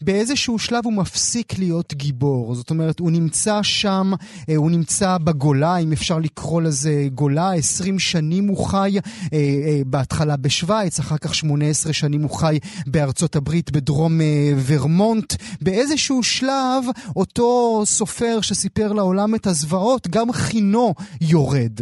באיזשהו 0.00 0.58
שלב 0.58 0.84
הוא 0.84 0.92
מפסיק 0.92 1.58
להיות 1.58 1.94
גיבור, 1.94 2.54
זאת 2.54 2.70
אומרת, 2.70 2.98
הוא 2.98 3.10
נמצא 3.10 3.62
שם, 3.62 4.10
אה, 4.48 4.56
הוא 4.56 4.70
נמצא 4.70 5.18
בגולה, 5.18 5.76
אם 5.76 5.92
אפשר 5.92 6.18
לקרוא 6.18 6.62
לזה 6.62 6.92
גולה, 7.14 7.54
20 7.54 7.98
שנים 7.98 8.48
הוא 8.48 8.66
חי, 8.66 8.90
אה, 9.32 9.38
אה, 9.38 9.80
בהתחלה 9.86 10.36
בשוויץ, 10.36 10.98
אחר 10.98 11.18
כך 11.18 11.34
18 11.34 11.92
שנים 11.92 12.22
הוא 12.22 12.30
חי 12.30 12.58
בארצות 12.86 13.36
הברית, 13.36 13.70
בדרום 13.70 14.20
ורמונט. 14.66 15.32
באיזשהו 15.62 16.22
שלב, 16.22 16.84
אותו 17.16 17.80
סופר 17.84 18.40
שסיפר 18.40 18.92
לעולם 18.92 19.34
את 19.34 19.46
הזוועות, 19.46 20.08
גם 20.08 20.32
חינו 20.32 20.94
יורד. 21.20 21.80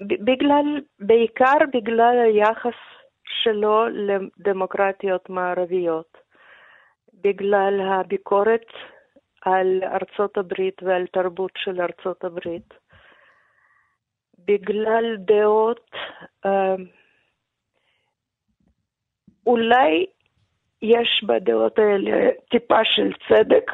בגלל, 0.00 0.80
בעיקר 1.00 1.58
בגלל 1.74 2.14
היחס 2.26 2.91
שלו 3.42 3.84
לדמוקרטיות 3.88 5.30
מערביות, 5.30 6.18
בגלל 7.14 7.80
הביקורת 7.80 8.66
על 9.42 9.80
ארצות 9.84 10.36
הברית 10.36 10.82
ועל 10.82 11.06
תרבות 11.06 11.52
של 11.56 11.80
ארצות 11.80 12.24
הברית, 12.24 12.74
בגלל 14.38 15.16
דעות, 15.16 15.90
אה, 16.46 16.74
אולי 19.46 20.06
יש 20.82 21.24
בדעות 21.26 21.78
האלה 21.78 22.30
טיפה 22.50 22.84
של 22.84 23.12
צדק, 23.28 23.70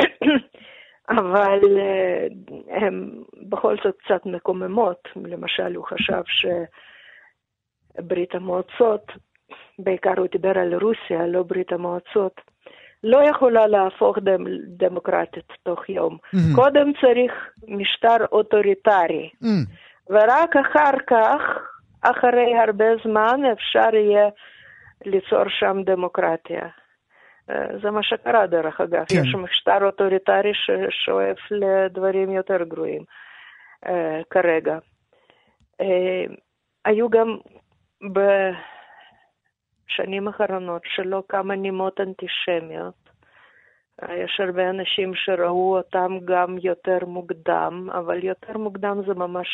אבל 1.18 1.60
אה, 1.78 2.26
הן 2.68 3.10
בכל 3.48 3.76
זאת 3.84 3.96
קצת 3.96 4.26
מקוממות. 4.26 5.08
למשל, 5.16 5.74
הוא 5.74 5.84
חשב 5.86 6.22
ש... 6.26 6.46
ברית 7.98 8.34
המועצות, 8.34 9.12
בעיקר 9.78 10.14
הוא 10.16 10.26
דיבר 10.32 10.58
על 10.58 10.74
רוסיה, 10.74 11.26
לא 11.26 11.42
ברית 11.42 11.72
המועצות, 11.72 12.40
לא 13.04 13.18
יכולה 13.30 13.66
להפוך 13.66 14.18
דמ, 14.18 14.44
דמוקרטית 14.66 15.52
תוך 15.62 15.88
יום. 15.88 16.18
Mm-hmm. 16.22 16.54
קודם 16.54 16.92
צריך 17.00 17.32
משטר 17.68 18.26
אוטוריטרי, 18.32 19.30
mm-hmm. 19.42 19.70
ורק 20.10 20.56
אחר 20.56 20.98
כך, 21.06 21.40
אחרי 22.02 22.58
הרבה 22.58 22.84
זמן, 23.04 23.40
אפשר 23.52 23.94
יהיה 23.94 24.28
ליצור 25.04 25.44
שם 25.48 25.82
דמוקרטיה. 25.84 26.68
זה 27.82 27.90
מה 27.90 28.02
שקרה 28.02 28.46
דרך 28.46 28.80
אגב. 28.80 29.04
כן. 29.08 29.16
יש 29.20 29.34
משטר 29.34 29.84
אוטוריטרי 29.84 30.52
ששואף 30.54 31.38
לדברים 31.50 32.30
יותר 32.30 32.64
גרועים 32.64 33.02
כרגע. 34.30 34.78
היו 36.84 37.10
גם 37.10 37.36
בשנים 38.02 38.28
האחרונות 40.28 40.82
שלא 40.84 41.22
כמה 41.28 41.56
נימות 41.56 42.00
אנטישמיות. 42.00 43.10
יש 44.02 44.40
הרבה 44.40 44.70
אנשים 44.70 45.12
שראו 45.14 45.76
אותם 45.76 46.18
גם 46.24 46.56
יותר 46.62 46.98
מוקדם, 47.06 47.88
אבל 47.92 48.24
יותר 48.24 48.58
מוקדם 48.58 49.02
זה 49.06 49.14
ממש 49.14 49.46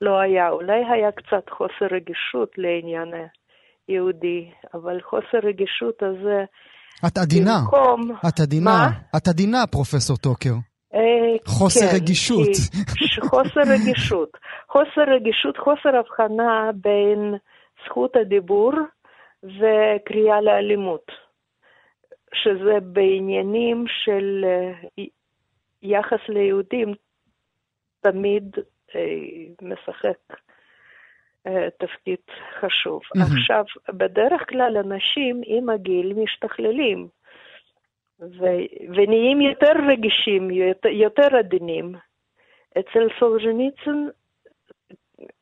לא 0.00 0.20
היה. 0.20 0.48
אולי 0.50 0.84
היה 0.92 1.12
קצת 1.12 1.50
חוסר 1.50 1.94
רגישות 1.94 2.50
לעניין 2.58 3.08
היהודי, 3.88 4.50
אבל 4.74 5.00
חוסר 5.02 5.38
רגישות 5.42 6.02
הזה... 6.02 6.44
את 7.06 7.18
עדינה. 7.18 7.58
במקום... 7.64 8.12
את 8.28 8.40
עדינה. 8.40 8.70
מה? 8.70 8.88
את 9.16 9.28
עדינה, 9.28 9.66
פרופסור 9.70 10.16
טוקר. 10.16 10.69
אה, 10.94 11.36
חוסר 11.46 11.86
כן, 11.86 11.96
רגישות. 11.96 12.48
חוסר 13.20 13.60
רגישות. 13.60 14.36
חוסר 14.68 15.12
רגישות, 15.14 15.56
חוסר 15.56 15.96
הבחנה 15.96 16.70
בין 16.74 17.34
זכות 17.86 18.16
הדיבור 18.16 18.72
וקריאה 19.42 20.40
לאלימות, 20.40 21.12
שזה 22.34 22.80
בעניינים 22.82 23.84
של 24.04 24.44
אה, 24.44 25.04
יחס 25.82 26.28
ליהודים 26.28 26.94
תמיד 28.00 28.56
אה, 28.94 29.00
משחק 29.62 30.36
תפקיד 31.78 32.18
חשוב. 32.60 33.00
עכשיו, 33.14 33.64
בדרך 33.88 34.48
כלל 34.48 34.76
אנשים 34.76 35.40
עם 35.44 35.68
הגיל 35.68 36.12
משתכללים. 36.16 37.08
ו- 38.22 38.90
ונהיים 38.94 39.40
יותר 39.40 39.72
רגישים, 39.92 40.50
יותר, 40.50 40.88
יותר 40.88 41.36
עדינים. 41.38 41.94
אצל 42.78 43.08
סולז'ניצין 43.20 44.08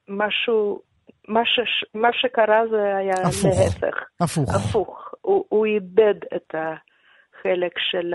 משהו, 0.08 0.80
מה, 1.28 1.40
ש, 1.44 1.84
מה 1.94 2.08
שקרה 2.12 2.60
זה 2.70 2.96
היה 2.96 3.14
הפוך. 3.28 3.58
להפך. 3.64 3.96
הפוך. 4.20 4.54
הפוך. 4.54 5.14
הוא, 5.20 5.44
הוא 5.48 5.66
איבד 5.66 6.14
את 6.36 6.54
החלק 6.54 7.72
של 7.90 8.14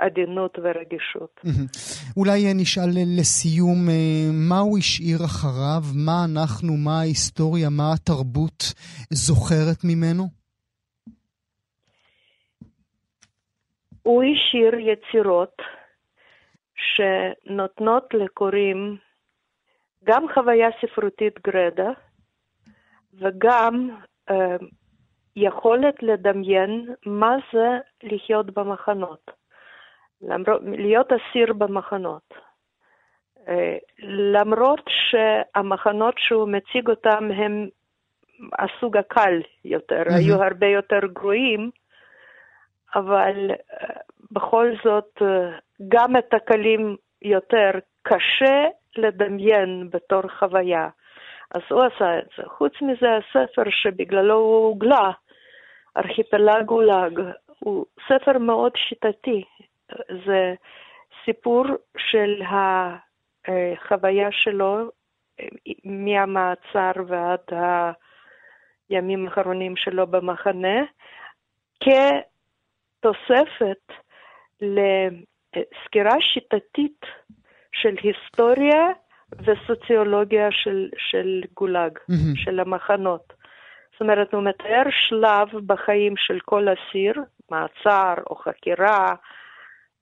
העדינות 0.00 0.58
ורגישות. 0.62 1.40
אולי 2.16 2.54
נשאל 2.54 2.90
לסיום, 3.18 3.88
אה, 3.90 4.30
מה 4.32 4.58
הוא 4.58 4.78
השאיר 4.78 5.24
אחריו? 5.24 5.82
מה 5.94 6.24
אנחנו, 6.24 6.76
מה 6.76 7.00
ההיסטוריה, 7.00 7.68
מה 7.70 7.92
התרבות 7.92 8.72
זוכרת 9.10 9.84
ממנו? 9.84 10.45
הוא 14.06 14.22
השאיר 14.24 14.74
יצירות 14.78 15.62
שנותנות 16.76 18.14
לקוראים 18.14 18.96
גם 20.04 20.26
חוויה 20.34 20.68
ספרותית 20.80 21.40
גרדה 21.46 21.90
וגם 23.14 23.90
אה, 24.30 24.56
יכולת 25.36 26.02
לדמיין 26.02 26.94
מה 27.06 27.36
זה 27.52 27.78
לחיות 28.02 28.50
במחנות, 28.54 29.30
למרות, 30.20 30.62
להיות 30.64 31.08
אסיר 31.12 31.52
במחנות. 31.52 32.34
אה, 33.48 33.76
למרות 34.32 34.84
שהמחנות 34.88 36.14
שהוא 36.18 36.48
מציג 36.48 36.88
אותם 36.88 37.28
הם 37.36 37.68
הסוג 38.58 38.96
הקל 38.96 39.40
יותר, 39.64 40.02
mm-hmm. 40.02 40.14
היו 40.14 40.42
הרבה 40.42 40.66
יותר 40.66 41.00
גרועים, 41.12 41.70
אבל 42.94 43.50
אה, 43.50 43.86
בכל 44.30 44.72
זאת 44.84 45.22
אה, 45.22 45.58
גם 45.88 46.16
את 46.16 46.34
הקלים 46.34 46.96
יותר 47.22 47.70
קשה 48.02 48.64
לדמיין 48.96 49.88
בתור 49.92 50.22
חוויה. 50.38 50.88
אז 51.54 51.60
הוא 51.70 51.82
עשה 51.82 52.18
את 52.18 52.28
זה. 52.36 52.42
חוץ 52.46 52.72
מזה, 52.82 53.06
הספר 53.16 53.62
שבגללו 53.70 54.34
הוא 54.34 54.66
הוגלה, 54.66 55.10
ארכיפלג 55.96 56.64
גולג, 56.64 57.20
הוא 57.58 57.84
ספר 58.08 58.38
מאוד 58.38 58.72
שיטתי. 58.76 59.44
זה 60.26 60.54
סיפור 61.24 61.64
של 61.98 62.42
החוויה 63.46 64.28
שלו 64.32 64.90
אה, 65.40 65.46
מהמעצר 65.84 66.92
ועד 67.06 67.40
הימים 68.88 69.26
האחרונים 69.26 69.76
שלו 69.76 70.06
במחנה, 70.06 70.84
כ... 71.80 71.88
תוספת 73.06 73.92
לסקירה 74.60 76.20
שיטתית 76.20 77.00
של 77.72 77.94
היסטוריה 78.02 78.86
וסוציולוגיה 79.38 80.48
של, 80.50 80.88
של 80.98 81.42
גולאג, 81.56 81.98
mm-hmm. 81.98 82.36
של 82.44 82.60
המחנות. 82.60 83.32
זאת 83.92 84.00
אומרת, 84.00 84.34
הוא 84.34 84.42
מתאר 84.42 84.82
שלב 84.90 85.48
בחיים 85.66 86.14
של 86.16 86.38
כל 86.44 86.66
אסיר, 86.68 87.14
מעצר 87.50 88.14
או 88.30 88.36
חקירה 88.36 89.14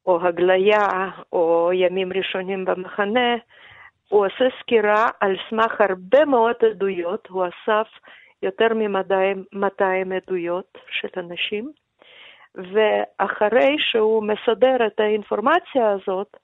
או 0.07 0.27
הגליה 0.27 1.11
או 1.33 1.71
ימים 1.73 2.13
ראשונים 2.13 2.65
במחנה. 2.65 3.37
הוא 4.09 4.27
עושה 4.27 4.45
סקירה 4.61 5.09
על 5.21 5.37
סמך 5.51 5.81
הרבה 5.81 6.25
מאוד 6.25 6.57
עדויות, 6.71 7.27
הוא 7.29 7.45
אסף 7.47 7.89
יותר 8.43 8.75
מ-200 8.75 10.15
עדויות 10.17 10.79
של 10.91 11.09
אנשים. 11.17 11.84
ואחרי 12.55 13.77
שהוא 13.79 14.23
מסדר 14.23 14.87
את 14.87 15.01
האינפורמציה 15.01 15.91
הזאת, 15.91 16.37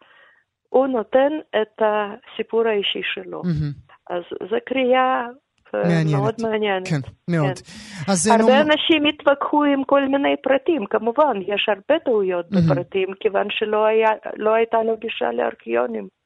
הוא 0.68 0.86
נותן 0.86 1.32
את 1.62 1.82
הסיפור 1.82 2.68
האישי 2.68 3.02
שלו. 3.14 3.42
Mm-hmm. 3.42 3.92
אז 4.10 4.22
זו 4.50 4.56
קריאה 4.66 5.26
אה, 5.74 5.80
מעניינת. 5.82 6.20
מאוד 6.20 6.34
מעניינת. 6.42 6.88
כן, 6.88 7.00
מאוד. 7.28 7.58
כן. 7.58 8.12
אז 8.12 8.26
הרבה 8.26 8.58
לא... 8.58 8.60
אנשים 8.60 9.06
התווכחו 9.06 9.64
עם 9.64 9.84
כל 9.84 10.08
מיני 10.08 10.34
פרטים, 10.42 10.86
כמובן, 10.86 11.36
יש 11.46 11.68
הרבה 11.68 11.98
טעויות 12.04 12.46
mm-hmm. 12.46 12.72
בפרטים, 12.72 13.08
כיוון 13.20 13.46
שלא 13.50 13.86
היה, 13.86 14.08
לא 14.36 14.54
הייתה 14.54 14.82
לו 14.82 14.96
גישה 14.96 15.32
לארכיונים. 15.32 16.19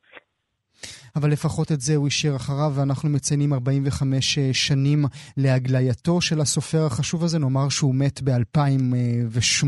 אבל 1.17 1.31
לפחות 1.31 1.73
את 1.73 1.81
זה 1.81 1.97
הוא 1.97 2.07
השאיר 2.07 2.37
אחריו, 2.37 2.73
ואנחנו 2.75 3.09
מציינים 3.09 3.53
45 3.53 4.39
אה, 4.39 4.51
שנים 4.53 5.05
להגלייתו 5.37 6.21
של 6.21 6.41
הסופר 6.41 6.87
החשוב 6.87 7.25
הזה, 7.25 7.39
נאמר 7.39 7.69
שהוא 7.69 7.95
מת 7.95 8.21
ב-2008. 8.23 9.67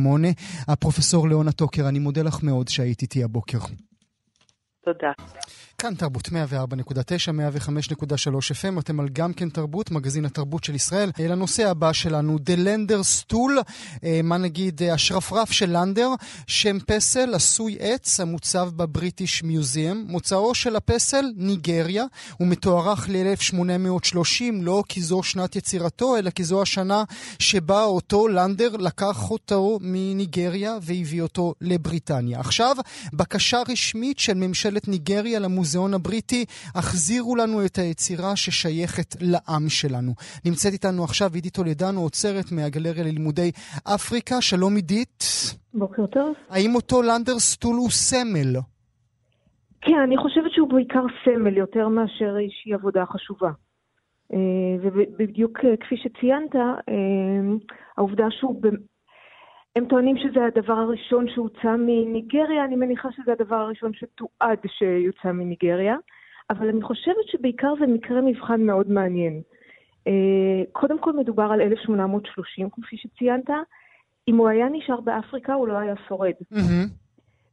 הפרופסור 0.68 1.28
ליאונה 1.28 1.53
טוקר, 1.53 1.88
אני 1.88 1.99
מודה 1.99 2.22
לך 2.22 2.42
מאוד 2.42 2.68
שהיית 2.68 3.03
איתי 3.03 3.24
הבוקר. 3.24 3.59
תודה. 4.84 5.12
כאן 5.79 5.95
תרבות 5.95 6.29
104.9, 6.29 6.33
105.3 6.33 8.07
FM, 8.53 8.81
אתם 8.81 9.01
על 9.01 9.09
גם 9.12 9.33
כן 9.33 9.49
תרבות, 9.49 9.91
מגזין 9.91 10.24
התרבות 10.24 10.64
של 10.64 10.74
ישראל. 10.74 11.11
לנושא 11.18 11.70
הבא 11.70 11.93
שלנו, 11.93 12.39
Lander 12.47 13.31
Stool, 13.33 13.62
אה, 14.05 14.20
מה 14.24 14.37
נגיד, 14.37 14.83
אה, 14.83 14.95
השרפרף 14.95 15.51
של 15.51 15.79
לנדר, 15.79 16.09
שם 16.47 16.79
פסל 16.87 17.35
עשוי 17.35 17.77
עץ 17.81 18.20
המוצב 18.20 18.70
בבריטיש 18.77 19.43
מיוזיאם. 19.43 20.05
מוצאו 20.09 20.55
של 20.55 20.77
הפסל, 20.77 21.24
ניגריה, 21.37 22.05
הוא 22.39 22.49
מתוארך 22.49 23.09
ל-1830, 23.09 24.45
לא 24.62 24.83
כי 24.89 25.03
זו 25.03 25.22
שנת 25.22 25.57
יצירתו, 25.57 26.16
אלא 26.16 26.31
כי 26.31 26.45
זו 26.45 26.62
השנה 26.62 27.05
שבה 27.39 27.85
אותו 27.85 28.29
לנדר 28.29 28.77
לקח 28.77 29.31
אותו 29.31 29.79
מניגריה 29.83 30.79
והביא 30.83 31.22
אותו 31.22 31.55
לבריטניה. 31.61 32.41
עכשיו, 32.41 32.77
בקשה 33.12 33.62
רשמית 33.68 34.18
של 34.18 34.35
ממשלת 34.35 34.89
ניגריה 34.89 35.39
למוזיאום 35.39 35.66
המוזיאון 35.67 35.95
הבריטי, 35.95 36.45
החזירו 36.75 37.37
לנו 37.37 37.64
את 37.67 37.79
היצירה 37.79 38.37
ששייכת 38.37 39.11
לעם 39.21 39.69
שלנו. 39.69 40.12
נמצאת 40.45 40.73
איתנו 40.73 41.05
עכשיו 41.05 41.31
עידית 41.35 41.55
טולדנו, 41.55 42.01
עוצרת 42.01 42.53
מהגלריה 42.53 43.05
ללימודי 43.05 43.51
אפריקה. 43.95 44.41
שלום 44.41 44.77
עידית. 44.77 45.25
בוקר 45.75 46.07
טוב. 46.07 46.35
האם 46.51 46.75
אותו 46.75 47.03
לנדר 47.03 47.39
סטול 47.39 47.77
הוא 47.77 47.91
סמל? 47.91 48.53
כן, 49.81 50.01
אני 50.07 50.17
חושבת 50.17 50.51
שהוא 50.55 50.69
בעיקר 50.69 51.05
סמל 51.25 51.57
יותר 51.57 51.89
מאשר 51.89 52.31
איזושהי 52.43 52.75
עבודה 52.75 53.05
חשובה. 53.07 53.51
אה, 54.33 54.39
ובדיוק 54.83 55.59
אה, 55.64 55.77
כפי 55.77 55.97
שציינת, 55.97 56.57
אה, 56.57 56.62
העובדה 57.97 58.27
שהוא 58.31 58.62
הם 59.77 59.85
טוענים 59.85 60.16
שזה 60.16 60.41
הדבר 60.45 60.72
הראשון 60.72 61.27
שהוצא 61.35 61.77
מניגריה, 61.79 62.64
אני 62.64 62.77
מניחה 62.77 63.09
שזה 63.16 63.33
הדבר 63.33 63.57
הראשון 63.57 63.93
שתועד 63.95 64.59
שיוצא 64.66 65.33
מניגריה, 65.33 65.97
אבל 66.51 66.68
אני 66.68 66.83
חושבת 66.83 67.27
שבעיקר 67.33 67.74
זה 67.81 67.87
מקרה 67.87 68.20
מבחן 68.20 68.61
מאוד 68.62 68.91
מעניין. 68.91 69.41
אה, 70.07 70.62
קודם 70.72 70.99
כל 70.99 71.12
מדובר 71.12 71.43
על 71.53 71.61
1830, 71.61 72.70
כפי 72.70 72.97
שציינת. 72.97 73.51
אם 74.29 74.37
הוא 74.37 74.49
היה 74.49 74.66
נשאר 74.72 75.01
באפריקה, 75.01 75.55
הוא 75.55 75.68
לא 75.68 75.79
היה 75.79 75.95
שורד. 76.09 76.33
Mm-hmm. 76.53 76.89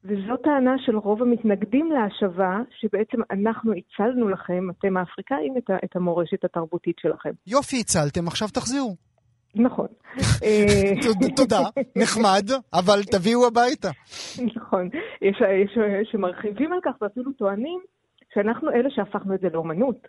וזו 0.06 0.38
טענה 0.44 0.76
של 0.86 0.98
רוב 0.98 1.22
המתנגדים 1.22 1.92
להשבה, 1.92 2.58
שבעצם 2.80 3.18
אנחנו 3.32 3.74
הצלנו 3.74 4.30
לכם, 4.30 4.70
אתם 4.70 4.98
האפריקאים, 4.98 5.54
את 5.84 5.96
המורשת 5.96 6.44
התרבותית 6.44 6.96
שלכם. 7.00 7.32
יופי, 7.48 7.80
הצלתם, 7.80 8.28
עכשיו 8.28 8.48
תחזירו. 8.48 8.96
נכון. 9.56 9.88
תודה, 11.36 11.60
נחמד, 11.96 12.50
אבל 12.74 13.04
תביאו 13.04 13.48
הביתה. 13.48 13.90
נכון. 14.56 14.90
יש 15.22 15.38
שמרחיבים 16.12 16.74
על 16.74 16.80
כך 16.84 16.92
ואפילו 17.02 17.32
טוענים 17.32 17.80
שאנחנו 18.34 18.72
אלה 18.72 18.90
שהפכנו 18.90 19.36
את 19.36 19.40
זה 19.40 19.48
לאומנות. 19.54 20.08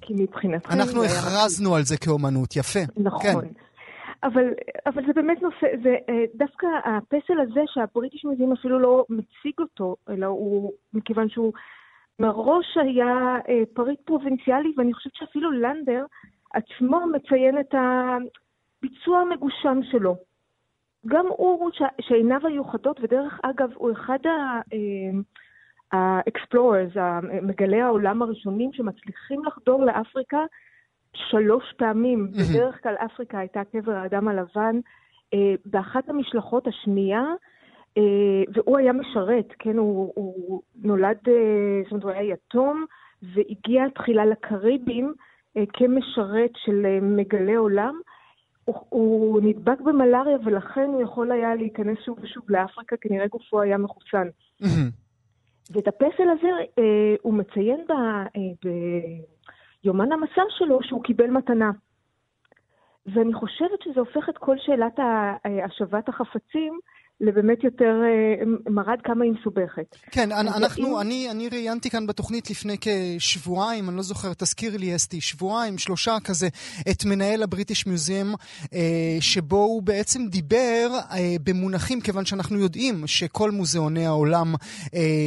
כי 0.00 0.14
מבחינתכם... 0.16 0.72
אנחנו 0.72 1.04
הכרזנו 1.04 1.74
על 1.74 1.82
זה 1.82 1.96
כאומנות, 1.96 2.56
יפה. 2.56 2.80
נכון. 2.96 3.44
אבל, 4.24 4.44
אבל 4.86 5.02
זה 5.06 5.12
באמת 5.12 5.42
נושא, 5.42 5.66
זה 5.82 5.94
דווקא 6.34 6.66
הפסל 6.84 7.40
הזה 7.40 7.60
שהבריטיש 7.66 8.24
מוזיאום 8.24 8.52
אפילו 8.52 8.78
לא 8.78 9.04
מציג 9.08 9.54
אותו, 9.58 9.96
אלא 10.08 10.26
הוא, 10.26 10.72
מכיוון 10.92 11.28
שהוא 11.28 11.52
מראש 12.18 12.76
היה 12.76 13.36
פריט 13.74 14.00
פרובינציאלי, 14.04 14.72
ואני 14.76 14.94
חושבת 14.94 15.12
שאפילו 15.14 15.50
לנדר 15.50 16.04
עצמו 16.54 17.00
מציין 17.12 17.60
את 17.60 17.74
הביצוע 18.84 19.18
המגושם 19.20 19.80
שלו. 19.82 20.16
גם 21.06 21.26
הוא, 21.28 21.70
שעיניו 22.00 22.46
היו 22.46 22.64
חדות, 22.64 23.00
ודרך 23.02 23.40
אגב, 23.42 23.70
הוא 23.74 23.92
אחד 23.92 24.18
ה-explorers, 25.92 26.98
מגלי 27.42 27.80
העולם 27.80 28.22
הראשונים 28.22 28.72
שמצליחים 28.72 29.44
לחדור 29.44 29.84
לאפריקה 29.84 30.44
שלוש 31.14 31.72
פעמים. 31.76 32.28
בדרך 32.32 32.82
כלל 32.82 32.94
אפריקה 32.94 33.38
הייתה 33.38 33.62
קבר 33.64 33.92
האדם 33.92 34.28
הלבן. 34.28 34.80
באחת 35.66 36.08
המשלחות 36.08 36.66
השנייה, 36.66 37.24
והוא 38.54 38.78
היה 38.78 38.92
משרת, 38.92 39.46
כן, 39.58 39.78
הוא, 39.78 40.12
הוא 40.16 40.62
נולד, 40.82 41.18
זאת 41.84 41.90
אומרת, 41.92 42.02
הוא 42.02 42.10
היה 42.10 42.22
יתום, 42.22 42.84
והגיע 43.22 43.88
תחילה 43.88 44.24
לקריבים 44.24 45.14
כמשרת 45.72 46.50
של 46.56 46.86
מגלי 47.02 47.54
עולם. 47.54 48.00
הוא, 48.64 48.76
הוא 48.88 49.40
נדבק 49.42 49.80
במלאריה 49.80 50.36
ולכן 50.44 50.84
הוא 50.86 51.02
יכול 51.02 51.32
היה 51.32 51.54
להיכנס 51.54 51.98
שוב 52.04 52.18
ושוב 52.22 52.44
לאפריקה, 52.48 52.96
כנראה 52.96 53.26
גופו 53.26 53.60
היה 53.60 53.78
מחוסן. 53.78 54.28
ואת 55.70 55.88
הפסל 55.88 56.28
הזה 56.28 56.48
אה, 56.78 57.14
הוא 57.22 57.34
מציין 57.34 57.84
ב, 57.88 57.92
אה, 57.92 58.70
ביומן 59.84 60.12
המסע 60.12 60.42
שלו 60.48 60.78
שהוא 60.82 61.04
קיבל 61.04 61.30
מתנה. 61.30 61.70
ואני 63.06 63.34
חושבת 63.34 63.82
שזה 63.84 64.00
הופך 64.00 64.28
את 64.28 64.38
כל 64.38 64.56
שאלת 64.58 64.98
השבת 65.64 66.08
החפצים 66.08 66.78
לבאמת 67.22 67.64
יותר, 67.64 67.94
מראה 68.70 68.92
עד 68.92 68.98
כמה 69.04 69.24
היא 69.24 69.32
מסובכת. 69.32 69.96
כן, 70.10 70.32
אנחנו, 70.32 71.00
אני, 71.00 71.30
אני 71.30 71.48
ראיינתי 71.48 71.90
כאן 71.90 72.06
בתוכנית 72.06 72.50
לפני 72.50 72.76
כשבועיים, 72.80 73.88
אני 73.88 73.96
לא 73.96 74.02
זוכר, 74.02 74.32
תזכיר 74.34 74.76
לי 74.76 74.96
אסתי, 74.96 75.20
שבועיים, 75.20 75.78
שלושה 75.78 76.16
כזה, 76.24 76.48
את 76.90 77.04
מנהל 77.04 77.42
הבריטיש 77.42 77.86
מיוזיאם, 77.86 78.34
שבו 79.20 79.56
הוא 79.56 79.82
בעצם 79.82 80.26
דיבר 80.26 80.98
במונחים, 81.44 82.00
כיוון 82.00 82.24
שאנחנו 82.24 82.58
יודעים 82.58 83.06
שכל 83.06 83.50
מוזיאוני 83.50 84.06
העולם 84.06 84.54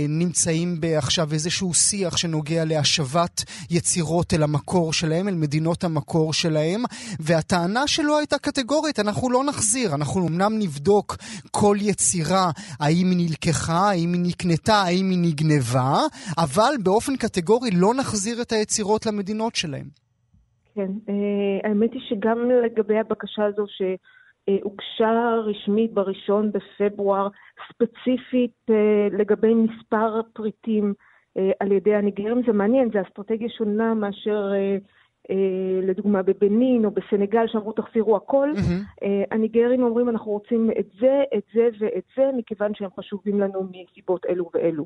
נמצאים 0.09 0.79
עכשיו 0.97 1.33
איזשהו 1.33 1.73
שיח 1.73 2.17
שנוגע 2.17 2.65
להשבת 2.65 3.43
יצירות 3.69 4.33
אל 4.33 4.43
המקור 4.43 4.93
שלהם, 4.93 5.27
אל 5.27 5.35
מדינות 5.35 5.83
המקור 5.83 6.33
שלהם, 6.33 6.83
והטענה 7.19 7.87
שלו 7.87 8.17
הייתה 8.17 8.37
קטגורית, 8.37 8.99
אנחנו 8.99 9.29
לא 9.29 9.43
נחזיר, 9.43 9.95
אנחנו 9.95 10.27
אמנם 10.27 10.59
נבדוק 10.59 11.17
כל 11.51 11.77
יצירה, 11.89 12.45
האם 12.79 13.07
היא 13.11 13.17
נלקחה, 13.17 13.89
האם 13.91 14.13
היא 14.13 14.21
נקנתה, 14.27 14.73
האם 14.73 15.09
היא 15.09 15.19
נגנבה, 15.21 15.93
אבל 16.37 16.73
באופן 16.83 17.15
קטגורי 17.15 17.69
לא 17.71 17.93
נחזיר 17.99 18.41
את 18.41 18.51
היצירות 18.51 19.05
למדינות 19.05 19.55
שלהם. 19.55 19.87
כן, 20.75 20.91
האמת 21.63 21.93
היא 21.93 22.01
שגם 22.09 22.37
לגבי 22.65 22.99
הבקשה 22.99 23.45
הזו 23.45 23.65
שהוגשה 23.77 25.11
רשמית 25.45 25.93
בראשון 25.93 26.51
בפברואר, 26.51 27.27
ספציפית 27.69 28.65
לגבי 29.19 29.53
מספר 29.53 30.21
פריטים 30.33 30.93
על 31.59 31.71
ידי 31.71 31.95
הניגרים, 31.95 32.41
זה 32.47 32.53
מעניין, 32.53 32.89
זה 32.93 33.01
אסטרטגיה 33.07 33.49
שונה 33.57 33.93
מאשר... 33.93 34.51
לדוגמה 35.83 36.23
בבנין 36.23 36.85
או 36.85 36.91
בסנגל, 36.91 37.47
שאמרו 37.47 37.71
תחזירו 37.71 38.15
הכל, 38.15 38.49
mm-hmm. 38.55 39.05
הניגרים 39.31 39.83
אומרים 39.83 40.09
אנחנו 40.09 40.31
רוצים 40.31 40.69
את 40.79 40.87
זה, 40.99 41.23
את 41.37 41.43
זה 41.53 41.69
ואת 41.79 42.03
זה, 42.17 42.29
מכיוון 42.37 42.71
שהם 42.75 42.89
חשובים 42.99 43.39
לנו 43.39 43.61
מסיבות 43.71 44.25
אלו 44.29 44.49
ואלו. 44.53 44.85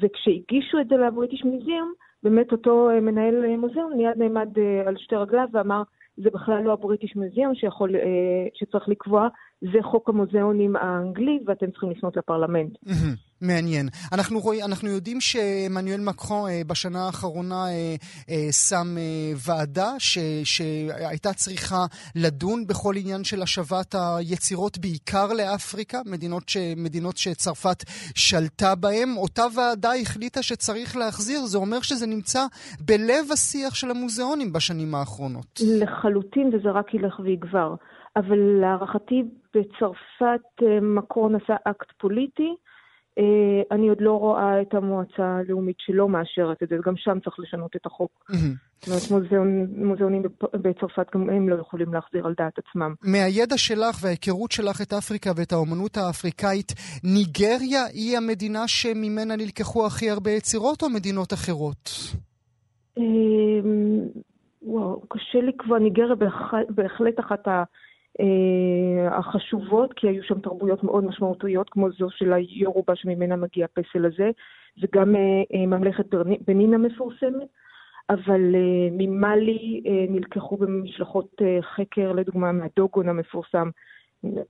וכשהגישו 0.00 0.80
את 0.80 0.88
זה 0.88 0.96
לבריטיש 0.96 1.44
מוזיאום, 1.44 1.92
באמת 2.22 2.52
אותו 2.52 2.88
מנהל 3.02 3.56
מוזיאום 3.56 3.92
מיד 3.96 4.16
נעמד 4.16 4.48
על 4.86 4.96
שתי 4.96 5.16
רגליו 5.16 5.46
ואמר, 5.52 5.82
זה 6.16 6.30
בכלל 6.30 6.62
לא 6.62 6.72
הבריטיש 6.72 7.16
מוזיאום 7.16 7.52
שצריך 8.54 8.88
לקבוע, 8.88 9.28
זה 9.72 9.78
חוק 9.82 10.08
המוזיאונים 10.08 10.76
האנגלי 10.76 11.38
ואתם 11.46 11.70
צריכים 11.70 11.90
לפנות 11.90 12.16
לפרלמנט. 12.16 12.72
מעניין. 13.40 13.88
אנחנו, 14.12 14.38
רואי, 14.40 14.62
אנחנו 14.62 14.88
יודעים 14.88 15.20
שמנואל 15.20 16.00
מקרון 16.00 16.50
אה, 16.50 16.62
בשנה 16.66 17.06
האחרונה 17.06 17.66
אה, 17.66 17.94
אה, 18.30 18.52
שם 18.52 18.86
אה, 18.98 19.32
ועדה 19.46 19.90
ש, 19.98 20.18
שהייתה 20.44 21.32
צריכה 21.32 21.84
לדון 22.16 22.66
בכל 22.66 22.94
עניין 22.96 23.24
של 23.24 23.42
השבת 23.42 23.94
היצירות 23.94 24.78
בעיקר 24.78 25.32
לאפריקה, 25.32 25.98
מדינות, 26.06 26.48
ש, 26.48 26.56
מדינות 26.76 27.16
שצרפת 27.16 27.82
שלטה 28.14 28.74
בהן. 28.74 29.08
אותה 29.16 29.44
ועדה 29.56 29.94
החליטה 30.02 30.42
שצריך 30.42 30.96
להחזיר, 30.96 31.40
זה 31.46 31.58
אומר 31.58 31.80
שזה 31.80 32.06
נמצא 32.06 32.46
בלב 32.80 33.32
השיח 33.32 33.74
של 33.74 33.90
המוזיאונים 33.90 34.52
בשנים 34.52 34.94
האחרונות. 34.94 35.60
לחלוטין, 35.80 36.50
וזה 36.54 36.70
רק 36.70 36.94
ילך 36.94 37.20
ויגבר. 37.20 37.74
אבל 38.16 38.38
להערכתי 38.60 39.22
בצרפת 39.54 40.80
מקרון 40.82 41.34
עשה 41.34 41.56
אקט 41.64 41.92
פוליטי. 42.00 42.54
אני 43.70 43.88
עוד 43.88 44.00
לא 44.00 44.12
רואה 44.12 44.62
את 44.62 44.74
המועצה 44.74 45.26
הלאומית 45.26 45.76
שלא 45.78 46.08
מאשרת 46.08 46.62
את 46.62 46.68
זה, 46.68 46.76
גם 46.86 46.96
שם 46.96 47.18
צריך 47.24 47.36
לשנות 47.38 47.76
את 47.76 47.86
החוק. 47.86 48.30
זאת 48.80 49.10
אומרת, 49.10 49.26
מוזיאונים 49.76 50.22
בצרפת 50.54 51.14
גם 51.14 51.30
הם 51.30 51.48
לא 51.48 51.54
יכולים 51.60 51.94
להחזיר 51.94 52.26
על 52.26 52.34
דעת 52.38 52.58
עצמם. 52.58 52.94
מהידע 53.02 53.58
שלך 53.58 53.96
וההיכרות 54.02 54.52
שלך 54.52 54.80
את 54.82 54.92
אפריקה 54.92 55.30
ואת 55.36 55.52
האומנות 55.52 55.96
האפריקאית, 55.96 56.72
ניגריה 57.04 57.84
היא 57.92 58.16
המדינה 58.16 58.68
שממנה 58.68 59.36
נלקחו 59.36 59.86
הכי 59.86 60.10
הרבה 60.10 60.30
יצירות 60.30 60.82
או 60.82 60.90
מדינות 60.90 61.32
אחרות? 61.32 61.90
וואו, 64.62 65.02
קשה 65.08 65.38
לקבוע, 65.38 65.78
ניגריה 65.78 66.14
בהחלט 66.68 67.20
אחת 67.20 67.48
ה... 67.48 67.62
החשובות, 69.10 69.92
כי 69.92 70.08
היו 70.08 70.22
שם 70.22 70.40
תרבויות 70.40 70.84
מאוד 70.84 71.04
משמעותיות, 71.04 71.70
כמו 71.70 71.90
זו 71.90 72.10
של 72.10 72.32
היורובה 72.32 72.96
שממנה 72.96 73.36
מגיע 73.36 73.64
הפסל 73.64 74.06
הזה, 74.06 74.30
וגם 74.82 75.14
ממלכת 75.54 76.06
בנין 76.46 76.74
המפורסמת, 76.74 77.48
אבל 78.10 78.54
ממאלי 78.92 79.82
נלקחו 80.08 80.56
במשלחות 80.56 81.42
חקר, 81.60 82.12
לדוגמה 82.12 82.52
מהדוגון 82.52 83.08
המפורסם, 83.08 83.70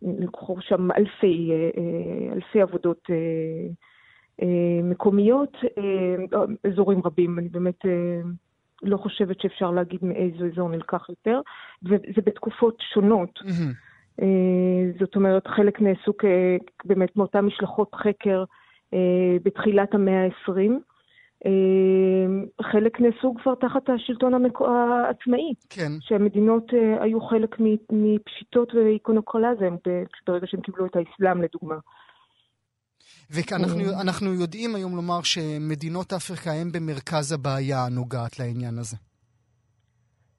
נלקחו 0.02 0.56
שם 0.60 0.90
אלפי, 0.90 1.52
אלפי 2.32 2.62
עבודות 2.62 3.08
מקומיות, 4.82 5.56
אזורים 6.64 7.00
רבים, 7.04 7.38
אני 7.38 7.48
באמת... 7.48 7.80
לא 8.82 8.96
חושבת 8.96 9.40
שאפשר 9.40 9.70
להגיד 9.70 10.04
מאיזה 10.04 10.46
אזור 10.52 10.68
נלקח 10.68 11.08
יותר, 11.08 11.40
וזה 11.82 12.22
בתקופות 12.26 12.82
שונות. 12.94 13.38
Mm-hmm. 13.38 14.24
זאת 15.00 15.16
אומרת, 15.16 15.46
חלק 15.46 15.80
נעשו 15.80 16.12
באמת 16.84 17.16
מאותן 17.16 17.40
משלחות 17.40 17.94
חקר 17.94 18.44
בתחילת 19.42 19.94
המאה 19.94 20.24
ה-20. 20.24 20.72
חלק 22.62 23.00
נעשו 23.00 23.34
כבר 23.42 23.54
תחת 23.54 23.90
השלטון 23.90 24.34
המקו... 24.34 24.68
העצמאי. 24.68 25.54
כן. 25.70 25.92
שהמדינות 26.00 26.72
היו 27.00 27.20
חלק 27.20 27.56
מפשיטות 27.92 28.74
ואיקונוקולזם 28.74 29.76
ברגע 30.26 30.46
שהם 30.46 30.60
קיבלו 30.60 30.86
את 30.86 30.96
האסלאם, 30.96 31.42
לדוגמה. 31.42 31.76
ואנחנו 33.30 34.34
יודעים 34.34 34.74
היום 34.74 34.96
לומר 34.96 35.22
שמדינות 35.22 36.12
אפריקה 36.12 36.52
הן 36.52 36.72
במרכז 36.72 37.32
הבעיה 37.32 37.86
הנוגעת 37.86 38.38
לעניין 38.38 38.78
הזה. 38.78 38.96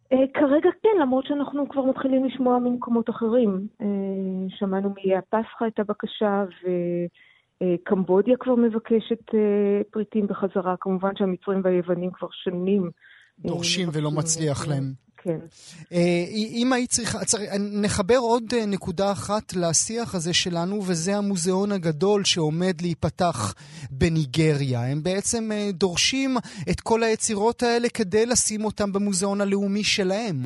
כרגע 0.10 0.70
כן, 0.84 1.02
למרות 1.02 1.26
שאנחנו 1.28 1.70
כבר 1.70 1.86
מתחילים 1.86 2.26
לשמוע 2.26 2.60
ממקומות 2.60 3.10
אחרים. 3.10 3.68
שמענו 4.50 4.90
מאיי 4.90 5.18
הפסחא 5.18 5.68
את 5.68 5.80
הבקשה, 5.80 6.44
וקמבודיה 7.64 8.36
כבר 8.40 8.56
מבקשת 8.56 9.26
פריטים 9.92 10.28
בחזרה. 10.28 10.76
כמובן 10.80 11.10
שהמצרים 11.16 11.62
והיוונים 11.64 12.12
כבר 12.12 12.28
שנים... 12.32 12.90
דורשים 13.40 13.90
ולא 13.94 14.12
מצליח 14.12 14.68
להם. 14.68 14.94
כן. 15.26 15.40
אם 16.62 16.74
היית 16.74 16.90
צריכה, 16.90 17.18
נחבר 17.84 18.18
עוד 18.18 18.44
נקודה 18.68 19.12
אחת 19.12 19.54
לשיח 19.62 20.16
הזה 20.16 20.34
שלנו, 20.34 20.76
וזה 20.76 21.18
המוזיאון 21.18 21.72
הגדול 21.72 22.24
שעומד 22.24 22.82
להיפתח 22.82 23.54
בניגריה. 23.92 24.92
הם 24.92 25.04
בעצם 25.04 25.44
דורשים 25.74 26.32
את 26.72 26.80
כל 26.80 27.04
היצירות 27.04 27.64
האלה 27.64 27.88
כדי 27.90 28.26
לשים 28.26 28.66
אותם 28.66 28.94
במוזיאון 28.94 29.42
הלאומי 29.42 29.84
שלהם. 29.84 30.38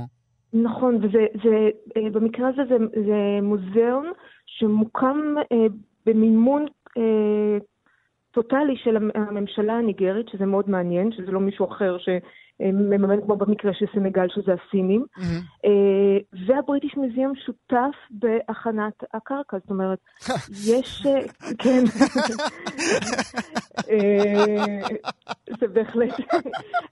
נכון, 0.53 0.95
ובמקרה 0.95 2.47
הזה 2.47 2.61
זה, 2.69 2.75
זה 3.05 3.39
מוזיאון 3.41 4.11
שמוקם 4.45 5.35
אה, 5.51 5.67
במימון 6.05 6.65
אה, 6.97 7.57
טוטאלי 8.31 8.77
של 8.83 8.97
הממשלה 9.15 9.73
הניגרית, 9.73 10.29
שזה 10.31 10.45
מאוד 10.45 10.69
מעניין, 10.69 11.11
שזה 11.11 11.31
לא 11.31 11.39
מישהו 11.39 11.65
אחר 11.65 11.97
ש... 11.97 12.09
מממן 12.59 13.21
כמו 13.21 13.35
במקרה 13.35 13.73
של 13.73 13.85
סנגל, 13.93 14.27
שזה 14.29 14.53
הסינים. 14.53 15.05
Mm-hmm. 15.17 15.69
והבריטיש 16.47 16.95
מוזיאום 16.97 17.33
שותף 17.35 17.95
בהכנת 18.11 19.03
הקרקע, 19.13 19.57
זאת 19.57 19.69
אומרת, 19.69 19.99
יש... 20.67 21.05
אה, 21.05 21.21
כן. 21.63 21.83
אה, 23.89 24.87
זה 25.59 25.67
בהחלט... 25.67 26.13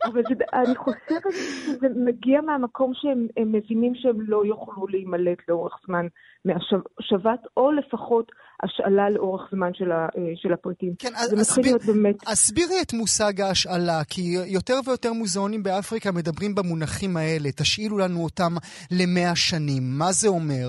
אבל 0.05 0.21
זה, 0.29 0.33
אני 0.53 0.75
חושבת 0.75 1.23
שזה 1.65 1.87
מגיע 1.95 2.41
מהמקום 2.41 2.91
שהם 2.93 3.27
מבינים 3.37 3.95
שהם 3.95 4.21
לא 4.21 4.45
יוכלו 4.45 4.87
להימלט 4.87 5.37
לאורך 5.47 5.79
זמן 5.85 6.07
מהשבת, 6.45 7.39
או 7.57 7.71
לפחות 7.71 8.31
השאלה 8.63 9.09
לאורך 9.09 9.49
זמן 9.51 9.73
של, 9.73 9.91
ה, 9.91 10.07
של 10.35 10.53
הפריטים. 10.53 10.93
כן, 10.99 11.09
זה 11.29 11.35
מתחיל 11.35 11.63
להיות 11.63 11.85
באמת... 11.85 12.15
הסבירי 12.27 12.81
את 12.81 12.93
מושג 12.93 13.41
ההשאלה, 13.41 14.03
כי 14.09 14.21
יותר 14.45 14.73
ויותר 14.87 15.13
מוזיאונים 15.13 15.63
באפריקה 15.63 16.11
מדברים 16.11 16.55
במונחים 16.55 17.17
האלה. 17.17 17.49
תשאילו 17.57 17.97
לנו 17.97 18.23
אותם 18.23 18.53
למאה 18.91 19.35
שנים. 19.35 19.83
מה 19.99 20.11
זה 20.11 20.27
אומר? 20.27 20.67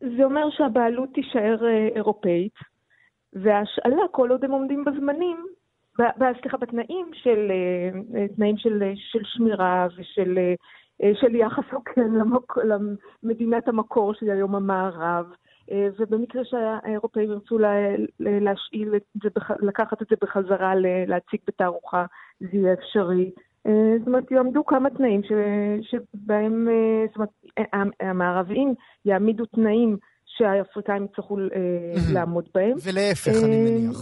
זה 0.00 0.24
אומר 0.24 0.50
שהבעלות 0.50 1.08
תישאר 1.14 1.58
אה, 1.66 1.88
אירופאית, 1.96 2.54
וההשאלה, 3.32 4.02
כל 4.10 4.30
עוד 4.30 4.44
הם 4.44 4.50
עומדים 4.50 4.84
בזמנים, 4.84 5.46
סליחה, 6.40 6.56
בתנאים 6.56 7.10
של, 7.14 7.50
אה, 7.50 8.28
תנאים 8.36 8.56
של, 8.56 8.82
של 9.12 9.18
שמירה 9.24 9.86
ושל 9.96 10.38
של 11.20 11.34
יחס 11.34 11.64
הוגן 11.72 12.12
למדינת 13.22 13.68
המקור 13.68 14.14
של 14.14 14.30
היום 14.30 14.54
המערב. 14.54 15.26
אה, 15.70 15.88
ובמקרה 15.98 16.42
שהאירופאים 16.44 17.30
ירצו 17.30 17.58
להשאיל 18.20 18.96
את 18.96 19.02
זה, 19.22 19.28
לקחת 19.60 20.02
את 20.02 20.06
זה 20.10 20.16
בחזרה, 20.22 20.72
להציג 21.06 21.40
בתערוכה, 21.46 22.04
זה 22.40 22.48
יהיה 22.52 22.72
אפשרי. 22.72 23.30
אה, 23.66 23.98
זאת 23.98 24.06
אומרת, 24.06 24.30
יעמדו 24.30 24.64
כמה 24.66 24.90
תנאים 24.90 25.20
שבהם, 25.82 26.68
אה, 26.68 27.06
זאת 27.06 27.16
אומרת, 27.16 27.28
המערביים 28.02 28.74
יעמידו 29.04 29.46
תנאים 29.46 29.96
שהאפריקאים 30.26 31.04
יצטרכו 31.04 31.36
לעמוד 32.14 32.48
בהם. 32.54 32.74
ולהפך, 32.84 33.32
אני 33.44 33.70
מניח. 33.70 33.96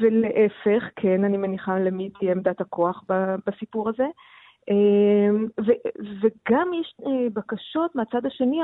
ולהפך, 0.00 0.88
כן, 0.96 1.24
אני 1.24 1.36
מניחה 1.36 1.78
למי 1.78 2.10
תהיה 2.10 2.32
עמדת 2.32 2.60
הכוח 2.60 3.04
בסיפור 3.46 3.88
הזה. 3.88 4.06
וגם 6.22 6.70
יש 6.80 6.96
בקשות 7.32 7.94
מהצד 7.94 8.26
השני, 8.26 8.58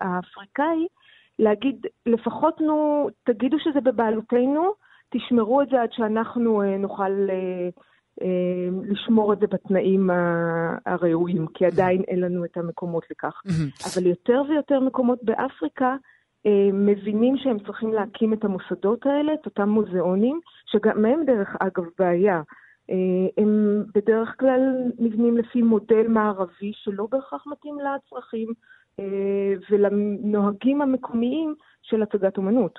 האפריקאי, 0.00 0.86
להגיד, 1.38 1.86
לפחות 2.06 2.60
נו, 2.60 3.08
תגידו 3.24 3.56
שזה 3.60 3.80
בבעלותנו, 3.80 4.72
תשמרו 5.12 5.62
את 5.62 5.68
זה 5.70 5.82
עד 5.82 5.92
שאנחנו 5.92 6.62
אה, 6.62 6.76
נוכל 6.78 7.12
אה, 7.30 7.68
אה, 8.22 8.68
לשמור 8.84 9.32
את 9.32 9.38
זה 9.38 9.46
בתנאים 9.46 10.10
הראויים, 10.86 11.46
כי 11.54 11.66
עדיין 11.66 12.02
אין 12.08 12.20
לנו 12.20 12.44
את 12.44 12.56
המקומות 12.56 13.04
לכך. 13.10 13.42
אבל 13.86 14.06
יותר 14.06 14.42
ויותר 14.48 14.80
מקומות 14.80 15.18
באפריקה 15.22 15.96
מבינים 16.72 17.36
שהם 17.36 17.58
צריכים 17.58 17.92
להקים 17.92 18.32
את 18.32 18.44
המוסדות 18.44 19.06
האלה, 19.06 19.34
את 19.34 19.46
אותם 19.46 19.68
מוזיאונים, 19.68 20.40
שגם 20.66 21.04
הם 21.04 21.24
דרך 21.24 21.56
אגב 21.60 21.84
בעיה. 21.98 22.42
הם 23.38 23.82
בדרך 23.94 24.34
כלל 24.40 24.60
נבנים 24.98 25.36
לפי 25.36 25.62
מודל 25.62 26.08
מערבי 26.08 26.72
שלא 26.74 27.06
בהכרח 27.10 27.44
מתאים 27.46 27.76
לצרכים 27.78 28.48
אה, 28.48 28.54
ולנוהגים 29.70 30.82
המקומיים 30.82 31.54
של 31.82 32.02
הצגת 32.02 32.36
אומנות. 32.36 32.78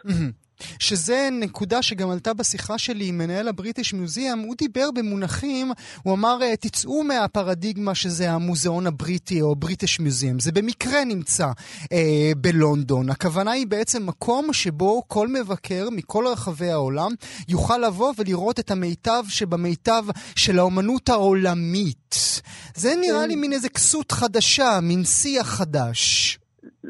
שזה 0.79 1.29
נקודה 1.31 1.81
שגם 1.81 2.09
עלתה 2.09 2.33
בשיחה 2.33 2.77
שלי 2.77 3.07
עם 3.07 3.17
מנהל 3.17 3.47
הבריטיש 3.47 3.93
מיוזיאם, 3.93 4.39
הוא 4.39 4.55
דיבר 4.57 4.91
במונחים, 4.91 5.71
הוא 6.03 6.13
אמר, 6.13 6.37
אה, 6.41 6.55
תצאו 6.55 7.03
מהפרדיגמה 7.03 7.95
שזה 7.95 8.31
המוזיאון 8.31 8.87
הבריטי 8.87 9.41
או 9.41 9.55
בריטיש 9.55 9.99
מיוזיאם. 9.99 10.39
זה 10.39 10.51
במקרה 10.51 11.03
נמצא 11.03 11.47
אה, 11.91 12.31
בלונדון. 12.37 13.09
הכוונה 13.09 13.51
היא 13.51 13.67
בעצם 13.67 14.05
מקום 14.05 14.53
שבו 14.53 15.03
כל 15.07 15.27
מבקר 15.27 15.89
מכל 15.91 16.25
רחבי 16.27 16.69
העולם 16.69 17.11
יוכל 17.47 17.77
לבוא 17.77 18.13
ולראות 18.17 18.59
את 18.59 18.71
המיטב 18.71 19.23
שבמיטב 19.29 20.03
של 20.35 20.59
האומנות 20.59 21.09
העולמית. 21.09 22.41
זה 22.75 22.93
נראה 23.01 23.27
לי 23.27 23.35
מין 23.35 23.53
איזה 23.53 23.69
כסות 23.69 24.11
חדשה, 24.11 24.79
מין 24.81 25.05
שיח 25.05 25.47
חדש. 25.47 26.37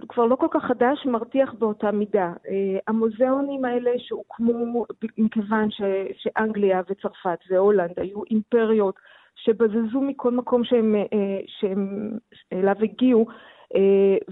כבר 0.10 0.26
לא 0.26 0.36
כל 0.36 0.48
כך 0.52 0.64
חדש, 0.64 1.06
מרתיח 1.06 1.54
באותה 1.54 1.91
מידה. 1.91 2.34
Uh, 2.46 2.50
המוזיאונים 2.88 3.66
האלה 3.66 3.91
שהוקמו 3.98 4.86
מכיוון 5.18 5.72
ש, 5.72 5.82
שאנגליה 6.18 6.82
וצרפת 6.89 7.39
והולנד 7.50 8.00
היו 8.00 8.24
אימפריות 8.32 8.96
שבזזו 9.36 10.02
מכל 10.02 10.32
מקום 10.32 10.64
שהם, 10.64 10.96
uh, 10.96 11.16
שהם 11.48 12.12
אליו 12.54 12.76
הגיעו, 12.82 13.26
uh, 13.74 13.78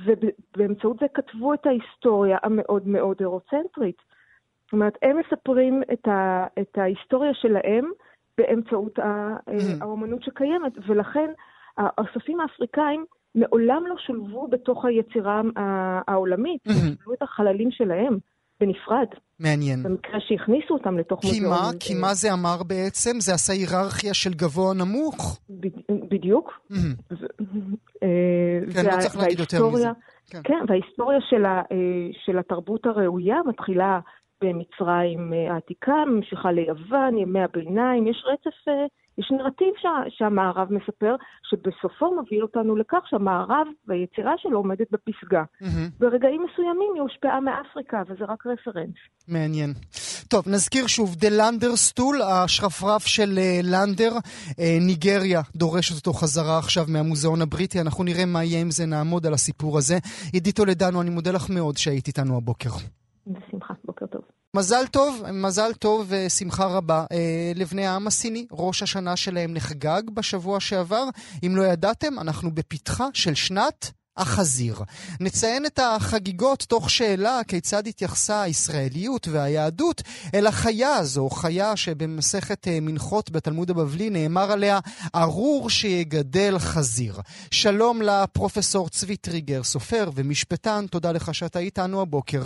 ובאמצעות 0.05 0.99
זה 0.99 1.05
כתבו 1.13 1.53
את 1.53 1.65
ההיסטוריה 1.65 2.37
המאוד 2.43 2.87
מאוד 2.87 3.17
אירוצנטרית. 3.19 4.01
זאת 4.63 4.73
אומרת, 4.73 4.97
הם 5.01 5.17
מספרים 5.17 5.83
את, 5.93 6.07
ה, 6.07 6.45
את 6.61 6.77
ההיסטוריה 6.77 7.33
שלהם 7.33 7.91
באמצעות 8.37 8.99
mm-hmm. 8.99 9.81
האומנות 9.81 10.23
שקיימת, 10.23 10.73
ולכן 10.87 11.31
האספים 11.77 12.39
האפריקאים 12.39 13.05
מעולם 13.35 13.83
לא 13.87 13.95
שולבו 14.07 14.47
בתוך 14.47 14.85
היצירה 14.85 15.41
העולמית, 16.07 16.61
שולבו 16.63 17.13
את 17.13 17.21
החללים 17.21 17.71
שלהם 17.71 18.17
בנפרד. 18.59 19.07
מעניין. 19.39 19.83
במקרה 19.83 20.19
שהכניסו 20.19 20.73
אותם 20.73 20.97
לתוך 20.97 21.23
מוזיאון. 21.23 21.53
כי 21.53 21.65
מה? 21.65 21.69
כי 21.79 21.93
מה 21.93 22.13
זה 22.13 22.33
אמר 22.33 22.63
בעצם? 22.63 23.19
זה 23.19 23.33
עשה 23.33 23.53
היררכיה 23.53 24.13
של 24.13 24.33
גבוה 24.33 24.73
נמוך? 24.73 25.39
בדיוק. 26.09 26.51
אה, 28.03 28.59
כן, 28.73 28.85
לא 28.85 28.99
צריך 28.99 29.17
להגיד 29.17 29.39
יותר 29.39 29.67
מזה. 29.67 29.87
כן. 30.29 30.41
כן, 30.43 30.63
וההיסטוריה 30.67 31.19
אה, 31.49 31.77
של 32.25 32.39
התרבות 32.39 32.85
הראויה 32.85 33.37
מתחילה 33.47 33.99
במצרים 34.43 35.33
אה, 35.33 35.53
העתיקה, 35.53 36.05
ממשיכה 36.07 36.51
ליוון, 36.51 37.17
ימי 37.17 37.43
הביניים, 37.43 38.07
יש 38.07 38.23
רצף 38.25 38.55
יש 39.21 39.31
נרטיב 39.31 39.73
שה, 39.81 39.89
שהמערב 40.09 40.67
מספר, 40.73 41.15
שבסופו 41.49 42.15
מוביל 42.15 42.41
אותנו 42.41 42.75
לכך 42.75 43.03
שהמערב 43.09 43.67
והיצירה 43.87 44.33
שלו 44.37 44.57
עומדת 44.57 44.87
בפסגה. 44.91 45.43
Mm-hmm. 45.43 45.99
ברגעים 45.99 46.45
מסוימים 46.51 46.91
היא 46.93 47.01
הושפעה 47.01 47.39
מאפריקה, 47.39 48.01
וזה 48.07 48.25
רק 48.27 48.45
רפרנס. 48.45 48.95
מעניין. 49.27 49.73
טוב, 50.27 50.43
נזכיר 50.47 50.87
שוב, 50.87 51.15
דה 51.15 51.27
לנדר 51.31 51.75
סטול, 51.75 52.21
השרפרף 52.21 53.05
של 53.05 53.29
uh, 53.37 53.65
לנדר, 53.65 54.11
uh, 54.11 54.61
ניגריה 54.81 55.41
דורשת 55.55 55.95
אותו 55.95 56.13
חזרה 56.13 56.57
עכשיו 56.57 56.85
מהמוזיאון 56.87 57.41
הבריטי, 57.41 57.81
אנחנו 57.81 58.03
נראה 58.03 58.25
מה 58.25 58.43
יהיה 58.43 58.61
עם 58.61 58.71
זה, 58.71 58.85
נעמוד 58.85 59.25
על 59.25 59.33
הסיפור 59.33 59.77
הזה. 59.77 59.97
עידית 60.33 60.55
טולדנו, 60.55 61.01
אני 61.01 61.09
מודה 61.09 61.31
לך 61.31 61.49
מאוד 61.49 61.77
שהיית 61.77 62.07
איתנו 62.07 62.37
הבוקר. 62.37 62.69
בשמחה. 63.27 63.73
מזל 64.55 64.87
טוב, 64.91 65.23
מזל 65.31 65.73
טוב 65.73 66.05
ושמחה 66.07 66.65
רבה 66.65 67.05
אה, 67.11 67.51
לבני 67.55 67.87
העם 67.87 68.07
הסיני. 68.07 68.45
ראש 68.51 68.83
השנה 68.83 69.15
שלהם 69.15 69.53
נחגג 69.53 70.01
בשבוע 70.13 70.59
שעבר. 70.59 71.03
אם 71.45 71.55
לא 71.55 71.63
ידעתם, 71.63 72.19
אנחנו 72.19 72.55
בפתחה 72.55 73.07
של 73.13 73.35
שנת 73.35 73.91
החזיר. 74.17 74.79
נציין 75.19 75.65
את 75.65 75.79
החגיגות 75.79 76.65
תוך 76.69 76.89
שאלה 76.89 77.39
כיצד 77.47 77.87
התייחסה 77.87 78.41
הישראליות 78.41 79.27
והיהדות 79.27 80.01
אל 80.33 80.47
החיה 80.47 80.95
הזו, 80.95 81.29
חיה 81.29 81.75
שבמסכת 81.75 82.67
אה, 82.67 82.79
מנחות 82.81 83.31
בתלמוד 83.31 83.69
הבבלי 83.69 84.09
נאמר 84.09 84.51
עליה 84.51 84.79
ארור 85.15 85.69
שיגדל 85.69 86.59
חזיר. 86.59 87.19
שלום 87.51 88.01
לפרופסור 88.01 88.89
צבי 88.89 89.17
טריגר, 89.17 89.63
סופר 89.63 90.09
ומשפטן, 90.15 90.85
תודה 90.89 91.11
לך 91.11 91.35
שאתה 91.35 91.59
איתנו 91.59 92.01
הבוקר. 92.01 92.41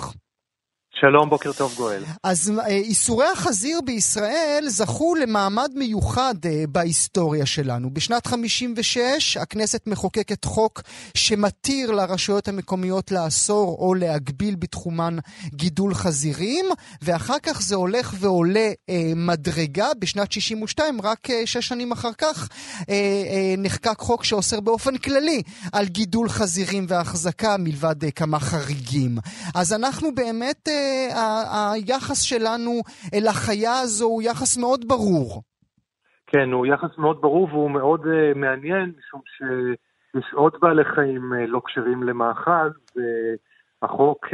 שלום, 1.00 1.30
בוקר 1.30 1.54
טוב 1.54 1.74
גואל. 1.78 2.04
אז 2.24 2.52
אה, 2.60 2.68
איסורי 2.68 3.26
החזיר 3.34 3.82
בישראל 3.86 4.64
זכו 4.68 5.16
למעמד 5.16 5.72
מיוחד 5.76 6.36
אה, 6.46 6.64
בהיסטוריה 6.70 7.46
שלנו. 7.46 7.89
בשנת 7.89 8.28
56' 8.28 9.38
הכנסת 9.38 9.88
מחוקקת 9.88 10.46
חוק 10.46 10.82
שמתיר 11.14 11.91
לרשויות 11.91 12.48
המקומיות 12.48 13.12
לאסור 13.12 13.78
או 13.80 13.93
להגביל 13.93 14.56
בתחומן 14.56 15.18
גידול 15.46 15.93
חזירים, 15.93 16.66
ואחר 17.02 17.39
כך 17.43 17.62
זה 17.62 17.76
הולך 17.76 18.14
ועולה 18.20 18.70
אה, 18.89 19.12
מדרגה. 19.16 19.88
בשנת 20.00 20.32
62', 20.32 21.02
רק 21.04 21.30
אה, 21.30 21.41
שש 21.46 21.68
שנים 21.68 21.91
אחר 21.91 22.14
כך, 22.18 22.50
אה, 22.89 22.96
אה, 22.96 23.56
נחקק 23.58 24.00
חוק 24.00 24.24
שאוסר 24.24 24.60
באופן 24.60 24.98
כללי 24.98 25.41
על 25.74 25.86
גידול 25.86 26.30
חזירים 26.30 26.86
והחזקה 26.89 27.56
מלבד 27.60 28.04
אה, 28.04 28.12
כמה 28.12 28.39
חריגים. 28.39 29.18
אז 29.56 29.74
אנחנו 29.74 30.16
באמת... 30.16 30.68
אה, 30.68 30.84
היחס 31.51 32.21
שלנו 32.21 32.71
אל 33.13 33.27
החיה 33.27 33.79
הזו 33.79 34.05
הוא 34.05 34.21
יחס 34.21 34.57
מאוד 34.57 34.88
ברור. 34.88 35.41
כן, 36.27 36.51
הוא 36.51 36.65
יחס 36.65 36.97
מאוד 36.97 37.21
ברור 37.21 37.47
והוא 37.51 37.71
מאוד 37.71 38.01
uh, 38.01 38.38
מעניין, 38.38 38.91
משום 38.97 39.21
יש 40.17 40.33
עוד 40.33 40.53
בעלי 40.61 40.86
חיים 40.86 41.33
לא 41.47 41.61
כשרים 41.65 42.03
למאכל, 42.03 42.69
והחוק 43.81 44.25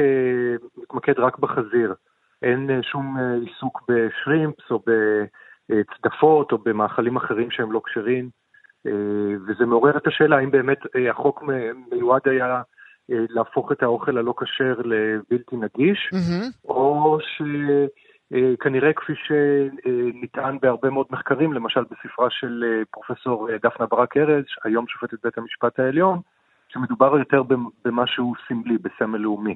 מתמקד 0.78 1.20
רק 1.20 1.40
בחזיר. 1.40 1.94
אין 2.42 2.70
שום 2.82 3.18
עיסוק 3.46 3.82
בשרימפס 3.90 4.72
או 4.72 4.80
בצדפות 5.70 6.52
או 6.52 6.58
במאכלים 6.58 7.18
אחרים 7.18 7.52
שהם 7.52 7.72
לא 7.72 7.82
כשרים, 7.86 8.30
וזה 9.48 9.66
מעורר 9.66 9.98
את 9.98 10.08
השאלה 10.08 10.38
האם 10.38 10.52
באמת 10.52 10.78
החוק 11.10 11.44
מיועד 11.92 12.22
היה 12.26 12.62
להפוך 13.10 13.72
את 13.72 13.84
האוכל 13.84 14.18
הלא 14.18 14.34
כשר 14.40 14.82
לבלתי 14.84 15.56
נגיש, 15.56 16.10
mm-hmm. 16.14 16.68
או 16.70 17.18
שכנראה 17.22 18.94
כפי 18.94 19.14
שנטען 19.16 20.58
בהרבה 20.62 20.90
מאוד 20.90 21.06
מחקרים, 21.10 21.54
למשל 21.54 21.82
בספרה 21.84 22.28
של 22.30 22.64
פרופסור 22.92 23.50
דפנה 23.64 23.86
ברק 23.86 24.18
ארז, 24.18 24.46
היום 24.64 24.86
שופטת 24.88 25.18
בית 25.24 25.38
המשפט 25.38 25.80
העליון, 25.80 26.20
שמדובר 26.74 27.18
יותר 27.18 27.44
במשהו 27.86 28.34
סמלי, 28.48 28.78
בסמל 28.78 29.18
לאומי. 29.18 29.56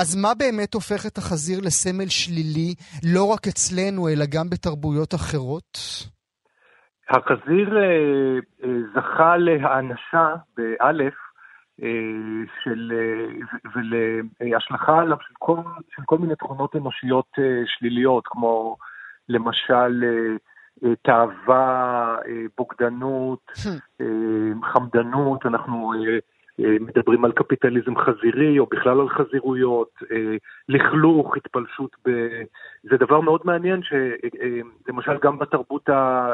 אז 0.00 0.16
מה 0.22 0.28
באמת 0.38 0.74
הופך 0.74 1.06
את 1.06 1.18
החזיר 1.18 1.58
לסמל 1.60 2.08
שלילי, 2.08 2.74
לא 3.14 3.24
רק 3.24 3.46
אצלנו, 3.46 4.08
אלא 4.08 4.24
גם 4.34 4.50
בתרבויות 4.50 5.14
אחרות? 5.14 5.78
החזיר 7.10 7.76
אה, 7.76 7.82
אה, 8.64 8.78
זכה 8.94 9.36
להאנשה, 9.36 10.34
באלף, 10.56 11.14
אה, 11.14 11.31
של, 12.64 12.92
ולהשלכה 13.74 15.00
עליו 15.00 15.16
של 15.20 15.34
כל, 15.38 15.56
של 15.96 16.02
כל 16.06 16.18
מיני 16.18 16.36
תכונות 16.36 16.76
אנושיות 16.76 17.28
שליליות, 17.66 18.24
כמו 18.26 18.76
למשל 19.28 20.04
תאווה, 21.02 22.16
בוגדנות, 22.56 23.52
חמדנות, 24.62 25.46
אנחנו 25.46 25.92
מדברים 26.58 27.24
על 27.24 27.32
קפיטליזם 27.32 27.96
חזירי, 27.96 28.58
או 28.58 28.66
בכלל 28.66 29.00
על 29.00 29.08
חזירויות, 29.08 29.90
לכלוך, 30.68 31.36
התפלשות 31.36 31.96
ב... 32.06 32.10
זה 32.82 32.96
דבר 32.96 33.20
מאוד 33.20 33.40
מעניין, 33.44 33.80
שלמשל 33.82 35.18
גם 35.22 35.38
בתרבות 35.38 35.88
ה... 35.88 36.32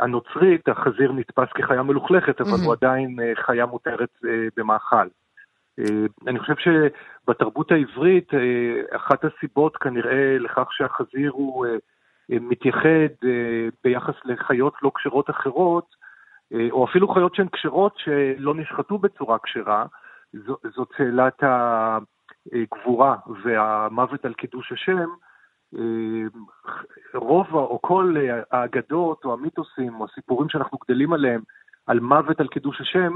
הנוצרית, 0.00 0.68
החזיר 0.68 1.12
נתפס 1.12 1.48
כחיה 1.54 1.82
מלוכלכת, 1.82 2.40
אבל 2.40 2.58
הוא 2.64 2.72
עדיין 2.72 3.16
חיה 3.34 3.66
מותרת 3.66 4.18
במאכל. 4.56 5.06
אני 6.26 6.38
חושב 6.38 6.54
שבתרבות 6.56 7.72
העברית, 7.72 8.30
אחת 8.96 9.24
הסיבות 9.24 9.76
כנראה 9.76 10.38
לכך 10.38 10.72
שהחזיר 10.72 11.30
הוא 11.30 11.66
מתייחד 12.28 13.26
ביחס 13.84 14.14
לחיות 14.24 14.74
לא 14.82 14.92
כשרות 14.94 15.30
אחרות, 15.30 15.94
או 16.70 16.84
אפילו 16.84 17.08
חיות 17.08 17.34
שהן 17.34 17.48
כשרות 17.52 17.98
שלא 17.98 18.54
נשחטו 18.54 18.98
בצורה 18.98 19.38
כשרה, 19.38 19.86
זאת 20.74 20.88
שאלת 20.96 21.42
הגבורה 21.42 23.16
והמוות 23.42 24.24
על 24.24 24.34
קידוש 24.34 24.72
השם, 24.72 25.08
רוב 27.14 27.54
או 27.54 27.78
כל 27.82 28.14
האגדות 28.50 29.24
או 29.24 29.32
המיתוסים 29.32 30.00
או 30.00 30.04
הסיפורים 30.04 30.48
שאנחנו 30.48 30.78
גדלים 30.84 31.12
עליהם 31.12 31.40
על 31.86 32.00
מוות 32.00 32.40
על 32.40 32.48
קידוש 32.48 32.80
השם, 32.80 33.12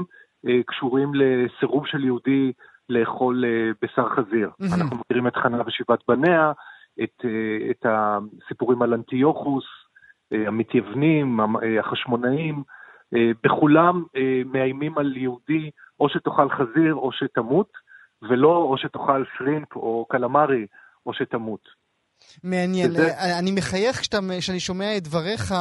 קשורים 0.65 1.11
לסירוב 1.15 1.87
של 1.87 2.03
יהודי 2.03 2.51
לאכול 2.89 3.43
בשר 3.81 4.09
חזיר. 4.09 4.49
אנחנו 4.73 4.97
מכירים 4.97 5.27
את 5.27 5.35
חנה 5.35 5.61
ושבעת 5.65 5.99
בניה, 6.07 6.51
את, 7.03 7.25
את 7.71 7.85
הסיפורים 7.85 8.81
על 8.81 8.93
אנטיוכוס, 8.93 9.65
המתייוונים, 10.31 11.39
החשמונאים, 11.79 12.63
בכולם 13.43 14.03
מאיימים 14.45 14.97
על 14.97 15.17
יהודי 15.17 15.71
או 15.99 16.09
שתאכל 16.09 16.49
חזיר 16.49 16.95
או 16.95 17.11
שתמות, 17.11 17.71
ולא 18.21 18.57
או 18.57 18.77
שתאכל 18.77 19.23
שרימפ 19.37 19.75
או 19.75 20.05
קלמרי 20.09 20.67
או 21.05 21.13
שתמות. 21.13 21.80
מעניין. 22.43 22.91
אה, 22.95 23.39
אני 23.39 23.51
מחייך 23.51 24.01
כשאני 24.39 24.59
שומע 24.59 24.97
את 24.97 25.03
דבריך, 25.03 25.53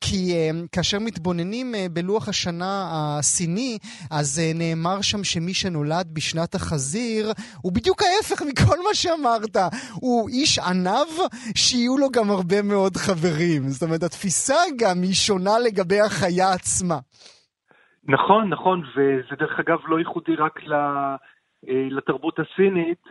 כי 0.00 0.32
אה, 0.34 0.50
כאשר 0.72 0.98
מתבוננים 1.00 1.74
אה, 1.74 1.86
בלוח 1.90 2.28
השנה 2.28 2.88
הסיני, 2.92 3.78
אז 4.10 4.40
נאמר 4.54 5.00
שם 5.02 5.24
שמי 5.24 5.54
שנולד 5.54 6.06
בשנת 6.12 6.54
החזיר 6.54 7.32
הוא 7.62 7.72
בדיוק 7.72 8.02
ההפך 8.02 8.42
מכל 8.42 8.76
מה 8.76 8.94
שאמרת. 8.94 9.56
הוא 9.94 10.28
איש 10.28 10.58
ענב 10.58 11.10
שיהיו 11.56 11.98
לו 11.98 12.10
גם 12.10 12.30
הרבה 12.30 12.62
מאוד 12.62 12.96
חברים. 12.96 13.62
זאת 13.68 13.82
אומרת, 13.82 14.02
התפיסה 14.02 14.60
גם 14.78 15.02
היא 15.02 15.14
שונה 15.14 15.58
לגבי 15.66 16.00
החיה 16.00 16.52
עצמה. 16.52 16.98
נכון, 18.04 18.48
נכון, 18.48 18.82
וזה 18.96 19.36
דרך 19.38 19.60
אגב 19.60 19.78
לא 19.88 19.98
ייחודי 19.98 20.34
רק 20.34 20.60
לתרבות 21.90 22.38
הסינית. 22.38 23.02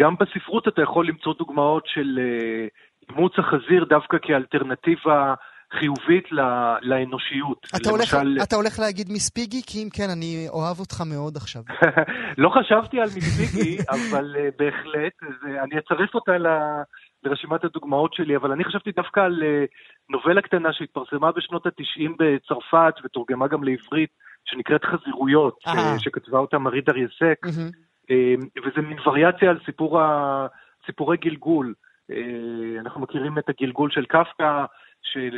גם 0.00 0.14
בספרות 0.20 0.68
אתה 0.68 0.82
יכול 0.82 1.08
למצוא 1.08 1.34
דוגמאות 1.38 1.82
של 1.86 2.18
אה, 2.18 2.66
אימוץ 3.10 3.32
החזיר 3.38 3.84
דווקא 3.84 4.16
כאלטרנטיבה 4.22 5.34
חיובית 5.78 6.24
לאנושיות. 6.82 7.66
אתה, 7.76 7.90
למשל... 7.90 8.16
הולך, 8.16 8.42
אתה 8.42 8.56
הולך 8.56 8.78
להגיד 8.78 9.08
מיספיגי? 9.10 9.62
כי 9.66 9.82
אם 9.82 9.88
כן, 9.92 10.10
אני 10.10 10.46
אוהב 10.48 10.80
אותך 10.80 11.00
מאוד 11.00 11.36
עכשיו. 11.36 11.62
לא 12.42 12.48
חשבתי 12.48 13.00
על 13.00 13.08
מיספיגי, 13.14 13.78
אבל 13.96 14.36
uh, 14.36 14.54
בהחלט, 14.58 15.12
זה, 15.42 15.62
אני 15.62 15.78
אצרף 15.78 16.14
אותה 16.14 16.38
ל, 16.38 16.46
לרשימת 17.22 17.64
הדוגמאות 17.64 18.14
שלי, 18.14 18.36
אבל 18.36 18.52
אני 18.52 18.64
חשבתי 18.64 18.90
דווקא 18.92 19.20
על 19.20 19.42
uh, 19.42 19.66
נובלה 20.10 20.42
קטנה 20.42 20.68
שהתפרסמה 20.72 21.32
בשנות 21.32 21.66
ה-90 21.66 22.10
בצרפת 22.18 22.94
ותורגמה 23.04 23.48
גם 23.48 23.64
לעברית, 23.64 24.10
שנקראת 24.44 24.84
חזירויות, 24.84 25.58
ש, 25.60 26.04
שכתבה 26.04 26.38
אותה 26.38 26.58
מרי 26.58 26.80
דרייסק. 26.80 27.38
אמ, 28.10 28.40
וזה 28.64 28.80
מין 28.80 28.98
וריאציה 29.06 29.50
על 29.50 29.58
סיפור 29.64 30.00
ה... 30.00 30.46
סיפורי 30.86 31.16
גלגול. 31.16 31.74
אה, 32.10 32.80
אנחנו 32.80 33.00
מכירים 33.00 33.38
את 33.38 33.48
הגלגול 33.48 33.90
של 33.90 34.06
קפקא, 34.06 34.64
של, 35.02 35.36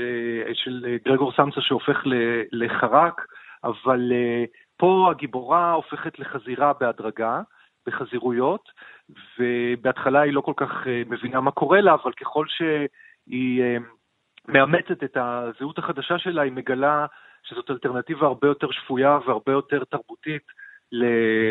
אה, 0.49 0.55
של 0.55 0.97
גרגור 1.05 1.33
סמסה 1.33 1.61
שהופך 1.61 2.03
לחרק, 2.53 3.27
אבל 3.65 4.13
אה, 4.13 4.45
פה 4.77 5.09
הגיבורה 5.11 5.73
הופכת 5.73 6.19
לחזירה 6.19 6.73
בהדרגה, 6.81 7.41
בחזירויות, 7.87 8.69
ובהתחלה 9.39 10.21
היא 10.21 10.33
לא 10.33 10.41
כל 10.41 10.53
כך 10.57 10.87
מבינה 11.07 11.41
מה 11.41 11.51
קורה 11.51 11.81
לה, 11.81 11.95
אבל 11.95 12.13
ככל 12.13 12.47
שהיא 12.49 13.63
מאמצת 14.49 15.05
את 15.05 15.17
הזהות 15.17 15.79
החדשה 15.79 16.19
שלה, 16.19 16.43
היא 16.43 16.53
מגלה 16.53 17.07
שזאת 17.43 17.71
אלטרנטיבה 17.71 18.27
הרבה 18.27 18.49
יותר 18.49 18.71
שפויה 18.71 19.19
והרבה 19.27 19.53
יותר 19.53 19.85
תרבותית 19.85 20.43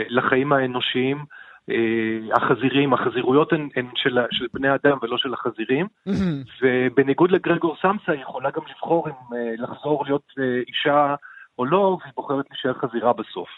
לחיים 0.09 0.53
האנושיים. 0.53 1.25
אה, 1.69 2.35
החזירים, 2.35 2.93
החזירויות 2.93 3.53
הן, 3.53 3.69
הן 3.75 3.85
של, 3.95 4.17
של 4.31 4.45
בני 4.53 4.75
אדם 4.75 4.97
ולא 5.01 5.17
של 5.17 5.33
החזירים, 5.33 5.85
mm-hmm. 6.09 6.49
ובניגוד 6.61 7.31
לגרגור 7.31 7.75
סמסה 7.81 8.11
היא 8.11 8.21
יכולה 8.21 8.49
גם 8.51 8.61
לבחור 8.69 9.09
אם 9.09 9.37
אה, 9.37 9.53
לחזור 9.57 10.05
להיות 10.05 10.23
אה, 10.39 10.61
אישה 10.67 11.15
או 11.59 11.65
לא, 11.65 11.97
והיא 12.01 12.13
בוחרת 12.15 12.45
להישאר 12.51 12.73
חזירה 12.73 13.13
בסוף. 13.13 13.49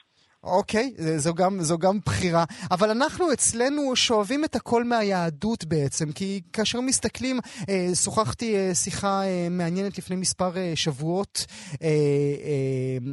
אוקיי, 0.48 0.94
זו 1.18 1.34
גם, 1.34 1.64
זו 1.64 1.78
גם 1.78 2.00
בחירה. 2.06 2.44
אבל 2.72 2.90
אנחנו 2.90 3.34
אצלנו 3.34 3.96
שואבים 3.96 4.46
את 4.46 4.56
הכל 4.56 4.84
מהיהדות 4.84 5.66
בעצם, 5.66 6.12
כי 6.12 6.42
כאשר 6.54 6.82
מסתכלים, 6.82 7.40
אה, 7.70 7.90
שוחחתי 7.96 8.56
אה, 8.56 8.76
שיחה 8.76 9.24
אה, 9.24 9.48
מעניינת 9.52 9.98
לפני 9.98 10.16
מספר 10.16 10.58
אה, 10.58 10.72
שבועות 10.76 11.46
אה, 11.82 11.88
אה, 11.88 11.94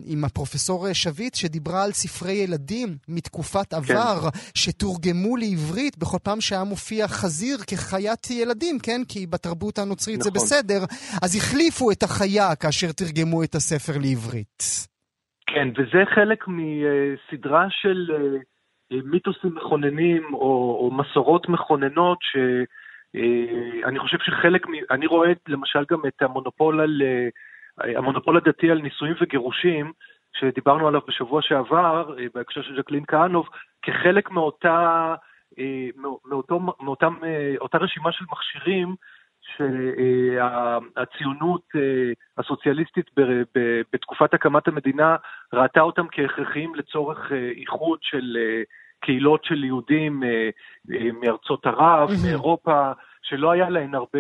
עם 0.05 0.25
הפרופסור 0.25 0.93
שביט, 0.93 1.35
שדיברה 1.35 1.83
על 1.83 1.93
ספרי 1.93 2.33
ילדים 2.33 2.97
מתקופת 3.09 3.71
כן. 3.71 3.77
עבר, 3.77 4.29
שתורגמו 4.55 5.37
לעברית 5.37 5.99
בכל 5.99 6.19
פעם 6.23 6.41
שהיה 6.41 6.65
מופיע 6.65 7.09
חזיר 7.09 7.59
כחיית 7.67 8.31
ילדים, 8.31 8.79
כן? 8.79 9.03
כי 9.09 9.27
בתרבות 9.27 9.79
הנוצרית 9.79 10.21
נכון. 10.21 10.33
זה 10.33 10.41
בסדר, 10.41 10.85
אז 11.23 11.37
החליפו 11.37 11.91
את 11.91 12.03
החיה 12.03 12.55
כאשר 12.55 12.93
תרגמו 12.93 13.43
את 13.43 13.55
הספר 13.55 13.99
לעברית. 13.99 14.94
כן, 15.47 15.69
וזה 15.77 16.03
חלק 16.15 16.45
מסדרה 16.49 17.67
של 17.71 18.11
אה, 18.15 18.99
מיתוסים 19.05 19.55
מכוננים 19.55 20.35
או, 20.35 20.79
או 20.81 20.91
מסורות 20.91 21.49
מכוננות 21.49 22.19
שאני 22.21 23.97
אה, 23.99 24.03
חושב 24.03 24.19
שחלק, 24.19 24.67
אני 24.91 25.07
רואה 25.07 25.33
למשל 25.49 25.85
גם 25.91 26.01
את 26.07 26.23
המונופול, 26.23 26.81
על, 26.81 27.03
אה, 27.03 27.99
המונופול 27.99 28.37
הדתי 28.37 28.71
על 28.71 28.83
נישואים 28.83 29.15
וגירושים, 29.21 29.93
שדיברנו 30.33 30.89
עליו 30.89 31.01
בשבוע 31.09 31.43
שעבר, 31.43 32.15
בהקשר 32.35 32.63
של 32.63 32.77
ז'קלין 32.77 33.05
כהנוב, 33.09 33.49
כחלק 33.83 34.31
מאותה, 34.31 35.15
מאותו, 36.25 36.61
מאותם, 36.81 37.15
אותה 37.61 37.79
רשימה 37.79 38.13
של 38.13 38.25
מכשירים 38.33 38.95
שהציונות 39.57 41.63
אה, 41.77 42.13
הסוציאליסטית 42.39 43.11
בתקופת 43.93 44.35
הקמת 44.35 44.69
המדינה 44.69 45.17
ראתה 45.53 45.81
אותם 45.81 46.07
כהכרחיים 46.11 46.75
לצורך 46.75 47.33
אה, 47.33 47.51
איחוד 47.57 47.99
של 48.03 48.37
אה, 48.41 48.63
קהילות 49.01 49.45
של 49.45 49.65
יהודים 49.65 50.23
מארצות 51.21 51.67
ערב, 51.67 52.11
מאירופה, 52.25 52.93
שלא 53.23 53.51
היה 53.51 53.71
להן 53.71 53.95
הרבה 53.95 54.19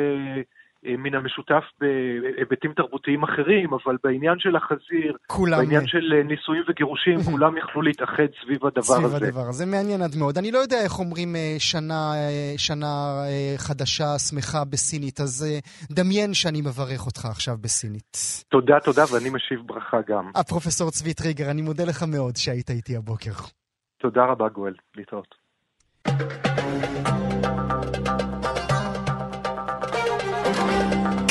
מן 0.98 1.14
המשותף 1.14 1.64
בהיבטים 1.80 2.72
תרבותיים 2.72 3.22
אחרים, 3.22 3.72
אבל 3.74 3.96
בעניין 4.04 4.38
של 4.38 4.56
החזיר, 4.56 5.16
כולם... 5.26 5.58
בעניין 5.58 5.86
של 5.86 6.12
אה, 6.16 6.22
נישואים 6.22 6.62
וגירושים, 6.68 7.22
כולם 7.30 7.56
יכלו 7.56 7.82
להתאחד 7.82 8.30
סביב 8.44 8.66
הדבר 8.66 8.82
סביב 8.82 9.04
הזה. 9.04 9.16
סביב 9.16 9.28
הדבר 9.28 9.48
הזה, 9.48 9.66
מעניין 9.66 10.02
עד 10.02 10.16
מאוד. 10.18 10.38
אני 10.38 10.52
לא 10.52 10.58
יודע 10.58 10.80
איך 10.84 10.98
אומרים 10.98 11.36
אה, 11.36 11.56
שנה, 11.58 12.12
שנה 12.56 13.22
חדשה, 13.56 14.18
שמחה 14.18 14.64
בסינית, 14.64 15.20
אז 15.20 15.46
דמיין 15.90 16.34
שאני 16.34 16.60
מברך 16.60 17.06
אותך 17.06 17.24
עכשיו 17.24 17.56
בסינית. 17.60 18.16
תודה, 18.48 18.80
תודה, 18.80 19.04
ואני 19.12 19.30
משיב 19.30 19.60
ברכה 19.66 19.98
גם. 20.08 20.30
הפרופסור 20.34 20.90
צבי 20.90 21.14
טריגר, 21.14 21.50
אני 21.50 21.62
מודה 21.62 21.84
לך 21.84 22.02
מאוד 22.02 22.36
שהיית 22.36 22.70
איתי 22.70 22.96
הבוקר. 22.96 23.32
תודה 23.98 24.24
רבה, 24.24 24.48
גואל. 24.48 24.74
להתראות. 24.96 25.34